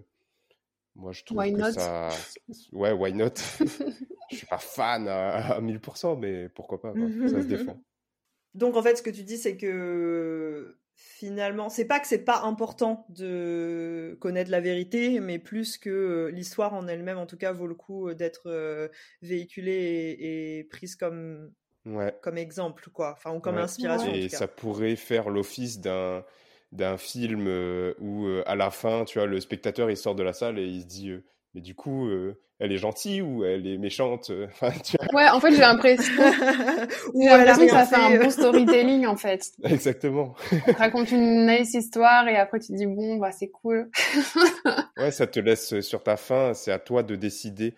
moi 0.94 1.12
je 1.12 1.22
trouve 1.24 1.38
Why 1.38 1.52
que 1.52 1.58
not? 1.58 1.72
ça. 1.72 2.08
Ouais, 2.72 2.92
why 2.92 3.12
not? 3.12 3.34
Je 4.30 4.36
suis 4.38 4.46
pas 4.46 4.58
fan 4.58 5.06
à, 5.06 5.54
à 5.56 5.60
1000%, 5.60 6.16
mais 6.18 6.48
pourquoi 6.48 6.80
pas, 6.80 6.92
quoi. 6.92 7.08
Ça 7.28 7.42
se 7.42 7.46
défend. 7.46 7.78
Donc 8.54 8.74
en 8.76 8.82
fait, 8.82 8.96
ce 8.96 9.02
que 9.02 9.10
tu 9.10 9.22
dis, 9.22 9.36
c'est 9.38 9.56
que 9.56 10.78
finalement, 10.94 11.68
c'est 11.68 11.84
pas 11.84 12.00
que 12.00 12.06
c'est 12.08 12.24
pas 12.24 12.40
important 12.42 13.06
de 13.10 14.16
connaître 14.18 14.50
la 14.50 14.60
vérité, 14.60 15.20
mais 15.20 15.38
plus 15.38 15.76
que 15.78 15.90
euh, 15.90 16.30
l'histoire 16.30 16.72
en 16.74 16.88
elle-même, 16.88 17.18
en 17.18 17.26
tout 17.26 17.36
cas, 17.36 17.52
vaut 17.52 17.66
le 17.68 17.74
coup 17.74 18.14
d'être 18.14 18.90
véhiculée 19.22 20.16
et, 20.18 20.58
et 20.58 20.64
prise 20.64 20.96
comme 20.96 21.52
Ouais. 21.86 22.12
comme 22.20 22.36
exemple, 22.38 22.88
quoi. 22.92 23.12
Enfin, 23.16 23.32
ou 23.34 23.40
comme 23.40 23.56
Ouais. 23.56 23.62
inspiration. 23.62 24.10
en 24.10 24.14
Et 24.14 24.24
tout 24.24 24.30
cas. 24.30 24.36
ça 24.38 24.48
pourrait 24.48 24.96
faire 24.96 25.30
l'office 25.30 25.80
d'un 25.80 26.24
d'un 26.72 26.96
film 26.98 27.46
euh, 27.46 27.94
où 28.00 28.26
euh, 28.26 28.42
à 28.46 28.56
la 28.56 28.70
fin, 28.70 29.04
tu 29.04 29.18
vois, 29.18 29.26
le 29.28 29.40
spectateur 29.40 29.88
il 29.90 29.96
sort 29.96 30.16
de 30.16 30.24
la 30.24 30.32
salle 30.32 30.58
et 30.58 30.66
il 30.66 30.82
se 30.82 30.86
dit, 30.86 31.10
euh, 31.10 31.24
mais 31.54 31.60
du 31.60 31.76
coup, 31.76 32.08
euh, 32.08 32.40
elle 32.58 32.72
est 32.72 32.76
gentille 32.76 33.22
ou 33.22 33.44
elle 33.44 33.66
est 33.68 33.78
méchante? 33.78 34.32
Enfin, 34.46 34.70
tu 34.84 34.96
vois, 34.98 35.06
Ouais, 35.22 35.28
en 35.30 35.38
fait, 35.40 35.52
j'ai 35.52 35.60
l'impression 35.60 36.12
Ou 37.14 37.22
j'ai 37.22 37.28
l'impression 37.28 37.66
que 37.66 37.70
ça 37.72 37.86
fait 37.86 37.94
un 37.96 38.18
bon 38.20 38.30
storytelling 38.30 39.06
en 39.06 39.16
fait. 39.16 39.42
exactement. 39.64 40.34
On 40.66 40.72
te 40.72 40.78
raconte 40.78 41.12
une 41.12 41.46
nice 41.46 41.72
histoire 41.74 42.26
et 42.28 42.36
après 42.36 42.58
tu 42.58 42.68
te 42.68 42.72
dis 42.76 42.86
bon 42.86 43.16
bah 43.16 43.30
c'est 43.32 43.48
cool. 43.50 43.88
Ouais, 44.98 45.10
ça 45.12 45.26
te 45.26 45.38
laisse 45.40 45.80
sur 45.80 46.02
ta 46.02 46.16
faim, 46.16 46.52
c'est 46.54 46.72
à 46.72 46.78
toi 46.78 47.02
de 47.02 47.16
décider. 47.16 47.74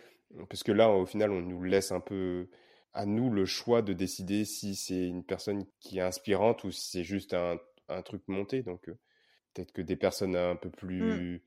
Parce 0.49 0.63
que 0.63 0.73
là, 0.73 0.91
au 0.91 1.05
final, 1.07 1.31
on 1.33 1.41
nous 1.41 1.63
laisse 1.65 1.91
un 1.93 2.01
peu 2.01 2.49
à 2.99 3.07
nous 3.07 3.31
le 3.31 3.47
choix 3.47 3.83
de 3.83 3.93
décider 3.95 4.45
si 4.45 4.75
c'est 4.77 5.07
une 5.07 5.25
personne 5.25 5.65
qui 5.81 5.99
est 5.99 6.03
inspirante 6.03 6.65
ou 6.65 6.71
si 6.73 6.91
c'est 6.91 7.05
juste 7.05 7.35
un, 7.35 7.59
un 7.89 8.03
truc 8.03 8.23
monté. 8.29 8.63
Donc, 8.63 8.89
euh, 8.89 8.99
peut-être 9.55 9.73
que 9.73 9.83
des 9.83 9.97
personnes 9.97 10.37
un 10.37 10.57
peu 10.57 10.71
plus 10.71 11.45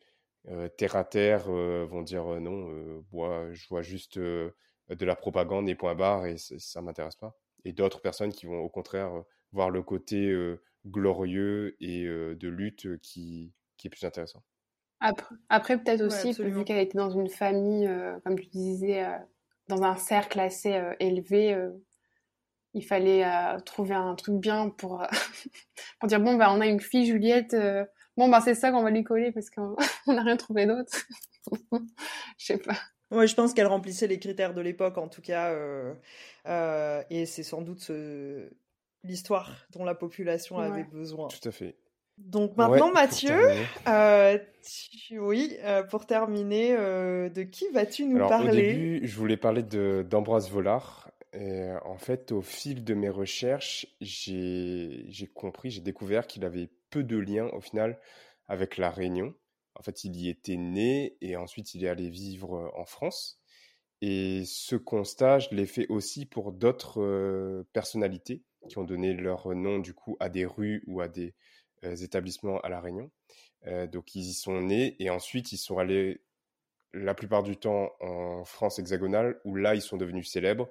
euh, 0.47 0.67
terre 0.69 0.95
à 0.95 1.03
terre 1.03 1.45
euh, 1.49 1.85
vont 1.85 2.01
dire 2.03 2.27
euh, 2.33 2.39
non, 2.39 2.71
euh, 2.71 3.01
moi, 3.11 3.51
je 3.53 3.67
vois 3.69 3.81
juste 3.81 4.17
euh, 4.17 4.51
de 4.89 5.05
la 5.05 5.15
propagande 5.15 5.69
et 5.69 5.75
point 5.75 5.95
barre 5.95 6.25
et 6.25 6.37
ça 6.37 6.81
m'intéresse 6.81 7.15
pas. 7.15 7.39
Et 7.65 7.73
d'autres 7.73 8.01
personnes 8.01 8.33
qui 8.33 8.45
vont 8.47 8.59
au 8.59 8.69
contraire 8.69 9.23
voir 9.51 9.69
le 9.69 9.83
côté 9.83 10.29
euh, 10.29 10.61
glorieux 10.87 11.75
et 11.81 12.05
euh, 12.05 12.35
de 12.35 12.47
lutte 12.49 12.99
qui, 13.01 13.53
qui 13.77 13.87
est 13.87 13.89
plus 13.91 14.05
intéressant. 14.05 14.43
Après, 14.99 15.35
après 15.49 15.77
peut-être 15.83 16.01
Ouais, 16.05 16.19
aussi, 16.19 16.31
absolument. 16.31 16.33
vu 16.33 16.63
qu'elle 16.63 16.77
était 16.79 16.97
dans 16.97 17.09
une 17.09 17.27
famille, 17.29 17.87
euh, 17.87 18.19
comme 18.21 18.39
tu 18.39 18.47
disais, 18.49 19.03
euh, 19.05 19.17
dans 19.67 19.83
un 19.83 19.95
cercle 19.97 20.39
assez 20.39 20.73
euh, 20.73 20.93
élevé, 20.99 21.53
euh, 21.53 21.69
il 22.73 22.85
fallait 22.85 23.25
euh, 23.25 23.59
trouver 23.59 23.95
un 23.95 24.15
truc 24.15 24.35
bien 24.35 24.69
pour, 24.69 25.03
pour 25.99 26.07
dire 26.09 26.19
bon, 26.19 26.35
bah, 26.35 26.51
on 26.53 26.61
a 26.61 26.67
une 26.67 26.79
fille, 26.79 27.05
Juliette. 27.05 27.53
euh, 27.53 27.85
Bon, 28.17 28.27
bah, 28.29 28.41
c'est 28.43 28.55
ça 28.55 28.71
qu'on 28.71 28.83
va 28.83 28.91
lui 28.91 29.03
coller 29.03 29.31
parce 29.31 29.49
qu'on 29.49 29.75
n'a 30.07 30.21
rien 30.23 30.37
trouvé 30.37 30.65
d'autre. 30.65 30.91
Je 32.37 32.45
sais 32.45 32.57
pas. 32.57 32.77
Ouais, 33.09 33.27
je 33.27 33.35
pense 33.35 33.53
qu'elle 33.53 33.67
remplissait 33.67 34.07
les 34.07 34.19
critères 34.19 34.53
de 34.53 34.61
l'époque, 34.61 34.97
en 34.97 35.07
tout 35.09 35.21
cas. 35.21 35.51
Euh, 35.51 35.93
euh, 36.47 37.03
et 37.09 37.25
c'est 37.25 37.43
sans 37.43 37.61
doute 37.61 37.79
ce... 37.81 38.49
l'histoire 39.03 39.65
dont 39.71 39.83
la 39.83 39.95
population 39.95 40.57
Ouais. 40.57 40.65
avait 40.65 40.83
besoin. 40.83 41.27
Tout 41.27 41.47
à 41.47 41.51
fait. 41.51 41.75
Donc 42.25 42.55
maintenant, 42.57 42.91
Ouais, 42.91 42.91
Mathieu, 42.91 43.39
euh, 43.87 44.37
tu- 44.63 45.19
oui, 45.19 45.57
euh, 45.63 45.83
pour 45.83 46.05
terminer, 46.05 46.73
euh, 46.73 47.29
de 47.29 47.43
qui 47.43 47.67
vas-tu 47.69 48.05
nous 48.05 48.15
Alors, 48.15 48.39
au 48.39 48.47
parler? 48.47 48.47
début, 48.47 48.99
je 49.07 49.15
voulais 49.17 49.37
parler 49.37 49.63
d'Ambroise 49.63 50.49
Vollard. 50.49 51.11
Et 51.33 51.69
en 51.85 51.97
fait, 51.97 52.31
au 52.33 52.41
fil 52.41 52.83
de 52.83 52.93
mes 52.93 53.09
recherches, 53.09 53.87
j'ai 54.01 55.07
compris, 55.33 55.71
j'ai 55.71 55.81
découvert 55.81 56.27
qu'il 56.27 56.43
avait 56.43 56.69
peu 56.89 57.03
de 57.03 57.17
liens 57.17 57.47
au 57.53 57.61
final 57.61 57.99
avec 58.47 58.77
La 58.77 58.89
Réunion. 58.89 59.33
En 59.75 59.83
fait, 59.83 60.03
il 60.03 60.15
y 60.17 60.27
était 60.29 60.57
né 60.57 61.15
et 61.21 61.37
ensuite 61.37 61.73
il 61.73 61.85
est 61.85 61.89
allé 61.89 62.09
vivre 62.09 62.71
en 62.75 62.85
France. 62.85 63.39
Et 64.01 64.43
ce 64.45 64.75
constat, 64.75 65.39
je 65.39 65.49
l'ai 65.55 65.65
fait 65.67 65.87
aussi 65.89 66.25
pour 66.25 66.51
d'autres 66.51 67.65
personnalités 67.73 68.43
qui 68.67 68.77
ont 68.77 68.83
donné 68.83 69.13
leur 69.13 69.49
nom 69.55 69.79
du 69.79 69.93
coup 69.93 70.17
à 70.19 70.29
des 70.29 70.45
rues 70.45 70.83
ou 70.87 71.01
à 71.01 71.07
des 71.07 71.33
établissements 71.83 72.59
à 72.61 72.69
La 72.69 72.79
Réunion. 72.81 73.11
Euh, 73.67 73.87
donc 73.87 74.15
ils 74.15 74.27
y 74.29 74.33
sont 74.33 74.59
nés 74.61 74.95
et 74.99 75.09
ensuite 75.09 75.51
ils 75.51 75.57
sont 75.57 75.77
allés 75.77 76.21
la 76.93 77.13
plupart 77.13 77.43
du 77.43 77.57
temps 77.57 77.91
en 77.99 78.43
France 78.43 78.79
hexagonale, 78.79 79.39
où 79.45 79.55
là, 79.55 79.75
ils 79.75 79.81
sont 79.81 79.97
devenus 79.97 80.29
célèbres, 80.29 80.69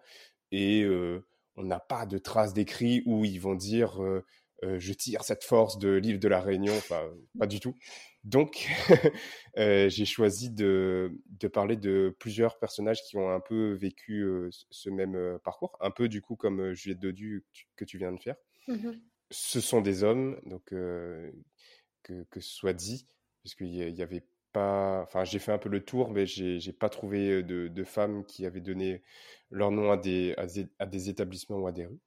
et 0.53 0.83
euh, 0.83 1.25
on 1.57 1.63
n'a 1.63 1.81
pas 1.81 2.07
de 2.07 2.19
traces 2.19 2.53
d'écrits 2.53 3.03
où 3.07 3.25
ils 3.25 3.41
vont 3.41 3.55
dire 3.55 4.03
euh, 4.03 4.25
euh, 4.63 4.79
je 4.79 4.93
tire 4.93 5.25
cette 5.25 5.45
force 5.45 5.79
de 5.79 5.89
l'île 5.89 6.19
de 6.19 6.29
la 6.29 6.41
Réunion, 6.41 6.75
pas 7.39 7.47
du 7.47 7.61
tout. 7.61 7.75
Donc, 8.25 8.69
euh, 9.57 9.89
j'ai 9.89 10.05
choisi 10.05 10.51
de, 10.51 11.11
parler 11.55 11.77
de 11.77 12.15
plusieurs 12.19 12.59
personnages 12.59 13.03
qui 13.03 13.17
ont 13.17 13.31
un 13.31 13.41
peu 13.41 13.73
vécu 13.73 14.21
euh, 14.21 14.51
ce 14.71 14.91
même 14.91 15.15
euh, 15.15 15.39
parcours, 15.39 15.79
un 15.81 15.91
peu 15.91 16.09
du 16.09 16.21
coup 16.21 16.37
comme 16.37 16.61
euh, 16.61 16.75
Juliette 16.75 17.01
Dodu 17.01 17.47
que 17.77 17.87
tu- 17.87 17.97
viens 17.97 18.13
de 18.13 18.21
faire 18.21 18.37
Mhm. 18.69 19.01
Ce 19.31 19.61
sont 19.61 19.81
des 19.81 20.03
hommes, 20.05 20.41
donc 20.47 20.73
euh, 20.73 21.31
que, 22.03 22.25
que 22.31 22.41
ce 22.41 22.51
soit 22.51 22.73
dit, 22.73 23.07
parce 23.43 23.55
qu'il 23.55 23.69
y, 23.75 23.83
a- 23.83 23.89
il 23.89 23.97
y 23.97 24.03
avait 24.03 24.25
pas. 24.53 25.03
Enfin, 25.03 25.25
j'ai 25.25 25.39
fait 25.39 25.53
un 25.53 25.59
peu 25.59 25.69
le 25.69 25.85
tour, 25.85 26.11
mais 26.11 26.27
j'ai 26.27 26.73
pas 26.73 26.89
trouvé 26.89 27.43
de, 27.43 27.69
de 27.69 27.85
femmes 27.85 28.25
qui 28.25 28.47
avaient 28.47 28.61
donné 28.61 29.03
leur 29.51 29.71
nom 29.71 29.93
à 29.93 29.97
des, 29.97 30.35
à 30.37 30.47
des, 30.47 30.69
à 30.79 30.87
des 30.87 31.09
établissements 31.09 31.59
ou 31.59 31.67
à 31.67 31.73
des 31.73 31.87
rues. 31.87 32.01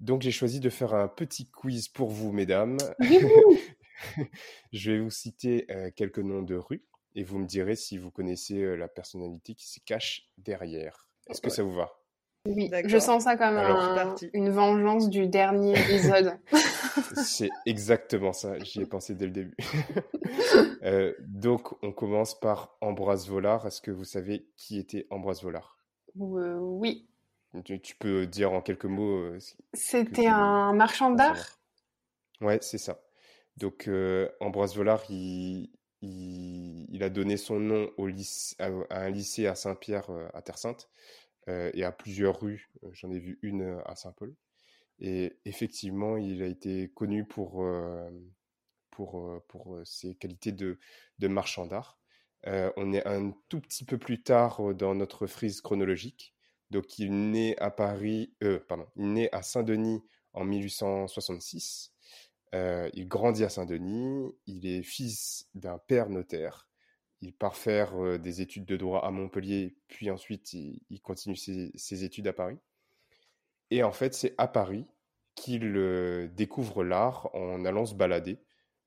Donc, 0.00 0.22
j'ai 0.22 0.30
choisi 0.32 0.58
de 0.60 0.70
faire 0.70 0.94
un 0.94 1.06
petit 1.08 1.48
quiz 1.50 1.88
pour 1.88 2.10
vous, 2.10 2.32
mesdames. 2.32 2.78
Je 4.72 4.90
vais 4.92 4.98
vous 5.00 5.10
citer 5.10 5.66
euh, 5.70 5.90
quelques 5.94 6.18
noms 6.18 6.42
de 6.42 6.56
rues 6.56 6.82
et 7.14 7.22
vous 7.24 7.38
me 7.38 7.46
direz 7.46 7.76
si 7.76 7.98
vous 7.98 8.10
connaissez 8.10 8.60
euh, 8.62 8.74
la 8.74 8.88
personnalité 8.88 9.54
qui 9.54 9.68
se 9.68 9.78
cache 9.84 10.28
derrière. 10.38 11.08
Est-ce 11.28 11.40
que 11.40 11.50
ça 11.50 11.62
vous 11.62 11.74
va? 11.74 12.01
Oui, 12.46 12.70
je 12.86 12.98
sens 12.98 13.24
ça 13.24 13.36
comme 13.36 13.56
Alors- 13.56 13.78
un- 13.98 14.14
une 14.32 14.50
vengeance 14.50 15.08
du 15.08 15.28
dernier 15.28 15.78
épisode. 15.78 16.36
C'est 17.24 17.50
exactement 17.66 18.32
ça, 18.32 18.58
j'y 18.58 18.80
ai 18.82 18.86
pensé 18.86 19.14
dès 19.14 19.26
le 19.26 19.32
début. 19.32 19.56
Euh, 20.84 21.14
donc, 21.20 21.72
on 21.84 21.92
commence 21.92 22.38
par 22.38 22.76
Ambroise 22.80 23.28
Vollard. 23.28 23.64
Est-ce 23.66 23.80
que 23.80 23.92
vous 23.92 24.02
savez 24.04 24.48
qui 24.56 24.78
était 24.80 25.06
Ambroise 25.10 25.40
Vollard? 25.42 25.78
Euh, 26.20 26.56
oui, 26.58 27.06
Tu, 27.64 27.80
tu 27.80 27.94
peux 27.94 28.26
dire 28.26 28.52
en 28.52 28.60
quelques 28.60 28.86
mots 28.86 29.16
euh, 29.18 29.38
c'était 29.74 30.26
un 30.26 30.72
marchand 30.72 31.10
d'art? 31.10 31.60
Ouais, 32.40 32.58
c'est 32.62 32.78
ça. 32.78 33.00
Donc, 33.58 33.86
euh, 33.86 34.28
Ambroise 34.40 34.74
Vollard, 34.76 35.02
il, 35.08 35.70
il, 36.00 36.86
il 36.92 37.02
a 37.04 37.10
donné 37.10 37.36
son 37.36 37.60
nom 37.60 37.88
au 37.96 38.08
lycée, 38.08 38.56
à, 38.58 38.68
à 38.90 39.02
un 39.02 39.10
lycée 39.10 39.46
à 39.46 39.54
Saint-Pierre, 39.54 40.10
euh, 40.10 40.26
à 40.34 40.42
Terre-Sainte, 40.42 40.88
euh, 40.88 41.21
et 41.48 41.84
à 41.84 41.92
plusieurs 41.92 42.40
rues. 42.40 42.70
Euh, 42.84 42.90
J'en 42.92 43.10
ai 43.10 43.18
vu 43.18 43.38
une 43.42 43.62
euh, 43.62 43.82
à 43.86 43.96
Saint-Paul. 43.96 44.34
Et 45.00 45.38
effectivement, 45.44 46.16
il 46.16 46.42
a 46.42 46.46
été 46.46 46.90
connu 46.94 47.24
pour, 47.24 47.64
euh, 47.64 48.10
pour, 48.90 49.20
euh, 49.20 49.44
pour 49.48 49.76
euh, 49.76 49.84
ses 49.84 50.14
qualités 50.14 50.52
de, 50.52 50.78
de 51.18 51.28
marchand 51.28 51.66
d'art. 51.66 51.98
Euh, 52.46 52.72
on 52.76 52.92
est 52.92 53.06
un 53.06 53.32
tout 53.48 53.60
petit 53.60 53.84
peu 53.84 53.98
plus 53.98 54.22
tard 54.22 54.60
euh, 54.70 54.74
dans 54.74 54.94
notre 54.94 55.26
frise 55.26 55.60
chronologique. 55.60 56.34
Donc, 56.70 56.98
il 56.98 57.30
naît 57.30 57.56
à 57.58 57.70
Paris, 57.70 58.34
euh, 58.42 58.60
pardon, 58.68 58.86
il 58.96 59.12
naît 59.12 59.28
à 59.32 59.42
Saint-Denis 59.42 60.02
en 60.32 60.44
1866. 60.44 61.92
Euh, 62.54 62.90
il 62.94 63.08
grandit 63.08 63.44
à 63.44 63.48
Saint-Denis. 63.48 64.32
Il 64.46 64.66
est 64.66 64.82
fils 64.82 65.48
d'un 65.54 65.78
père 65.78 66.08
notaire. 66.10 66.68
Il 67.22 67.32
part 67.32 67.56
faire 67.56 68.18
des 68.18 68.40
études 68.40 68.64
de 68.64 68.76
droit 68.76 69.00
à 69.04 69.10
Montpellier, 69.10 69.76
puis 69.88 70.10
ensuite 70.10 70.52
il, 70.52 71.00
continue 71.02 71.36
ses, 71.36 72.04
études 72.04 72.26
à 72.26 72.32
Paris. 72.32 72.58
Et 73.70 73.82
en 73.82 73.92
fait, 73.92 74.12
c'est 74.12 74.34
à 74.38 74.48
Paris 74.48 74.86
qu'il 75.34 76.30
découvre 76.34 76.84
l'art 76.84 77.34
en 77.34 77.64
allant 77.64 77.86
se 77.86 77.94
balader, 77.94 78.38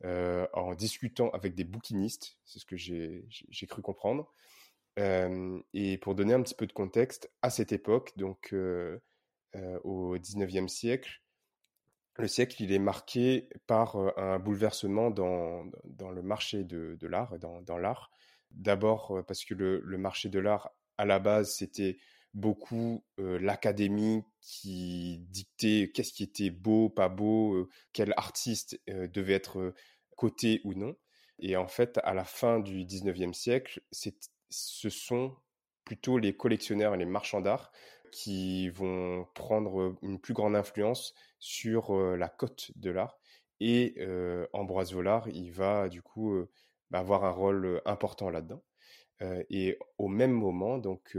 en 0.03 0.75
discutant 0.75 1.29
avec 1.29 1.55
des 1.55 1.63
bouquinistes, 1.63 2.37
c'est 2.43 2.59
ce 2.59 2.65
que 2.65 2.75
j'ai 2.75 3.67
cru 3.67 3.81
comprendre. 3.81 4.31
Et 4.97 5.97
pour 6.01 6.13
donner 6.13 6.33
un 6.33 6.41
petit 6.41 6.55
peu 6.55 6.67
de 6.67 6.73
contexte, 6.73 7.31
à 7.41 7.49
cette 7.49 7.71
époque, 7.71 8.11
donc 8.17 8.53
au 8.53 10.17
19e 10.17 10.67
siècle, 10.67 11.21
le 12.17 12.27
siècle, 12.27 12.63
il 12.63 12.71
est 12.71 12.79
marqué 12.79 13.49
par 13.67 13.97
un 14.17 14.39
bouleversement 14.39 15.11
dans, 15.11 15.63
le 15.63 16.21
marché 16.21 16.63
de, 16.63 17.07
l'art, 17.07 17.37
dans 17.39 17.77
l'art. 17.77 18.11
D'abord 18.51 19.23
parce 19.27 19.45
que 19.45 19.53
le, 19.53 19.97
marché 19.97 20.29
de 20.29 20.39
l'art, 20.39 20.71
à 20.97 21.05
la 21.05 21.19
base, 21.19 21.55
c'était 21.55 21.97
beaucoup 22.33 23.03
l'académie 23.17 24.23
qui 24.41 25.19
dictait 25.29 25.91
qu'est-ce 25.93 26.13
qui 26.13 26.23
était 26.23 26.49
beau, 26.49 26.89
pas 26.89 27.09
beau, 27.09 27.69
quel 27.93 28.13
artiste 28.17 28.79
devait 28.87 29.33
être 29.33 29.73
coté 30.15 30.61
ou 30.63 30.73
non. 30.73 30.95
Et 31.39 31.57
en 31.57 31.67
fait, 31.67 31.99
à 32.03 32.13
la 32.13 32.23
fin 32.23 32.59
du 32.59 32.85
19e 32.85 33.33
siècle, 33.33 33.81
ce 34.49 34.89
sont 34.89 35.35
plutôt 35.83 36.17
les 36.17 36.35
collectionneurs 36.35 36.95
et 36.95 36.97
les 36.97 37.05
marchands 37.05 37.41
d'art 37.41 37.71
qui 38.11 38.69
vont 38.69 39.25
prendre 39.35 39.97
une 40.01 40.19
plus 40.19 40.33
grande 40.33 40.55
influence 40.55 41.13
sur 41.39 41.93
la 42.15 42.29
cote 42.29 42.71
de 42.75 42.89
l'art. 42.89 43.17
Et 43.59 43.95
Ambroise 44.53 44.93
Vollard, 44.93 45.27
il 45.29 45.51
va 45.51 45.89
du 45.89 46.01
coup 46.01 46.45
bah, 46.91 46.99
avoir 46.99 47.25
un 47.25 47.31
rôle 47.31 47.81
important 47.85 48.29
là-dedans. 48.29 48.63
Et 49.49 49.77
au 49.97 50.07
même 50.07 50.31
moment, 50.31 50.77
donc 50.77 51.17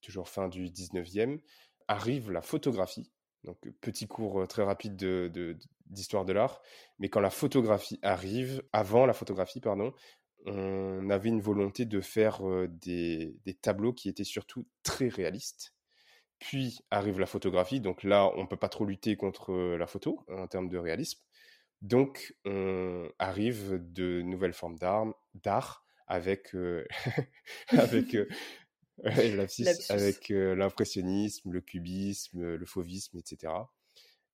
toujours 0.00 0.28
fin 0.28 0.48
du 0.48 0.70
19e, 0.70 1.40
arrive 1.88 2.30
la 2.30 2.42
photographie. 2.42 3.10
Donc 3.44 3.58
petit 3.80 4.06
cours 4.06 4.46
très 4.48 4.62
rapide 4.62 4.96
de, 4.96 5.30
de- 5.32 5.56
d'histoire 5.86 6.24
de 6.24 6.32
l'art. 6.32 6.62
Mais 6.98 7.08
quand 7.08 7.20
la 7.20 7.30
photographie 7.30 7.98
arrive, 8.02 8.62
avant 8.72 9.06
la 9.06 9.12
photographie, 9.12 9.60
pardon, 9.60 9.92
on 10.46 11.08
avait 11.10 11.28
une 11.30 11.40
volonté 11.40 11.84
de 11.86 12.00
faire 12.00 12.40
des, 12.68 13.36
des 13.44 13.54
tableaux 13.54 13.92
qui 13.92 14.08
étaient 14.08 14.24
surtout 14.24 14.66
très 14.82 15.08
réalistes. 15.08 15.74
Puis 16.38 16.80
arrive 16.90 17.20
la 17.20 17.26
photographie, 17.26 17.80
donc 17.80 18.02
là, 18.02 18.30
on 18.36 18.46
peut 18.46 18.56
pas 18.56 18.68
trop 18.68 18.84
lutter 18.84 19.16
contre 19.16 19.54
la 19.54 19.86
photo 19.86 20.24
en 20.28 20.46
termes 20.46 20.68
de 20.68 20.78
réalisme. 20.78 21.20
Donc, 21.82 22.34
on 22.44 23.08
arrive 23.18 23.78
de 23.92 24.22
nouvelles 24.22 24.54
formes 24.54 24.78
d'art, 24.78 25.14
d'art 25.34 25.84
avec, 26.06 26.54
euh, 26.54 26.84
avec, 27.68 28.14
euh, 28.14 29.46
avec 29.88 30.30
euh, 30.30 30.54
l'impressionnisme, 30.54 31.52
le 31.52 31.60
cubisme, 31.60 32.54
le 32.54 32.66
fauvisme, 32.66 33.18
etc. 33.18 33.52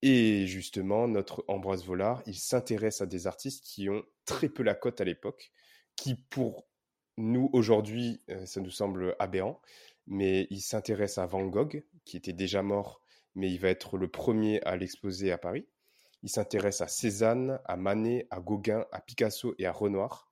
Et 0.03 0.47
justement, 0.47 1.09
notre 1.09 1.45
Ambroise 1.49 1.84
Vollard, 1.84 2.22
il 2.26 2.36
s'intéresse 2.36 3.01
à 3.03 3.07
des 3.07 3.26
artistes 3.26 3.64
qui 3.64 3.88
ont 3.91 4.03
très 4.24 4.49
peu 4.49 4.62
la 4.62 4.74
cote 4.74 5.01
à 5.01 5.05
l'époque, 5.05 5.53
qui 5.97 6.14
pour 6.14 6.66
nous 7.18 7.51
aujourd'hui, 7.53 8.22
ça 8.47 8.62
nous 8.62 8.70
semble 8.70 9.14
aberrant, 9.18 9.61
mais 10.07 10.47
il 10.49 10.62
s'intéresse 10.62 11.18
à 11.18 11.26
Van 11.26 11.45
Gogh, 11.45 11.84
qui 12.07 12.16
était 12.16 12.32
déjà 12.32 12.62
mort, 12.62 13.03
mais 13.34 13.53
il 13.53 13.59
va 13.59 13.68
être 13.68 13.99
le 13.99 14.09
premier 14.09 14.62
à 14.62 14.76
l'exposer 14.76 15.32
à 15.32 15.36
Paris. 15.36 15.66
Il 16.23 16.29
s'intéresse 16.29 16.81
à 16.81 16.89
Cézanne, 16.89 17.61
à 17.64 17.77
Manet, 17.77 18.27
à 18.31 18.41
Gauguin, 18.41 18.85
à 18.93 19.01
Picasso 19.01 19.55
et 19.59 19.66
à 19.66 19.73
Renoir, 19.73 20.31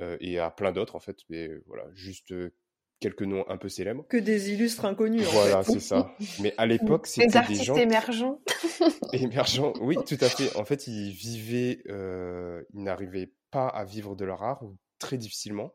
euh, 0.00 0.16
et 0.20 0.38
à 0.38 0.50
plein 0.50 0.72
d'autres 0.72 0.94
en 0.96 1.00
fait, 1.00 1.18
mais 1.28 1.50
voilà, 1.66 1.84
juste 1.94 2.32
euh, 2.32 2.54
quelques 3.00 3.22
noms 3.22 3.44
un 3.48 3.56
peu 3.56 3.68
célèbres. 3.68 4.06
Que 4.08 4.16
des 4.16 4.52
illustres 4.52 4.84
inconnus, 4.84 5.26
en 5.26 5.30
Voilà, 5.32 5.62
fait. 5.62 5.72
c'est 5.72 5.80
ça. 5.80 6.14
Mais 6.40 6.54
à 6.58 6.66
l'époque, 6.66 7.06
c'était 7.06 7.26
des 7.26 7.36
artistes 7.36 7.64
gens 7.64 7.76
émergents. 7.76 8.40
émergents. 9.12 9.72
Oui, 9.80 9.96
tout 10.06 10.18
à 10.20 10.28
fait. 10.28 10.54
En 10.56 10.64
fait, 10.64 10.86
ils 10.86 11.10
vivaient, 11.10 11.82
euh, 11.88 12.62
ils 12.72 12.82
n'arrivaient 12.82 13.32
pas 13.50 13.68
à 13.68 13.84
vivre 13.84 14.14
de 14.16 14.24
leur 14.24 14.42
art, 14.42 14.62
ou 14.62 14.76
très 14.98 15.18
difficilement. 15.18 15.74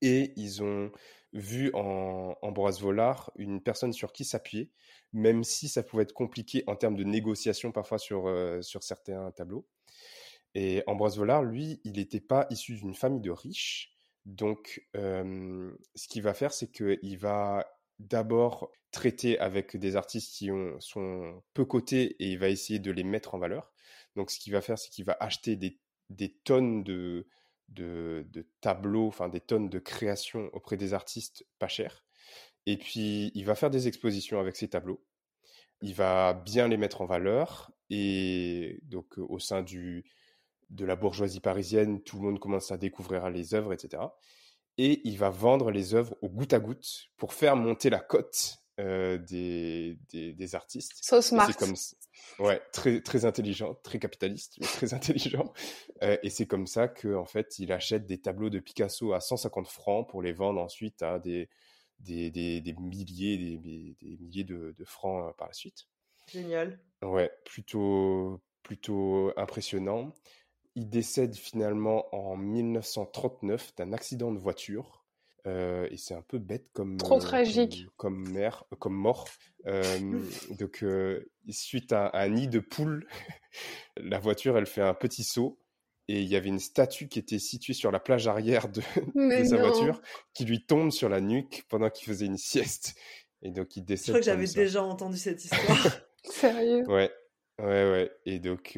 Et 0.00 0.32
ils 0.36 0.62
ont 0.62 0.90
vu 1.32 1.70
en 1.74 2.36
Ambroise 2.42 2.80
Vollard 2.80 3.32
une 3.36 3.62
personne 3.62 3.92
sur 3.92 4.12
qui 4.12 4.24
s'appuyer, 4.24 4.70
même 5.12 5.44
si 5.44 5.68
ça 5.68 5.82
pouvait 5.82 6.02
être 6.04 6.12
compliqué 6.12 6.64
en 6.66 6.76
termes 6.76 6.96
de 6.96 7.04
négociation 7.04 7.72
parfois 7.72 7.98
sur, 7.98 8.28
euh, 8.28 8.60
sur 8.62 8.82
certains 8.82 9.30
tableaux. 9.32 9.66
Et 10.54 10.82
Ambroise 10.86 11.16
Vollard, 11.16 11.42
lui, 11.42 11.80
il 11.84 11.92
n'était 11.92 12.20
pas 12.20 12.46
issu 12.50 12.74
d'une 12.74 12.94
famille 12.94 13.22
de 13.22 13.30
riches. 13.30 13.94
Donc, 14.26 14.86
ce 14.94 16.08
qu'il 16.08 16.22
va 16.22 16.34
faire, 16.34 16.52
c'est 16.52 16.70
qu'il 16.70 17.18
va 17.18 17.66
d'abord 17.98 18.70
traiter 18.90 19.38
avec 19.38 19.76
des 19.76 19.96
artistes 19.96 20.34
qui 20.36 20.50
ont, 20.50 20.78
sont 20.80 21.42
peu 21.54 21.64
cotés 21.64 22.16
et 22.18 22.32
il 22.32 22.38
va 22.38 22.48
essayer 22.48 22.78
de 22.78 22.90
les 22.90 23.04
mettre 23.04 23.34
en 23.34 23.38
valeur. 23.38 23.72
Donc, 24.14 24.30
ce 24.30 24.38
qu'il 24.38 24.52
va 24.52 24.60
faire, 24.60 24.78
c'est 24.78 24.90
qu'il 24.90 25.06
va 25.06 25.16
acheter 25.20 25.56
des, 25.56 25.78
des 26.10 26.34
tonnes 26.44 26.84
de, 26.84 27.26
de, 27.68 28.26
tableaux, 28.60 29.08
enfin 29.08 29.28
des 29.28 29.40
tonnes 29.40 29.68
de 29.68 29.78
créations 29.78 30.50
auprès 30.52 30.76
des 30.76 30.94
artistes 30.94 31.46
pas 31.58 31.68
chers. 31.68 32.04
Et 32.66 32.76
puis, 32.76 33.32
il 33.34 33.44
va 33.44 33.54
faire 33.54 33.70
des 33.70 33.88
expositions 33.88 34.38
avec 34.38 34.56
ces 34.56 34.68
tableaux. 34.68 35.04
Il 35.80 35.94
va 35.94 36.34
bien 36.34 36.68
les 36.68 36.76
mettre 36.76 37.00
en 37.00 37.06
valeur. 37.06 37.72
Et 37.90 38.78
donc, 38.84 39.18
au 39.18 39.38
sein 39.38 39.62
du, 39.62 40.04
de 40.70 40.84
la 40.84 40.96
bourgeoisie 40.96 41.40
parisienne, 41.40 42.02
tout 42.02 42.16
le 42.18 42.22
monde 42.22 42.38
commence 42.38 42.70
à 42.70 42.78
découvrir 42.78 43.28
les 43.30 43.54
œuvres, 43.54 43.72
etc. 43.72 44.02
Et 44.78 45.00
il 45.04 45.18
va 45.18 45.28
vendre 45.28 45.70
les 45.70 45.94
œuvres 45.94 46.16
au 46.22 46.28
goutte 46.28 46.54
à 46.54 46.60
goutte 46.60 47.08
pour 47.16 47.34
faire 47.34 47.56
monter 47.56 47.90
la 47.90 48.00
cote 48.00 48.61
euh, 48.80 49.18
des, 49.18 49.98
des, 50.10 50.54
artistes. 50.54 50.92
So 51.02 51.20
smart. 51.20 51.46
C'est 51.46 51.58
comme 51.58 51.74
ouais, 52.46 52.60
très 52.72 53.02
très 53.02 53.26
intelligent, 53.26 53.74
très 53.82 53.98
capitaliste, 53.98 54.56
mais 54.60 54.66
très 54.66 54.94
intelligent. 54.94 55.52
Euh, 56.02 56.16
et 56.22 56.30
c'est 56.30 56.46
comme 56.46 56.66
ça 56.66 56.88
que 56.88 57.14
en 57.14 57.26
fait, 57.26 57.58
il 57.58 57.70
achète 57.70 58.06
des 58.06 58.20
tableaux 58.20 58.48
de 58.48 58.60
Picasso 58.60 59.12
à 59.12 59.20
150 59.20 59.68
francs 59.68 60.08
pour 60.08 60.22
les 60.22 60.32
vendre 60.32 60.60
ensuite 60.60 61.02
à 61.02 61.18
des 61.18 61.50
des, 62.00 62.30
des, 62.30 62.74
milliers 62.78 63.58
des, 63.58 63.96
des 64.00 64.16
milliers 64.18 64.44
de, 64.44 64.74
de 64.76 64.84
francs 64.84 65.28
euh, 65.28 65.32
par 65.36 65.48
la 65.48 65.54
suite. 65.54 65.86
Génial. 66.26 66.80
Ouais, 67.02 67.30
plutôt 67.44 68.40
plutôt 68.62 69.32
impressionnant. 69.36 70.14
Il 70.74 70.88
décède 70.88 71.34
finalement 71.34 72.06
en 72.14 72.36
1939 72.36 73.74
d'un 73.76 73.92
accident 73.92 74.32
de 74.32 74.38
voiture. 74.38 75.01
Euh, 75.46 75.88
et 75.90 75.96
c'est 75.96 76.14
un 76.14 76.22
peu 76.22 76.38
bête 76.38 76.70
comme 76.72 76.96
trop 76.98 77.18
tragique. 77.18 77.86
comme, 77.96 78.28
mère 78.28 78.64
comme 78.78 78.94
mort. 78.94 79.28
Donc 80.58 80.84
suite 81.48 81.92
à, 81.92 82.10
un 82.14 82.28
nid 82.28 82.48
de 82.48 82.60
poule 82.60 83.06
la 83.96 84.18
voiture 84.18 84.58
elle 84.58 84.66
fait 84.66 84.82
un 84.82 84.94
petit 84.94 85.22
saut 85.22 85.60
et 86.08 86.20
il 86.20 86.28
y 86.28 86.34
avait 86.34 86.48
une 86.48 86.58
statue 86.58 87.08
qui 87.08 87.20
était 87.20 87.38
située 87.38 87.72
sur 87.72 87.92
la 87.92 88.00
plage 88.00 88.26
arrière 88.26 88.68
de, 88.68 88.82
sa 89.44 89.56
voiture 89.56 90.00
qui 90.34 90.44
lui 90.44 90.64
tombe 90.64 90.90
sur 90.90 91.08
la 91.08 91.20
nuque 91.20 91.64
pendant 91.68 91.90
qu'il 91.90 92.06
faisait 92.06 92.26
une 92.26 92.38
sieste. 92.38 92.94
Et 93.42 93.50
donc 93.50 93.76
il 93.76 93.84
décède 93.84 94.06
je 94.06 94.10
crois 94.12 94.20
que 94.20 94.26
j'avais 94.26 94.46
déjà 94.46 94.82
entendu 94.82 95.16
cette 95.16 95.44
histoire. 95.44 95.86
Sérieux? 96.24 96.84
Ouais. 96.88 97.10
Ouais, 97.58 97.90
ouais. 97.90 98.10
Et 98.26 98.38
donc, 98.38 98.76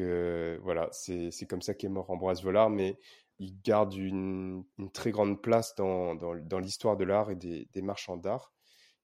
voilà, 0.61 0.89
c'est 0.91 1.47
comme 1.47 1.61
ça 1.61 1.73
qu'est 1.73 1.87
mort 1.87 2.09
Ambroise 2.11 2.43
Vollard, 2.43 2.69
mais 2.69 2.99
il 3.39 3.61
garde 3.61 3.93
une, 3.93 4.63
une 4.77 4.91
très 4.91 5.11
grande 5.11 5.41
place 5.41 5.75
dans, 5.75 6.15
dans, 6.15 6.35
dans 6.35 6.59
l'histoire 6.59 6.97
de 6.97 7.03
l'art 7.03 7.31
et 7.31 7.35
des, 7.35 7.67
des 7.73 7.81
marchands 7.81 8.17
d'art. 8.17 8.53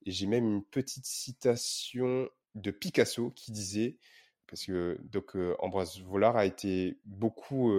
Et 0.05 0.11
j'ai 0.11 0.27
même 0.27 0.45
une 0.45 0.63
petite 0.63 1.05
citation 1.05 2.29
de 2.55 2.71
Picasso 2.71 3.31
qui 3.31 3.51
disait, 3.51 3.97
parce 4.47 4.65
que 4.65 4.99
donc 5.03 5.35
Ambroise 5.59 6.01
Vollard 6.01 6.37
a 6.37 6.45
été 6.45 6.99
beaucoup, 7.05 7.71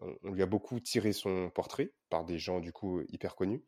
on 0.00 0.32
lui 0.32 0.42
a 0.42 0.46
beaucoup 0.46 0.78
tiré 0.78 1.12
son 1.12 1.50
portrait 1.50 1.92
par 2.10 2.24
des 2.24 2.38
gens 2.38 2.60
du 2.60 2.72
coup 2.72 3.02
hyper 3.08 3.34
connus. 3.34 3.64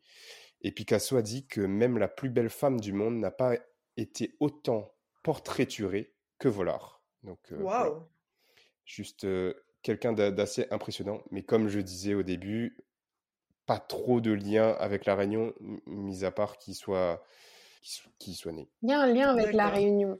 Et 0.61 0.71
Picasso 0.71 1.15
a 1.17 1.21
dit 1.21 1.47
que 1.47 1.61
même 1.61 1.97
la 1.97 2.07
plus 2.07 2.29
belle 2.29 2.49
femme 2.49 2.79
du 2.79 2.93
monde 2.93 3.17
n'a 3.17 3.31
pas 3.31 3.57
été 3.97 4.35
autant 4.39 4.93
portraiturée 5.23 6.13
que 6.37 6.47
Vollard. 6.47 7.01
Donc, 7.23 7.51
juste 8.85 9.25
quelqu'un 9.81 10.13
d'assez 10.13 10.67
impressionnant. 10.71 11.21
Mais 11.31 11.43
comme 11.43 11.67
je 11.67 11.79
disais 11.79 12.13
au 12.13 12.23
début, 12.23 12.77
pas 13.65 13.79
trop 13.79 14.21
de 14.21 14.31
lien 14.31 14.75
avec 14.79 15.05
la 15.05 15.15
Réunion, 15.15 15.53
mis 15.85 16.25
à 16.25 16.31
part 16.31 16.57
qu'il 16.57 16.75
soit, 16.75 17.23
qu'il 18.19 18.33
soit 18.33 18.51
né. 18.51 18.69
Il 18.81 18.89
y 18.89 18.93
a 18.93 19.01
un 19.01 19.11
lien 19.11 19.29
avec 19.29 19.53
la 19.53 19.67
Réunion. 19.69 20.19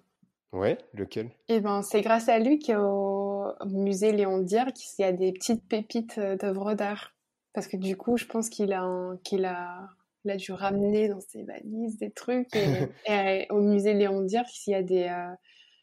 Ouais, 0.54 0.78
lequel? 0.94 1.32
Eh 1.48 1.62
ben, 1.62 1.82
c'est 1.82 2.02
grâce 2.02 2.28
à 2.28 2.38
lui 2.38 2.60
qu'au 2.60 3.46
musée 3.66 4.12
Léon 4.12 4.40
Dierck, 4.40 4.76
il 4.98 5.02
y 5.02 5.06
a 5.06 5.14
des 5.14 5.32
petites 5.32 5.66
pépites 5.68 6.20
d'œuvres 6.20 6.74
d'art. 6.74 7.14
Parce 7.54 7.68
que 7.68 7.78
du 7.78 7.98
coup, 7.98 8.18
je 8.18 8.26
pense 8.26 8.50
qu'il 8.50 8.74
a, 8.74 8.86
qu'il 9.24 9.46
a, 9.46 9.88
a 10.28 10.36
dû 10.36 10.52
ramener 10.52 11.10
dans 11.10 11.22
ses 11.22 11.44
valises 11.44 11.98
des 11.98 12.12
trucs. 12.12 12.56
Et, 12.56 13.48
au 13.50 13.62
musée 13.62 13.94
Léon 13.94 14.22
Dierck, 14.22 14.50
il 14.68 14.72
y 14.72 14.76
a 14.76 14.84
des, 14.84 15.10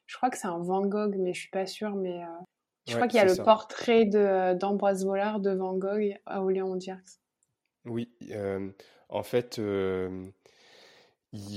je 0.06 0.16
crois 0.16 0.30
que 0.30 0.38
c'est 0.38 0.48
un 0.48 0.58
Van 0.58 0.86
Gogh, 0.86 1.16
mais 1.18 1.32
je 1.32 1.40
suis 1.40 1.50
pas 1.50 1.66
sûre. 1.66 1.94
Mais 1.94 2.22
euh, 2.22 2.26
je 2.88 2.96
crois 2.96 3.08
qu'il 3.08 3.18
y 3.18 3.20
a 3.20 3.24
le 3.24 3.42
portrait 3.42 4.08
euh, 4.14 4.54
d'Ambroise 4.54 5.04
Vollard 5.04 5.40
de 5.40 5.50
Van 5.50 5.76
Gogh 5.76 6.16
à 6.26 6.42
Léon 6.48 6.76
Dierks. 6.76 7.20
Oui, 7.84 8.10
euh, 8.30 8.70
en 9.08 9.22
fait, 9.22 9.60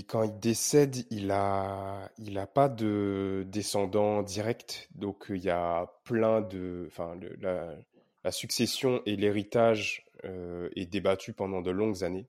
quand 0.08 0.24
il 0.24 0.40
décède, 0.40 0.98
il 1.10 1.32
a, 1.32 2.10
il 2.18 2.38
a 2.38 2.48
pas 2.48 2.70
de 2.70 3.46
descendant 3.48 4.22
direct, 4.24 4.88
donc 4.96 5.26
il 5.30 5.44
y 5.44 5.50
a 5.50 5.92
plein 6.04 6.42
de, 6.42 6.86
enfin, 6.88 7.18
la, 7.40 7.76
la, 8.24 8.32
succession 8.32 9.02
et 9.06 9.16
l'héritage 9.16 10.06
est 10.24 10.86
débattu 10.86 11.34
pendant 11.34 11.62
de 11.62 11.72
longues 11.72 12.04
années, 12.04 12.28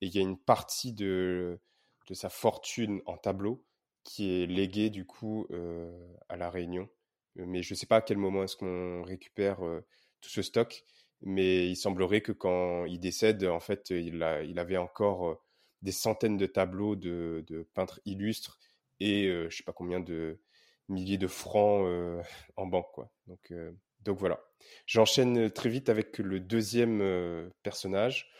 et 0.00 0.06
il 0.06 0.14
y 0.14 0.18
a 0.18 0.22
une 0.22 0.38
partie 0.38 0.92
de 0.92 1.60
de 2.08 2.14
sa 2.14 2.28
fortune 2.28 3.00
en 3.06 3.16
tableau 3.16 3.64
qui 4.02 4.42
est 4.42 4.46
légué 4.46 4.90
du 4.90 5.06
coup 5.06 5.46
à 6.28 6.36
la 6.36 6.50
Réunion. 6.50 6.88
Mais 7.36 7.62
je 7.62 7.74
ne 7.74 7.76
sais 7.76 7.86
pas 7.86 7.96
à 7.96 8.02
quel 8.02 8.18
moment 8.18 8.44
est-ce 8.44 8.56
qu'on 8.56 9.02
récupère 9.02 9.58
tout 10.20 10.30
ce 10.30 10.42
stock. 10.42 10.84
Mais 11.22 11.68
il 11.68 11.76
semblerait 11.76 12.20
que 12.20 12.32
quand 12.32 12.84
il 12.84 13.00
décède, 13.00 13.44
en 13.44 13.60
fait, 13.60 13.90
il, 13.90 14.22
a, 14.22 14.42
il 14.42 14.58
avait 14.58 14.76
encore 14.76 15.42
des 15.82 15.92
centaines 15.92 16.36
de 16.36 16.46
tableaux 16.46 16.96
de, 16.96 17.44
de 17.46 17.66
peintres 17.74 18.00
illustres 18.04 18.58
et 19.00 19.24
je 19.24 19.44
ne 19.44 19.50
sais 19.50 19.64
pas 19.64 19.72
combien 19.72 20.00
de 20.00 20.38
milliers 20.88 21.18
de 21.18 21.26
francs 21.26 21.88
en 22.56 22.66
banque. 22.66 22.92
Quoi. 22.92 23.10
Donc, 23.26 23.52
donc 24.02 24.18
voilà. 24.18 24.40
J'enchaîne 24.86 25.50
très 25.50 25.70
vite 25.70 25.88
avec 25.88 26.18
le 26.18 26.40
deuxième 26.40 27.50
personnage. 27.62 28.30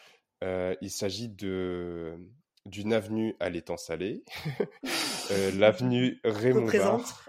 il 0.43 0.91
s'agit 0.91 1.29
de 1.29 2.19
d'une 2.67 2.93
avenue 2.93 3.37
à 3.41 3.51
l'étang 3.51 3.77
salé, 3.77 4.25
euh, 5.31 5.51
l'avenue 5.53 6.21
Raymond 6.25 6.67
Barre. 6.67 7.29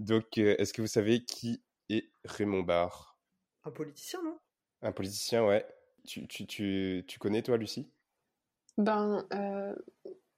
Donc, 0.00 0.38
euh, 0.38 0.56
est-ce 0.58 0.72
que 0.72 0.80
vous 0.80 0.88
savez 0.88 1.24
qui 1.24 1.62
est 1.90 2.08
Raymond 2.24 2.62
Barre? 2.62 3.18
Un 3.64 3.70
politicien, 3.70 4.20
non? 4.24 4.38
Un 4.80 4.92
politicien, 4.92 5.44
ouais. 5.44 5.66
Tu, 6.06 6.26
tu, 6.26 6.46
tu, 6.46 7.04
tu, 7.06 7.18
connais, 7.18 7.42
toi, 7.42 7.58
Lucie? 7.58 7.92
Ben, 8.78 9.26
euh, 9.34 9.74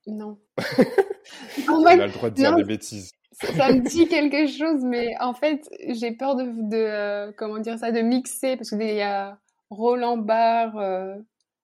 non. 0.08 0.40
On 1.68 1.86
a 1.86 1.94
le 1.94 2.12
droit 2.12 2.30
de 2.30 2.34
dire 2.34 2.56
des 2.56 2.64
bêtises. 2.64 3.12
Ça, 3.30 3.72
me 3.72 3.88
dit 3.88 4.08
quelque 4.08 4.48
chose, 4.48 4.82
mais 4.84 5.14
en 5.20 5.32
fait, 5.32 5.64
j'ai 5.90 6.10
peur 6.10 6.34
de, 6.34 6.44
de 6.44 7.30
comment 7.36 7.60
dire 7.60 7.78
ça, 7.78 7.92
de 7.92 8.00
mixer, 8.00 8.56
parce 8.56 8.70
qu'il 8.70 8.82
y 8.82 9.00
a 9.00 9.38
Roland 9.70 10.18
Barre, 10.18 10.74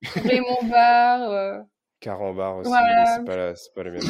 Raymond 0.01 0.69
Barre 0.69 1.65
Carambar 1.99 2.59
aussi, 2.59 2.71
c'est 2.71 3.25
pas, 3.25 3.53
pas 3.75 3.83
le 3.83 3.91
même. 3.91 4.01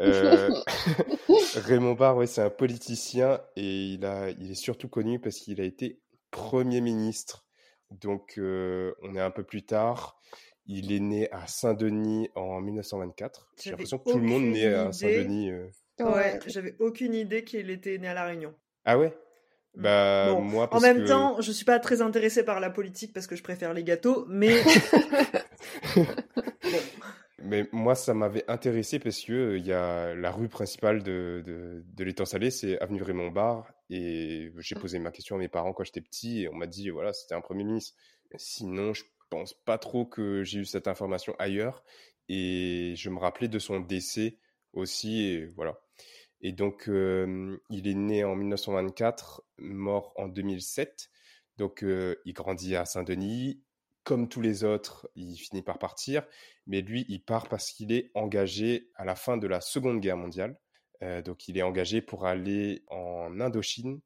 Euh, 0.00 0.50
Raymond 1.56 1.94
Barre, 1.94 2.16
ouais, 2.16 2.26
c'est 2.26 2.42
un 2.42 2.50
politicien 2.50 3.40
et 3.56 3.84
il, 3.94 4.04
a, 4.04 4.30
il 4.30 4.50
est 4.50 4.56
surtout 4.56 4.88
connu 4.88 5.18
parce 5.18 5.38
qu'il 5.38 5.60
a 5.60 5.64
été 5.64 6.00
Premier 6.30 6.80
ministre. 6.80 7.44
Donc, 7.90 8.34
euh, 8.38 8.94
on 9.02 9.14
est 9.16 9.20
un 9.20 9.30
peu 9.30 9.44
plus 9.44 9.64
tard. 9.64 10.18
Il 10.66 10.92
est 10.92 11.00
né 11.00 11.30
à 11.32 11.46
Saint-Denis 11.46 12.30
en 12.34 12.60
1924. 12.60 13.52
J'ai 13.62 13.70
l'impression 13.70 13.98
que 13.98 14.10
tout 14.10 14.18
le 14.18 14.24
monde 14.24 14.44
naît 14.44 14.72
à 14.72 14.92
Saint-Denis. 14.92 15.50
Euh. 15.50 15.68
Ouais, 16.00 16.40
j'avais 16.46 16.74
aucune 16.78 17.14
idée 17.14 17.44
qu'il 17.44 17.70
était 17.70 17.98
né 17.98 18.08
à 18.08 18.14
La 18.14 18.24
Réunion. 18.24 18.54
Ah 18.84 18.98
ouais? 18.98 19.14
Mm. 19.74 19.82
bah, 19.82 20.38
moi, 20.40 20.68
en 20.70 20.80
même 20.80 21.04
temps, 21.04 21.40
je 21.40 21.52
suis 21.52 21.64
pas 21.64 21.78
très 21.78 22.02
intéressée 22.02 22.44
par 22.44 22.60
la 22.60 22.70
politique 22.70 23.12
parce 23.12 23.26
que 23.26 23.36
je 23.36 23.42
préfère 23.42 23.74
les 23.74 23.84
gâteaux, 23.84 24.26
mais 24.28 24.62
Mais 27.44 27.68
moi, 27.72 27.94
ça 27.94 28.14
m'avait 28.14 28.48
intéressé 28.48 28.98
parce 28.98 29.20
que 29.20 29.32
euh, 29.32 29.58
il 29.58 29.66
y 29.66 29.72
a 29.72 30.14
la 30.14 30.30
rue 30.30 30.48
principale 30.48 31.02
de, 31.02 31.42
de, 31.44 31.84
de 31.84 32.04
l'étang 32.04 32.24
salé, 32.24 32.50
c'est 32.50 32.78
avenue 32.80 33.02
Raymond 33.02 33.30
Barre. 33.30 33.72
Et 33.90 34.52
j'ai 34.58 34.76
posé 34.76 34.98
ma 34.98 35.10
question 35.10 35.36
à 35.36 35.38
mes 35.38 35.48
parents 35.48 35.72
quand 35.72 35.84
j'étais 35.84 36.00
petit 36.00 36.42
et 36.42 36.48
on 36.48 36.54
m'a 36.54 36.66
dit, 36.66 36.90
voilà, 36.90 37.12
c'était 37.12 37.34
un 37.34 37.40
premier 37.40 37.64
ministre. 37.64 37.96
Sinon, 38.36 38.94
je 38.94 39.02
pense 39.28 39.54
pas 39.54 39.76
trop 39.78 40.06
que 40.06 40.44
j'ai 40.44 40.60
eu 40.60 40.64
cette 40.64 40.86
information 40.86 41.34
ailleurs. 41.38 41.82
Et 42.28 42.94
je 42.96 43.10
me 43.10 43.18
rappelais 43.18 43.48
de 43.48 43.58
son 43.58 43.80
décès 43.80 44.38
aussi. 44.72 45.22
Et 45.24 45.46
voilà. 45.46 45.80
Et 46.42 46.52
donc, 46.52 46.88
euh, 46.88 47.56
il 47.70 47.88
est 47.88 47.94
né 47.94 48.24
en 48.24 48.36
1924, 48.36 49.42
mort 49.58 50.12
en 50.16 50.28
2007. 50.28 51.10
Donc, 51.56 51.82
euh, 51.82 52.16
il 52.24 52.34
grandit 52.34 52.76
à 52.76 52.84
Saint-Denis 52.84 53.62
comme 54.04 54.28
tous 54.28 54.40
les 54.40 54.64
autres, 54.64 55.08
il 55.14 55.36
finit 55.36 55.62
par 55.62 55.78
partir, 55.78 56.24
mais 56.66 56.80
lui, 56.80 57.04
il 57.08 57.22
part 57.22 57.48
parce 57.48 57.70
qu'il 57.70 57.92
est 57.92 58.10
engagé 58.14 58.90
à 58.96 59.04
la 59.04 59.14
fin 59.14 59.36
de 59.36 59.46
la 59.46 59.60
Seconde 59.60 60.00
Guerre 60.00 60.16
mondiale. 60.16 60.58
Euh, 61.02 61.22
donc, 61.22 61.48
il 61.48 61.58
est 61.58 61.62
engagé 61.62 62.00
pour 62.02 62.26
aller 62.26 62.84
en 62.88 63.40
Indochine 63.40 64.00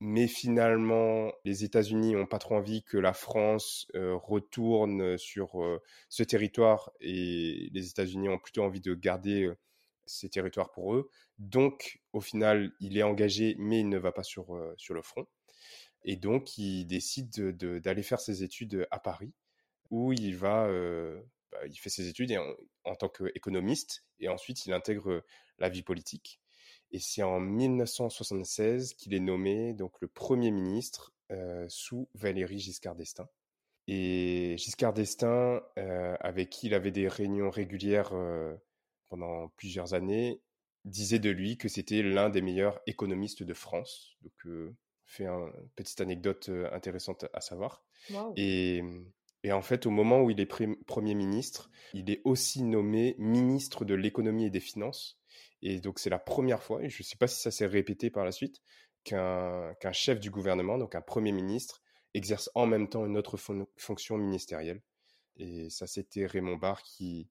mais 0.00 0.28
finalement, 0.28 1.32
les 1.44 1.64
États-Unis 1.64 2.14
n'ont 2.14 2.26
pas 2.26 2.38
trop 2.38 2.54
envie 2.56 2.82
que 2.84 2.98
la 2.98 3.12
France 3.12 3.88
retourne 3.94 5.18
sur 5.18 5.56
ce 6.08 6.22
territoire 6.22 6.92
et 7.00 7.68
les 7.72 7.90
États-Unis 7.90 8.28
ont 8.28 8.38
plutôt 8.38 8.62
envie 8.62 8.80
de 8.80 8.94
garder 8.94 9.50
ces 10.06 10.28
territoires 10.28 10.70
pour 10.70 10.94
eux. 10.94 11.10
Donc, 11.38 12.00
au 12.12 12.20
final, 12.20 12.72
il 12.80 12.96
est 12.96 13.02
engagé, 13.02 13.56
mais 13.58 13.80
il 13.80 13.88
ne 13.88 13.98
va 13.98 14.12
pas 14.12 14.22
sur, 14.22 14.46
sur 14.76 14.94
le 14.94 15.02
front. 15.02 15.26
Et 16.04 16.16
donc, 16.16 16.58
il 16.58 16.86
décide 16.86 17.30
d'aller 17.56 18.02
faire 18.02 18.20
ses 18.20 18.42
études 18.42 18.86
à 18.90 18.98
Paris, 18.98 19.32
où 19.90 20.12
il 20.12 20.36
va, 20.36 20.68
bah, 21.52 21.66
il 21.66 21.76
fait 21.76 21.90
ses 21.90 22.08
études 22.08 22.36
en, 22.84 22.94
tant 22.94 23.08
qu'économiste, 23.08 24.04
et 24.20 24.28
ensuite 24.28 24.66
il 24.66 24.72
intègre 24.72 25.24
la 25.58 25.68
vie 25.68 25.82
politique. 25.82 26.40
Et 26.90 26.98
c'est 27.00 27.22
en 27.22 27.40
1976 27.40 28.94
qu'il 28.94 29.14
est 29.14 29.20
nommé 29.20 29.74
donc 29.74 30.00
le 30.00 30.08
Premier 30.08 30.50
ministre 30.50 31.12
euh, 31.30 31.66
sous 31.68 32.08
Valéry 32.14 32.58
Giscard 32.58 32.94
d'Estaing. 32.94 33.28
Et 33.86 34.56
Giscard 34.58 34.94
d'Estaing, 34.94 35.62
euh, 35.78 36.16
avec 36.20 36.50
qui 36.50 36.66
il 36.68 36.74
avait 36.74 36.90
des 36.90 37.08
réunions 37.08 37.50
régulières 37.50 38.10
euh, 38.12 38.54
pendant 39.08 39.48
plusieurs 39.56 39.94
années, 39.94 40.40
disait 40.84 41.18
de 41.18 41.30
lui 41.30 41.58
que 41.58 41.68
c'était 41.68 42.02
l'un 42.02 42.30
des 42.30 42.40
meilleurs 42.40 42.80
économistes 42.86 43.42
de 43.42 43.54
France. 43.54 44.16
Donc, 44.22 44.72
fait 45.08 45.26
une 45.26 45.50
petite 45.74 46.00
anecdote 46.00 46.50
intéressante 46.72 47.26
à 47.32 47.40
savoir. 47.40 47.82
Et, 48.36 48.82
et, 49.42 49.52
en 49.52 49.62
fait, 49.62 49.86
au 49.86 49.90
moment 49.90 50.20
où 50.22 50.30
il 50.30 50.40
est 50.40 50.46
Premier 50.86 51.14
ministre, 51.14 51.70
il 51.94 52.10
est 52.10 52.20
aussi 52.24 52.62
nommé 52.62 53.16
ministre 53.18 53.84
de 53.84 53.94
l'économie 53.94 54.46
et 54.46 54.50
des 54.50 54.60
finances. 54.60 55.18
Et 55.62 55.80
donc, 55.80 55.98
c'est 55.98 56.10
la 56.10 56.18
première 56.18 56.62
fois, 56.62 56.82
et 56.82 56.88
je 56.88 57.02
ne 57.02 57.04
sais 57.04 57.16
pas 57.16 57.26
si 57.26 57.40
ça 57.40 57.50
s'est 57.50 57.66
répété 57.66 58.10
par 58.10 58.24
la 58.24 58.32
suite, 58.32 58.60
qu'un 59.04 59.92
chef 59.92 60.20
du 60.20 60.30
gouvernement, 60.30 60.78
donc 60.78 60.94
un 60.94 61.00
Premier 61.00 61.32
ministre, 61.32 61.82
exerce 62.14 62.50
en 62.54 62.66
même 62.66 62.88
temps 62.88 63.06
une 63.06 63.16
autre 63.16 63.36
fonction 63.76 64.18
ministérielle. 64.18 64.82
Et 65.36 65.70
ça, 65.70 65.86
c'était 65.86 66.26
Raymond 66.26 66.56
Barre 66.56 66.82
qui, 66.82 67.28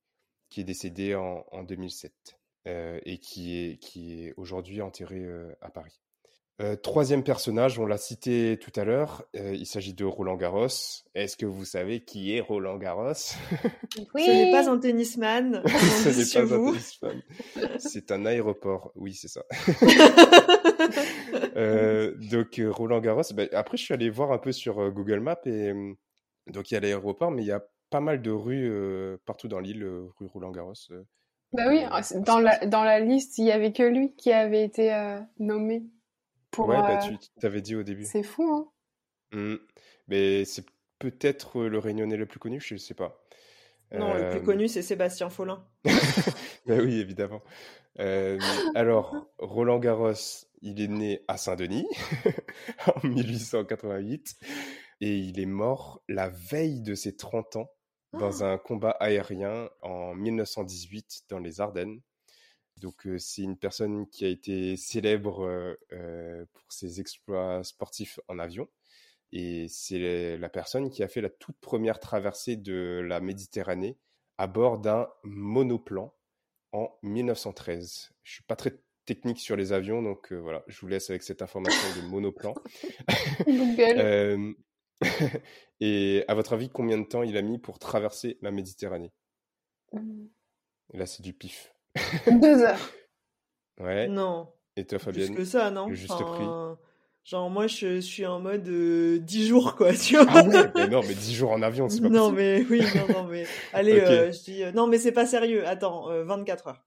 qui 0.50 0.62
est 0.62 0.66
décédé 0.66 1.16
en, 1.16 1.46
en 1.52 1.64
2007 1.64 2.40
euh, 2.68 3.00
et 3.04 3.20
qui 3.20 3.58
est, 3.58 3.78
qui 3.78 4.24
est 4.24 4.34
aujourd'hui 4.38 4.82
enterré 4.82 5.20
euh, 5.20 5.54
à 5.62 5.70
Paris. 5.70 6.00
Euh, 6.60 6.76
troisième 6.76 7.24
personnage, 7.24 7.78
on 7.78 7.86
l'a 7.86 7.98
cité 7.98 8.58
tout 8.60 8.72
à 8.80 8.84
l'heure, 8.84 9.24
euh, 9.36 9.54
il 9.54 9.68
s'agit 9.68 9.94
de 9.94 10.06
Roland 10.06 10.38
Garros. 10.38 10.66
Est-ce 11.14 11.38
que 11.38 11.46
vous 11.46 11.66
savez 11.66 12.04
qui 12.04 12.36
est 12.36 12.40
Roland 12.40 12.78
Garros? 12.78 13.14
Oui. 14.16 14.26
Ce 14.26 14.32
n'est 14.32 14.52
pas 14.52 14.68
un 14.68 14.80
tennisman. 14.80 15.62
Ce 15.68 16.10
n'est 16.10 16.48
pas 16.48 16.56
un 16.56 16.72
tennisman. 16.72 17.22
C'est 17.78 18.12
un 18.12 18.26
aéroport. 18.26 18.92
Oui, 18.96 19.14
c'est 19.14 19.28
ça. 19.28 19.44
euh, 21.56 22.16
donc 22.32 22.60
Roland 22.72 23.02
Garros. 23.02 23.22
Ben, 23.36 23.48
après, 23.52 23.78
je 23.78 23.84
suis 23.84 23.94
allé 23.94 24.10
voir 24.10 24.32
un 24.32 24.40
peu 24.40 24.52
sur 24.52 24.92
Google 24.92 25.20
Maps 25.20 25.38
et 25.46 25.74
donc 26.48 26.72
il 26.72 26.74
y 26.74 26.78
a 26.78 26.80
l'aéroport, 26.80 27.30
mais 27.30 27.44
il 27.44 27.48
y 27.48 27.52
a 27.52 27.64
pas 27.92 28.00
mal 28.00 28.24
de 28.24 28.32
rues 28.32 28.72
partout 29.28 29.48
dans 29.48 29.60
l'île, 29.60 29.86
rue 29.86 30.26
Roland 30.26 30.52
Garros. 30.52 30.74
bah 31.54 31.66
oui, 31.68 31.84
dans 32.26 32.40
la, 32.40 32.66
dans 32.66 32.84
la 32.84 33.00
liste, 33.00 33.38
il 33.38 33.46
y 33.46 33.52
avait 33.52 33.74
que 33.74 33.84
lui 33.84 34.16
qui 34.16 34.32
avait 34.32 34.64
été 34.64 34.92
nommé 35.38 35.84
ouais, 36.58 36.78
bah, 36.78 36.98
tu 36.98 37.18
t'avais 37.40 37.62
dit 37.62 37.76
au 37.76 37.84
début. 37.84 38.06
C'est 38.06 38.24
fou, 38.24 38.44
hein 38.52 38.68
mmh. 39.32 39.56
Mais 40.08 40.46
c'est 40.46 40.66
peut-être 41.00 41.64
le 41.64 41.80
réunionnais 41.80 42.18
le 42.18 42.26
plus 42.26 42.40
connu, 42.40 42.60
je 42.60 42.76
ne 42.76 42.80
sais 42.80 42.94
pas. 42.94 43.24
Non, 43.92 44.14
le 44.14 44.30
plus 44.32 44.44
connu, 44.44 44.68
c'est 44.68 44.82
Sébastien 44.82 45.30
Follin. 45.30 45.66
ben 46.66 46.82
oui, 46.82 47.00
évidemment. 47.00 47.42
alors, 48.76 49.30
Roland 49.38 49.80
Garros, 49.80 50.14
il 50.62 50.82
est 50.82 50.88
né 50.88 51.24
à 51.28 51.38
Saint-Denis 51.38 51.88
en 53.04 53.08
1888 53.08 54.36
et 55.02 55.18
il 55.18 55.40
est 55.40 55.46
mort 55.46 56.02
la 56.08 56.30
veille 56.30 56.82
de 56.82 56.96
ses 56.96 57.16
30 57.16 57.58
ans 57.58 57.70
dans 58.14 58.42
ah! 58.42 58.54
un 58.54 58.58
combat 58.58 58.92
aérien 58.92 59.70
en 59.82 60.16
1918 60.16 61.24
dans 61.30 61.40
les 61.40 61.62
Ardennes. 61.62 62.02
Donc 62.78 63.08
c'est 63.18 63.42
une 63.42 63.58
personne 63.58 64.08
qui 64.10 64.26
a 64.26 64.28
été 64.28 64.78
célèbre 64.78 65.78
pour 66.54 66.72
ses 66.72 67.00
exploits 67.02 67.64
sportifs 67.64 68.20
en 68.28 68.40
avion. 68.40 68.68
Et 69.32 69.68
c'est 69.68 70.38
la 70.38 70.50
personne 70.50 70.90
qui 70.90 71.04
a 71.04 71.08
fait 71.08 71.22
la 71.22 71.30
toute 71.30 71.58
première 71.60 72.00
traversée 72.00 72.56
de 72.56 73.04
la 73.06 73.20
Méditerranée 73.20 73.98
à 74.38 74.48
bord 74.48 74.80
d'un 74.80 75.10
monoplan 75.24 76.14
en 76.72 76.90
1913. 77.04 78.12
Je 78.24 78.32
suis 78.32 78.44
pas 78.44 78.56
très 78.56 78.80
technique 79.06 79.40
sur 79.40 79.56
les 79.56 79.74
avions, 79.74 80.02
donc 80.02 80.32
voilà, 80.32 80.64
je 80.68 80.80
vous 80.80 80.88
laisse 80.88 81.10
avec 81.10 81.24
cette 81.24 81.42
information 81.42 82.02
de 82.02 82.08
monoplan. 82.08 82.54
et 85.80 86.24
à 86.28 86.34
votre 86.34 86.54
avis, 86.54 86.70
combien 86.70 86.98
de 86.98 87.06
temps 87.06 87.24
il 87.24 87.38
a 87.38 87.42
mis 87.42 87.60
pour 87.60 87.80
traverser 87.80 88.38
la 88.42 88.52
Méditerranée? 88.52 89.12
Mmh. 89.94 90.26
Là, 90.94 91.06
c'est 91.06 91.22
du 91.22 91.34
pif. 91.34 91.74
Deux 92.32 92.62
heures. 92.62 92.92
Ouais. 93.80 94.08
Non. 94.08 94.48
Et 94.76 94.86
toi, 94.86 95.00
Fabienne 95.00 95.34
Plus 95.34 95.44
que 95.44 95.46
ça, 95.46 95.72
non 95.72 95.90
juste 95.94 96.14
prix. 96.14 96.46
Genre, 97.28 97.50
moi, 97.50 97.68
je, 97.68 98.00
suis 98.00 98.26
en 98.26 98.40
mode 98.40 98.64
10 98.64 98.70
euh, 98.70 99.48
jours, 99.50 99.76
quoi, 99.76 99.94
tu 99.94 100.16
vois. 100.16 100.26
Ah 100.30 100.44
ouais, 100.46 100.72
mais 100.74 100.88
non, 100.88 101.02
mais 101.06 101.14
10 101.14 101.36
jours 101.36 101.52
en 101.52 101.62
avion, 101.62 101.90
c'est 101.90 102.00
pas 102.00 102.08
Non, 102.08 102.32
mais 102.32 102.66
oui, 102.70 102.82
non, 102.96 103.14
non, 103.14 103.24
mais. 103.26 103.46
Allez, 103.74 104.00
euh, 104.00 104.32
je 104.32 104.44
dis. 104.44 104.64
Euh, 104.64 104.72
non, 104.72 104.88
mais 104.88 104.98
c'est 104.98 105.12
pas 105.12 105.26
sérieux. 105.26 105.68
Attends, 105.68 106.08
24 106.24 106.68
heures. 106.68 106.86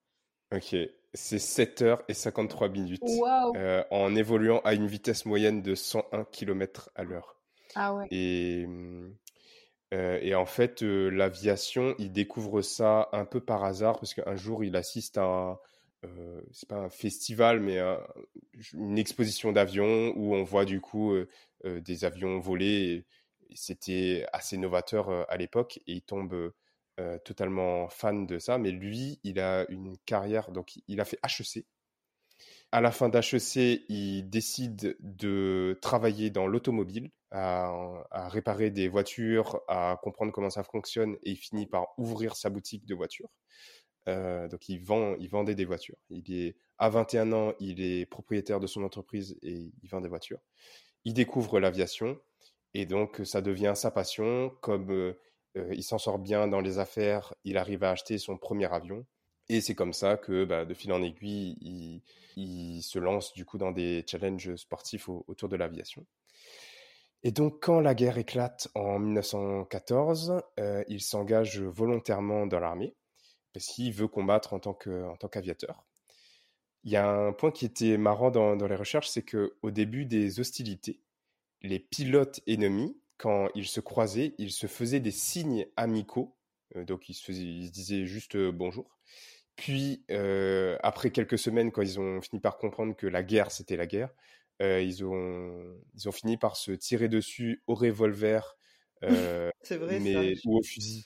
Ok. 0.54 0.74
C'est 1.12 1.38
7 1.38 1.82
heures 1.82 2.02
et 2.08 2.14
53 2.14 2.70
minutes. 2.70 3.02
Wow. 3.02 3.52
en 3.90 4.16
évoluant 4.16 4.62
à 4.64 4.72
une 4.72 4.86
vitesse 4.86 5.26
moyenne 5.26 5.61
de 5.61 5.74
101 5.74 6.24
km 6.24 6.88
à 6.94 7.04
l'heure. 7.04 7.36
Ah 7.74 7.94
ouais. 7.94 8.06
Et. 8.11 8.66
Hum, 9.93 10.18
et 10.22 10.34
en 10.34 10.47
fait, 10.47 10.82
l'aviation, 10.82 11.95
il 11.99 12.12
découvre 12.12 12.62
ça 12.62 13.09
un 13.12 13.24
peu 13.24 13.41
par 13.41 13.64
hasard 13.64 13.99
parce 13.99 14.14
qu'un 14.14 14.36
jour, 14.36 14.64
il 14.64 14.76
assiste 14.76 15.18
à 15.18 15.61
euh, 16.05 16.41
c'est 16.53 16.68
pas 16.68 16.76
un 16.78 16.91
festival, 16.91 17.61
mais 17.61 17.78
une 18.72 18.99
exposition 18.99 19.53
d'avions 19.53 20.12
où 20.16 20.34
on 20.34 20.45
voit 20.45 20.64
du 20.64 20.80
coup 20.80 21.12
euh, 21.12 21.28
euh, 21.64 21.80
des 21.80 22.05
avions 22.05 22.38
voler. 22.41 23.07
C'était 23.55 24.26
assez 24.32 24.57
novateur 24.57 25.28
à 25.28 25.36
l'époque 25.36 25.78
et 25.86 25.95
il 25.95 26.03
tombe 26.03 26.53
totalement 27.24 27.88
fan 27.88 28.26
de 28.26 28.38
ça. 28.38 28.59
Mais 28.59 28.70
lui, 28.70 29.18
il 29.24 29.41
a 29.41 29.66
une 29.70 29.97
carrière, 30.07 30.53
donc 30.53 30.74
il 30.86 31.01
a 31.01 31.05
fait 31.05 31.18
HEC. 31.24 31.66
À 32.70 32.80
la 32.80 32.93
fin 32.93 33.09
d'HEC, 33.09 33.82
il 33.88 34.28
décide 34.30 34.97
de 35.01 35.78
travailler 35.82 36.30
dans 36.30 36.47
l'automobile, 36.47 37.11
à, 37.30 38.28
réparer 38.28 38.70
des 38.70 38.88
voitures, 38.88 39.60
à 39.68 39.98
comprendre 40.02 40.32
comment 40.32 40.50
ça 40.50 40.62
fonctionne 40.62 41.16
et 41.22 41.30
il 41.30 41.36
finit 41.36 41.66
par 41.66 41.88
ouvrir 41.98 42.36
sa 42.36 42.50
boutique 42.50 42.86
de 42.86 42.94
voitures. 42.94 43.30
Euh, 44.08 44.48
donc 44.48 44.68
il, 44.68 44.82
vend, 44.82 45.14
il 45.20 45.28
vendait 45.28 45.54
des 45.54 45.64
voitures. 45.64 45.98
Il 46.08 46.32
est 46.34 46.56
à 46.78 46.88
21 46.88 47.32
ans, 47.32 47.52
il 47.60 47.82
est 47.82 48.06
propriétaire 48.06 48.60
de 48.60 48.66
son 48.66 48.82
entreprise 48.82 49.36
et 49.42 49.70
il 49.82 49.88
vend 49.88 50.00
des 50.00 50.08
voitures. 50.08 50.40
Il 51.04 51.14
découvre 51.14 51.60
l'aviation 51.60 52.18
et 52.74 52.86
donc 52.86 53.20
ça 53.24 53.42
devient 53.42 53.74
sa 53.76 53.90
passion. 53.90 54.50
Comme 54.60 54.90
euh, 54.90 55.18
euh, 55.56 55.74
il 55.74 55.82
s'en 55.82 55.98
sort 55.98 56.18
bien 56.18 56.48
dans 56.48 56.60
les 56.60 56.78
affaires, 56.78 57.34
il 57.44 57.56
arrive 57.56 57.84
à 57.84 57.90
acheter 57.90 58.18
son 58.18 58.38
premier 58.38 58.72
avion. 58.72 59.06
Et 59.48 59.60
c'est 59.60 59.74
comme 59.74 59.92
ça 59.92 60.16
que, 60.16 60.44
bah, 60.44 60.64
de 60.64 60.74
fil 60.74 60.92
en 60.92 61.02
aiguille, 61.02 61.56
il, 61.60 62.02
il, 62.36 62.82
se 62.82 63.00
lance 63.00 63.32
du 63.32 63.44
coup 63.44 63.58
dans 63.58 63.72
des 63.72 64.04
challenges 64.06 64.54
sportifs 64.54 65.08
autour 65.08 65.48
de 65.48 65.56
l'aviation. 65.56 66.06
Et 67.22 67.32
donc, 67.32 67.62
quand 67.62 67.80
la 67.80 67.94
guerre 67.94 68.18
éclate 68.18 68.68
en 68.74 68.98
1914, 68.98 70.42
il 70.88 71.00
s'engage 71.02 71.60
volontairement 71.60 72.46
dans 72.46 72.60
l'armée 72.60 72.94
parce 73.52 73.66
qu'il 73.66 73.92
veut 73.92 74.08
combattre 74.08 74.52
en 74.52 74.58
tant 74.60 74.74
qu'aviateur. 74.74 75.84
Il 76.84 76.92
y 76.92 76.96
a 76.96 77.08
un 77.08 77.32
point 77.32 77.50
qui 77.50 77.66
était 77.66 77.98
marrant 77.98 78.30
dans, 78.30 78.54
les 78.54 78.76
recherches, 78.76 79.08
c'est 79.08 79.22
qu'au 79.24 79.70
début 79.70 80.06
des 80.06 80.40
hostilités, 80.40 81.00
les 81.62 81.78
pilotes 81.78 82.40
ennemis, 82.46 82.96
quand 83.18 83.48
ils 83.54 83.66
se 83.66 83.80
croisaient, 83.80 84.34
ils 84.38 84.50
se 84.52 84.66
faisaient 84.66 85.00
des 85.00 85.10
signes 85.10 85.66
amicaux, 85.76 86.38
euh, 86.76 86.84
donc 86.84 87.10
ils 87.10 87.14
se, 87.14 87.32
disaient 87.32 88.06
juste 88.06 88.36
euh, 88.36 88.50
bonjour. 88.50 88.98
Puis, 89.56 90.06
euh, 90.10 90.78
après 90.82 91.10
quelques 91.10 91.38
semaines, 91.38 91.70
quand 91.70 91.82
ils 91.82 92.00
ont 92.00 92.22
fini 92.22 92.40
par 92.40 92.56
comprendre 92.56 92.96
que 92.96 93.06
la 93.06 93.22
guerre, 93.22 93.50
c'était 93.50 93.76
la 93.76 93.86
guerre, 93.86 94.08
ils, 94.61 95.04
ont, 95.04 95.76
ils 95.94 96.08
ont 96.08 96.12
fini 96.12 96.36
par 96.36 96.56
se 96.56 96.72
tirer 96.72 97.08
dessus 97.08 97.62
au 97.66 97.74
revolver 97.74 98.56
vrai, 99.02 100.00
mais, 100.00 100.34
ou 100.44 100.58
au 100.58 100.62
fusil 100.62 101.04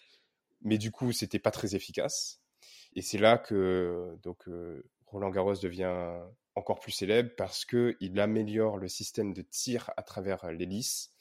mais 0.65 0.79
du 0.79 0.91
coup, 0.91 1.13
c'était 1.13 1.39
pas 1.39 1.51
très 1.51 1.77
efficace. 1.77 2.43
Et 2.97 3.03
c'est 3.03 3.19
là 3.19 3.39
que 3.39 4.19
donc 4.23 4.49
euh, 4.49 4.83
Roland 5.07 5.31
Garros 5.31 5.55
devient 5.57 6.21
encore 6.55 6.81
plus 6.81 6.93
célèbre 6.93 7.31
parce 7.37 7.65
que 7.65 7.97
il 8.01 8.19
améliore 8.19 8.79
le 8.79 8.89
système 8.89 9.33
de 9.35 9.43
tir 9.43 9.91
à 9.97 10.03
travers 10.03 10.51
l'hélice. 10.51 11.13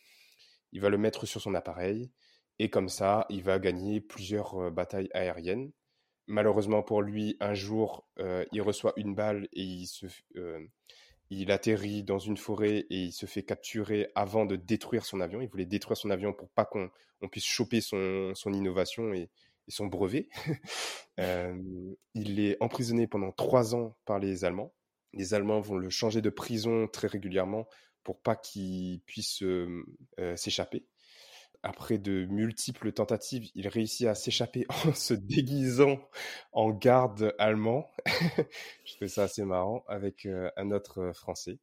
Il 0.71 0.81
va 0.81 0.89
le 0.89 0.97
mettre 0.97 1.25
sur 1.25 1.41
son 1.41 1.53
appareil 1.55 2.11
et 2.59 2.69
comme 2.69 2.89
ça, 2.89 3.25
il 3.29 3.43
va 3.43 3.59
gagner 3.59 3.99
plusieurs 3.99 4.55
euh, 4.55 4.71
batailles 4.71 5.09
aériennes. 5.13 5.71
Malheureusement 6.27 6.83
pour 6.83 7.01
lui, 7.01 7.35
un 7.41 7.53
jour, 7.53 8.07
euh, 8.19 8.45
il 8.53 8.61
reçoit 8.61 8.93
une 8.95 9.13
balle 9.13 9.49
et 9.51 9.63
il 9.63 9.87
se, 9.87 10.05
il 11.33 11.51
atterrit 11.51 12.03
dans 12.03 12.19
une 12.19 12.37
forêt 12.37 12.85
et 12.89 13.03
il 13.03 13.11
se 13.11 13.25
fait 13.25 13.43
capturer 13.43 14.09
avant 14.15 14.45
de 14.45 14.55
détruire 14.55 15.05
son 15.05 15.21
avion. 15.21 15.41
Il 15.41 15.47
voulait 15.47 15.65
détruire 15.65 15.97
son 15.97 16.09
avion 16.09 16.33
pour 16.33 16.49
pas 16.49 16.65
qu'on 16.65 16.89
puisse 17.29 17.45
choper 17.45 17.81
son, 17.81 18.33
innovation 18.47 19.13
et, 19.13 19.29
son 19.67 19.87
brevet. 19.87 20.29
il 21.17 22.39
est 22.39 22.57
emprisonné 22.61 23.07
pendant 23.07 23.31
trois 23.31 23.75
ans 23.75 23.97
par 24.05 24.19
les 24.19 24.45
Allemands. 24.45 24.73
Les 25.13 25.33
Allemands 25.33 25.61
vont 25.61 25.77
le 25.77 25.89
changer 25.89 26.21
de 26.21 26.29
prison 26.29 26.87
très 26.87 27.07
régulièrement 27.07 27.67
pour 28.03 28.19
pas 28.21 28.35
qu'il 28.35 29.01
puisse 29.01 29.43
s'échapper 30.35 30.85
après 31.63 31.97
de 31.97 32.25
multiples 32.25 32.91
tentatives, 32.91 33.49
il 33.55 33.69
réussit 33.69 34.07
à 34.07 34.15
s'échapper 34.15 34.65
en 34.85 34.93
se 34.93 35.13
déguisant 35.13 35.97
en 36.51 36.71
garde 36.71 37.33
allemand. 37.39 37.89
Je 38.85 38.95
trouve 38.95 39.07
ça 39.07 39.23
assez 39.23 39.45
marrant 39.45 39.83
avec 39.87 40.25
euh, 40.25 40.51
un 40.57 40.71
autre 40.71 40.99
euh, 40.99 41.13
Français. 41.13 41.59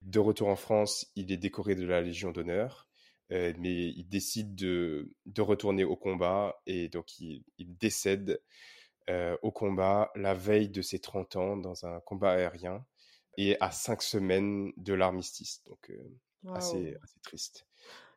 De 0.00 0.18
retour 0.20 0.48
en 0.48 0.56
France, 0.56 1.10
il 1.16 1.30
est 1.32 1.36
décoré 1.36 1.74
de 1.74 1.84
la 1.84 2.00
Légion 2.00 2.30
d'honneur, 2.30 2.88
euh, 3.32 3.52
mais 3.58 3.88
il 3.88 4.04
décide 4.04 4.54
de, 4.54 5.12
de, 5.26 5.42
retourner 5.42 5.84
au 5.84 5.96
combat 5.96 6.60
et 6.66 6.88
donc 6.88 7.20
il, 7.20 7.44
décède 7.58 8.40
au 9.42 9.50
combat 9.50 10.10
la 10.14 10.32
veille 10.32 10.70
de 10.70 10.80
ses 10.80 10.98
30 10.98 11.36
ans 11.36 11.56
dans 11.56 11.84
un 11.84 12.00
combat 12.00 12.32
aérien 12.32 12.86
et 13.36 13.60
à 13.60 13.70
cinq 13.70 14.00
semaines 14.00 14.72
de 14.78 14.94
l'armistice. 14.94 15.62
Donc 15.66 15.92
assez, 16.48 16.96
assez 17.02 17.20
triste. 17.20 17.66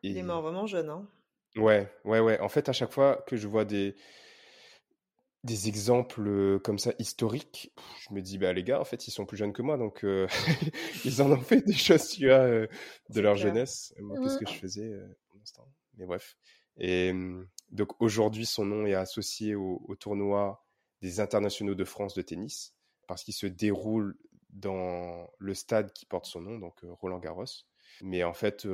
Il 0.09 0.17
est 0.17 0.23
mort 0.23 0.41
vraiment 0.41 0.67
jeune, 0.67 0.89
hein 0.89 1.07
Ouais, 1.55 1.89
ouais, 2.03 2.19
ouais. 2.19 2.39
En 2.39 2.49
fait, 2.49 2.67
à 2.69 2.73
chaque 2.73 2.91
fois 2.91 3.23
que 3.27 3.37
je 3.37 3.47
vois 3.47 3.63
des, 3.63 3.95
des 5.43 5.67
exemples 5.69 6.59
comme 6.59 6.79
ça 6.79 6.91
historiques, 6.99 7.71
je 8.01 8.13
me 8.13 8.21
dis, 8.21 8.37
bah 8.37 8.51
les 8.51 8.63
gars, 8.63 8.79
en 8.79 8.83
fait, 8.83 9.07
ils 9.07 9.11
sont 9.11 9.25
plus 9.25 9.37
jeunes 9.37 9.53
que 9.53 9.61
moi, 9.61 9.77
donc 9.77 10.05
ils 11.05 11.21
en 11.21 11.31
ont 11.31 11.39
fait 11.39 11.61
des 11.61 11.73
choses, 11.73 12.09
tu 12.09 12.27
vois, 12.27 12.45
de 12.47 13.21
leur 13.21 13.35
jeunesse. 13.35 13.93
Moi, 13.99 14.17
qu'est-ce 14.21 14.37
que 14.37 14.49
je 14.49 14.57
faisais 14.57 14.91
pour 15.29 15.39
l'instant 15.39 15.67
Mais 15.97 16.05
bref. 16.05 16.35
Et 16.77 17.13
mmh, 17.13 17.47
donc 17.71 18.01
aujourd'hui, 18.01 18.45
son 18.45 18.65
nom 18.65 18.85
est 18.85 18.95
associé 18.95 19.55
au, 19.55 19.81
au, 19.87 19.95
tournoi 19.95 20.65
des 21.01 21.19
internationaux 21.19 21.75
de 21.75 21.83
France 21.85 22.15
de 22.15 22.21
tennis, 22.21 22.75
parce 23.07 23.23
qu'il 23.23 23.33
se 23.33 23.47
déroule 23.47 24.17
dans 24.49 25.29
le 25.37 25.53
stade 25.53 25.91
qui 25.93 26.05
porte 26.05 26.25
son 26.25 26.41
nom, 26.41 26.57
donc 26.57 26.79
Roland 26.83 27.19
Garros. 27.19 27.45
Mais 28.01 28.23
en 28.23 28.33
fait, 28.33 28.65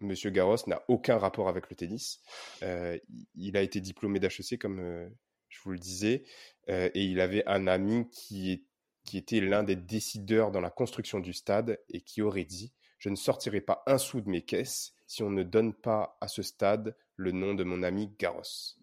Monsieur 0.00 0.30
Garros 0.30 0.56
n'a 0.66 0.82
aucun 0.88 1.18
rapport 1.18 1.48
avec 1.48 1.70
le 1.70 1.76
tennis. 1.76 2.20
Euh, 2.62 2.98
il 3.34 3.56
a 3.56 3.62
été 3.62 3.80
diplômé 3.80 4.20
d'HEC, 4.20 4.58
comme 4.58 4.80
euh, 4.80 5.08
je 5.48 5.58
vous 5.62 5.72
le 5.72 5.78
disais, 5.78 6.24
euh, 6.68 6.90
et 6.94 7.04
il 7.04 7.20
avait 7.20 7.44
un 7.46 7.66
ami 7.66 8.08
qui, 8.10 8.66
qui 9.04 9.18
était 9.18 9.40
l'un 9.40 9.62
des 9.62 9.76
décideurs 9.76 10.50
dans 10.50 10.60
la 10.60 10.70
construction 10.70 11.20
du 11.20 11.32
stade 11.32 11.78
et 11.88 12.00
qui 12.00 12.22
aurait 12.22 12.44
dit 12.44 12.72
Je 12.98 13.08
ne 13.08 13.16
sortirai 13.16 13.60
pas 13.60 13.82
un 13.86 13.98
sou 13.98 14.20
de 14.20 14.28
mes 14.28 14.42
caisses 14.42 14.94
si 15.06 15.22
on 15.22 15.30
ne 15.30 15.42
donne 15.42 15.74
pas 15.74 16.16
à 16.20 16.28
ce 16.28 16.42
stade 16.42 16.96
le 17.16 17.32
nom 17.32 17.54
de 17.54 17.64
mon 17.64 17.82
ami 17.82 18.12
Garros. 18.18 18.76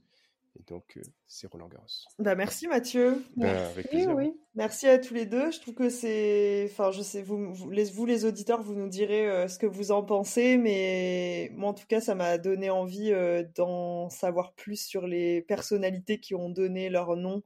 Et 0.59 0.63
donc, 0.67 0.97
euh, 0.97 1.01
c'est 1.27 1.47
Roland 1.47 1.69
Garros. 1.69 1.85
Bah, 2.19 2.35
merci 2.35 2.67
Mathieu. 2.67 3.23
Bah, 3.37 3.69
avec 3.69 3.87
plaisir. 3.87 4.13
Oui. 4.15 4.33
Merci 4.55 4.87
à 4.87 4.99
tous 4.99 5.13
les 5.13 5.25
deux. 5.25 5.49
Je 5.51 5.61
trouve 5.61 5.75
que 5.75 5.89
c'est. 5.89 6.67
Enfin, 6.69 6.91
je 6.91 7.01
sais, 7.01 7.21
vous, 7.21 7.53
vous, 7.53 7.69
les, 7.69 7.85
vous, 7.85 8.05
les 8.05 8.25
auditeurs, 8.25 8.61
vous 8.61 8.75
nous 8.75 8.89
direz 8.89 9.29
euh, 9.29 9.47
ce 9.47 9.57
que 9.57 9.65
vous 9.65 9.91
en 9.91 10.03
pensez, 10.03 10.57
mais 10.57 11.49
moi, 11.53 11.69
en 11.69 11.73
tout 11.73 11.87
cas, 11.87 12.01
ça 12.01 12.15
m'a 12.15 12.37
donné 12.37 12.69
envie 12.69 13.13
euh, 13.13 13.43
d'en 13.55 14.09
savoir 14.09 14.53
plus 14.53 14.85
sur 14.85 15.07
les 15.07 15.41
personnalités 15.41 16.19
qui 16.19 16.35
ont 16.35 16.49
donné 16.49 16.89
leur 16.89 17.15
nom 17.15 17.43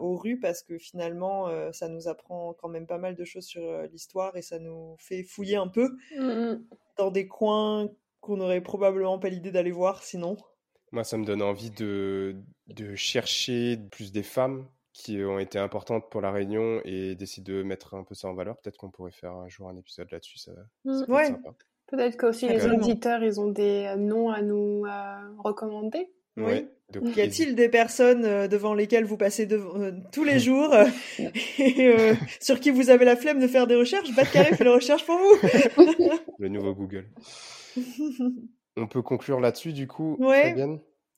aux 0.00 0.16
rues, 0.16 0.40
parce 0.40 0.62
que 0.62 0.78
finalement, 0.78 1.46
ça 1.74 1.90
nous 1.90 2.08
apprend 2.08 2.54
quand 2.54 2.70
même 2.70 2.86
pas 2.86 2.96
mal 2.96 3.14
de 3.14 3.24
choses 3.26 3.44
sur 3.44 3.82
l'histoire 3.92 4.34
et 4.34 4.40
ça 4.40 4.58
nous 4.58 4.96
fait 4.98 5.22
fouiller 5.22 5.56
un 5.56 5.68
peu 5.68 5.90
mmh, 6.16 6.22
mmh. 6.22 6.64
dans 6.96 7.10
des 7.10 7.28
coins 7.28 7.90
qu'on 8.20 8.38
n'aurait 8.38 8.62
probablement 8.62 9.18
pas 9.18 9.28
l'idée 9.28 9.50
d'aller 9.50 9.70
voir 9.70 10.02
sinon. 10.02 10.38
Moi, 10.92 11.04
ça 11.04 11.18
me 11.18 11.24
donne 11.24 11.42
envie 11.42 11.70
de, 11.70 12.36
de 12.68 12.94
chercher 12.94 13.78
plus 13.90 14.12
des 14.12 14.22
femmes 14.22 14.66
qui 14.92 15.22
ont 15.22 15.38
été 15.38 15.58
importantes 15.58 16.10
pour 16.10 16.20
la 16.20 16.32
Réunion 16.32 16.80
et 16.84 17.14
d'essayer 17.14 17.42
de 17.42 17.62
mettre 17.62 17.94
un 17.94 18.02
peu 18.02 18.14
ça 18.14 18.28
en 18.28 18.34
valeur. 18.34 18.56
Peut-être 18.56 18.76
qu'on 18.76 18.90
pourrait 18.90 19.12
faire 19.12 19.32
un 19.32 19.48
jour 19.48 19.68
un 19.68 19.76
épisode 19.76 20.10
là-dessus. 20.10 20.38
Ça, 20.38 20.52
mmh. 20.84 21.04
peut 21.06 21.12
ouais. 21.12 21.36
Peut-être 21.86 22.18
qu'aussi 22.18 22.48
les 22.48 22.66
auditeurs, 22.66 23.22
ils 23.22 23.40
ont 23.40 23.48
des 23.48 23.86
euh, 23.86 23.96
noms 23.96 24.28
à 24.28 24.42
nous 24.42 24.84
euh, 24.84 25.16
recommander. 25.38 26.10
Oui. 26.36 26.68
y 27.16 27.20
a-t-il 27.20 27.56
des 27.56 27.68
personnes 27.68 28.24
euh, 28.24 28.46
devant 28.46 28.74
lesquelles 28.74 29.04
vous 29.04 29.16
passez 29.16 29.48
tous 30.12 30.24
les 30.24 30.38
jours 30.38 30.72
et 31.58 32.14
sur 32.40 32.60
qui 32.60 32.70
vous 32.70 32.90
avez 32.90 33.04
la 33.04 33.16
flemme 33.16 33.40
de 33.40 33.46
faire 33.46 33.66
des 33.66 33.74
recherches? 33.74 34.14
Bad 34.14 34.30
Carré 34.30 34.54
fait 34.54 34.64
les 34.64 34.70
recherches 34.70 35.04
pour 35.06 35.16
vous. 35.16 35.48
Le 36.38 36.48
nouveau 36.48 36.74
Google. 36.74 37.08
On 38.78 38.86
peut 38.86 39.02
conclure 39.02 39.40
là-dessus, 39.40 39.72
du 39.72 39.86
coup, 39.86 40.16
Oui, 40.20 40.54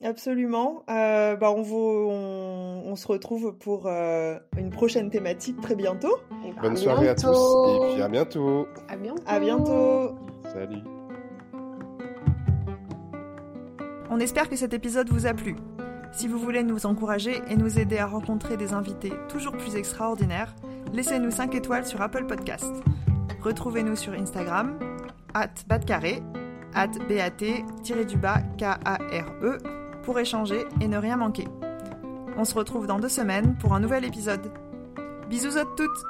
Absolument. 0.02 0.82
Euh, 0.88 1.36
bah 1.36 1.50
on, 1.50 1.60
on, 1.60 2.96
se 2.96 3.06
retrouve 3.06 3.54
pour 3.58 3.86
euh, 3.86 4.38
une 4.56 4.70
prochaine 4.70 5.10
thématique 5.10 5.60
très 5.60 5.74
bientôt. 5.74 6.16
Eh 6.42 6.52
ben, 6.52 6.62
Bonne 6.62 6.76
soirée 6.76 7.08
à 7.08 7.14
tous 7.14 7.28
et 7.28 7.92
puis 7.92 8.02
à 8.02 8.08
bientôt. 8.08 8.66
À 8.88 8.96
bientôt. 8.96 9.22
À 9.26 9.38
bientôt. 9.38 10.14
Salut. 10.44 10.82
On 14.08 14.18
espère 14.20 14.48
que 14.48 14.56
cet 14.56 14.72
épisode 14.72 15.10
vous 15.10 15.26
a 15.26 15.34
plu. 15.34 15.56
Si 16.12 16.28
vous 16.28 16.38
voulez 16.38 16.62
nous 16.62 16.86
encourager 16.86 17.42
et 17.48 17.56
nous 17.56 17.78
aider 17.78 17.98
à 17.98 18.06
rencontrer 18.06 18.56
des 18.56 18.72
invités 18.72 19.12
toujours 19.28 19.52
plus 19.52 19.76
extraordinaires, 19.76 20.54
laissez-nous 20.92 21.30
5 21.30 21.54
étoiles 21.54 21.86
sur 21.86 22.00
Apple 22.00 22.24
Podcast. 22.24 22.72
Retrouvez-nous 23.42 23.96
sur 23.96 24.14
Instagram, 24.14 24.78
at 25.34 25.50
badcarré 25.68 26.22
at 26.74 26.88
bat-du-bas 27.08 28.40
K-A-R-E 28.58 29.58
pour 30.02 30.18
échanger 30.18 30.64
et 30.80 30.88
ne 30.88 30.98
rien 30.98 31.16
manquer. 31.16 31.48
On 32.36 32.44
se 32.44 32.54
retrouve 32.54 32.86
dans 32.86 32.98
deux 32.98 33.08
semaines 33.08 33.56
pour 33.58 33.74
un 33.74 33.80
nouvel 33.80 34.04
épisode. 34.04 34.52
Bisous 35.28 35.58
à 35.58 35.64
toutes 35.76 36.04